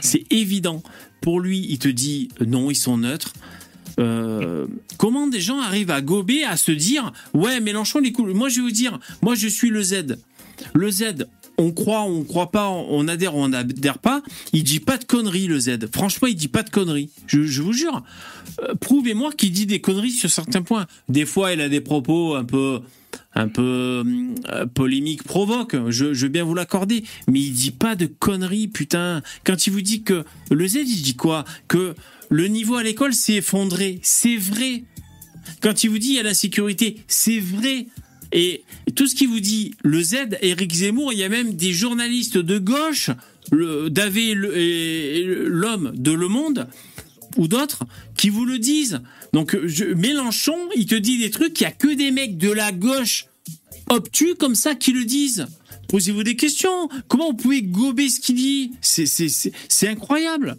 [0.00, 0.82] C'est évident.
[1.20, 3.32] Pour lui, il te dit non, ils sont neutres.
[4.00, 4.66] Euh,
[4.98, 8.34] comment des gens arrivent à gober, à se dire ouais Mélenchon cool.
[8.34, 10.16] Moi je vais vous dire, moi je suis le Z.
[10.72, 11.26] Le Z,
[11.58, 14.22] on croit, on croit pas, on adhère, on adhère pas.
[14.52, 15.90] Il dit pas de conneries le Z.
[15.92, 17.10] Franchement, il dit pas de conneries.
[17.26, 18.02] Je, je vous jure.
[18.62, 20.86] Euh, Prouvez-moi qu'il dit des conneries sur certains points.
[21.08, 22.80] Des fois, il a des propos un peu
[23.34, 24.04] un peu
[24.48, 29.22] euh, polémique provoque, je, veux bien vous l'accorder, mais il dit pas de conneries, putain.
[29.44, 31.44] Quand il vous dit que le Z, il dit quoi?
[31.68, 31.94] Que
[32.30, 34.84] le niveau à l'école s'est effondré, c'est vrai.
[35.60, 37.86] Quand il vous dit il y a l'insécurité, c'est vrai.
[38.32, 38.64] Et
[38.96, 42.38] tout ce qu'il vous dit, le Z, Éric Zemmour, il y a même des journalistes
[42.38, 43.10] de gauche,
[43.52, 46.66] le, Davé et l'homme de Le Monde,
[47.36, 47.84] ou d'autres,
[48.16, 49.00] qui vous le disent.
[49.32, 52.50] Donc je, Mélenchon, il te dit des trucs, il y a que des mecs de
[52.50, 53.26] la gauche
[53.90, 55.46] obtus comme ça qui le disent.
[55.88, 56.88] Posez-vous des questions.
[57.08, 58.72] Comment vous pouvez gober ce qu'il dit?
[58.80, 60.56] C'est incroyable.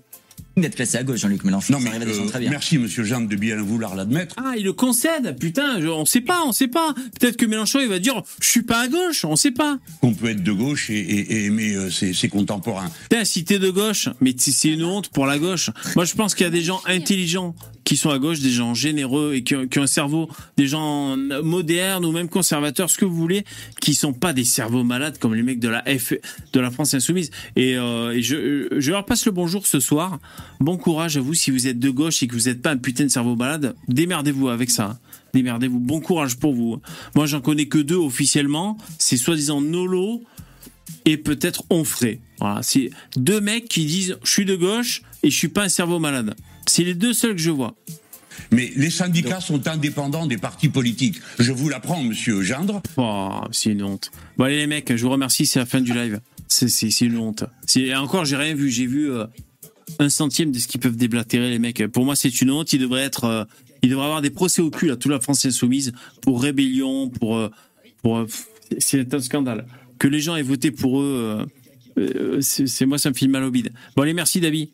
[0.62, 1.74] D'être classé à gauche, Jean-Luc Mélenchon.
[1.74, 2.50] Non, mais euh, très bien.
[2.50, 4.36] merci, monsieur Jean, de bien vouloir l'admettre.
[4.38, 5.38] Ah, il le concède.
[5.40, 6.94] Putain, je- on sait pas, on sait pas.
[7.20, 9.78] Peut-être que Mélenchon, il va dire, je suis pas à gauche, on sait pas.
[10.02, 12.90] Qu'on peut être de gauche et, et- et aimer euh, ses, ses contemporains.
[13.10, 15.72] Putain, si t'es de gauche, mais c'est une honte pour la gauche.
[15.96, 17.54] Moi, je pense qu'il y a des gens intelligents
[17.86, 22.04] qui sont à gauche, des gens généreux et qui ont, un cerveau, des gens modernes
[22.04, 23.46] ou même conservateurs, ce que vous voulez,
[23.80, 26.14] qui sont pas des cerveaux malades comme les mecs de la F,
[26.52, 27.32] de la France insoumise.
[27.56, 30.20] Et, euh, je, je leur passe le bonjour ce soir.
[30.60, 32.78] Bon courage à vous si vous êtes de gauche et que vous n'êtes pas un
[32.78, 33.76] putain de cerveau malade.
[33.88, 35.00] Démerdez-vous avec ça.
[35.34, 35.80] Démerdez-vous.
[35.80, 36.82] Bon courage pour vous.
[37.14, 38.78] Moi, j'en connais que deux officiellement.
[38.98, 40.24] C'est soi-disant Nolo
[41.06, 42.20] et peut-être Onfray.
[42.40, 45.70] Voilà, c'est deux mecs qui disent je suis de gauche et je suis pas un
[45.70, 46.36] cerveau malade.
[46.68, 47.76] C'est les deux seuls que je vois.
[48.52, 51.20] Mais les syndicats sont indépendants des partis politiques.
[51.40, 52.82] Je vous l'apprends, monsieur Gindre.
[52.98, 54.12] Oh, c'est une honte.
[54.38, 56.20] Bon allez les mecs, je vous remercie, c'est la fin du live.
[56.48, 57.44] C'est une honte.
[57.96, 59.26] Encore j'ai rien vu, j'ai vu euh,
[60.00, 61.88] un centième de ce qu'ils peuvent déblatérer les mecs.
[61.88, 62.72] Pour moi c'est une honte.
[62.74, 63.44] Il devrait être, euh,
[63.82, 65.92] il devrait avoir des procès au cul à toute la France insoumise
[66.22, 67.50] pour rébellion, pour euh,
[68.04, 68.26] pour.
[68.78, 69.66] c'est un scandale.
[69.98, 71.48] Que les gens aient voté pour eux,
[72.42, 73.72] c'est c'est- moi ça me file mal au bide.
[73.96, 74.70] Bon allez merci David.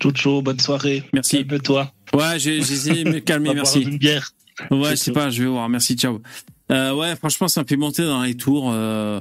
[0.00, 1.02] Ciao, bonne soirée.
[1.12, 1.46] Merci.
[1.64, 3.80] toi Ouais, j'ai essayé de me calmer, merci.
[3.82, 4.30] une bière.
[4.70, 5.68] Ouais, je sais pas, je vais voir.
[5.68, 6.20] Merci, ciao.
[6.72, 8.70] Euh, ouais, franchement, ça me fait monter dans les tours.
[8.72, 9.20] euh.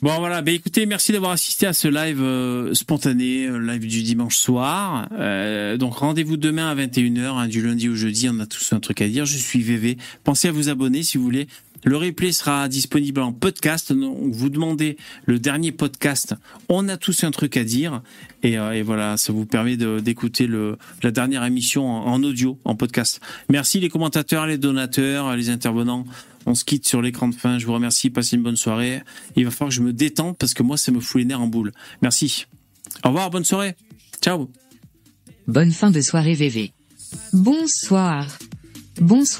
[0.00, 0.42] Bon, voilà.
[0.42, 5.08] Ben, écoutez, merci d'avoir assisté à ce live euh, spontané, euh, live du dimanche soir.
[5.12, 8.28] Euh, donc, rendez-vous demain à 21h, hein, du lundi au jeudi.
[8.30, 9.26] On a tous un truc à dire.
[9.26, 9.98] Je suis VV.
[10.22, 11.48] Pensez à vous abonner si vous voulez.
[11.84, 13.92] Le replay sera disponible en podcast.
[13.92, 14.96] Vous demandez
[15.26, 16.34] le dernier podcast.
[16.68, 18.02] On a tous un truc à dire.
[18.42, 20.48] Et, euh, voilà, ça vous permet d'écouter
[21.02, 23.20] la dernière émission en, en audio, en podcast.
[23.48, 26.04] Merci les commentateurs, les donateurs, les intervenants.
[26.46, 27.58] On se quitte sur l'écran de fin.
[27.58, 28.10] Je vous remercie.
[28.10, 29.02] Passez une bonne soirée.
[29.36, 31.40] Il va falloir que je me détende parce que moi, ça me fout les nerfs
[31.40, 31.72] en boule.
[32.02, 32.46] Merci.
[33.04, 33.30] Au revoir.
[33.30, 33.76] Bonne soirée.
[34.22, 34.50] Ciao.
[35.46, 36.72] Bonne fin de soirée VV.
[37.32, 38.26] Bonsoir.
[39.00, 39.36] Bonsoir.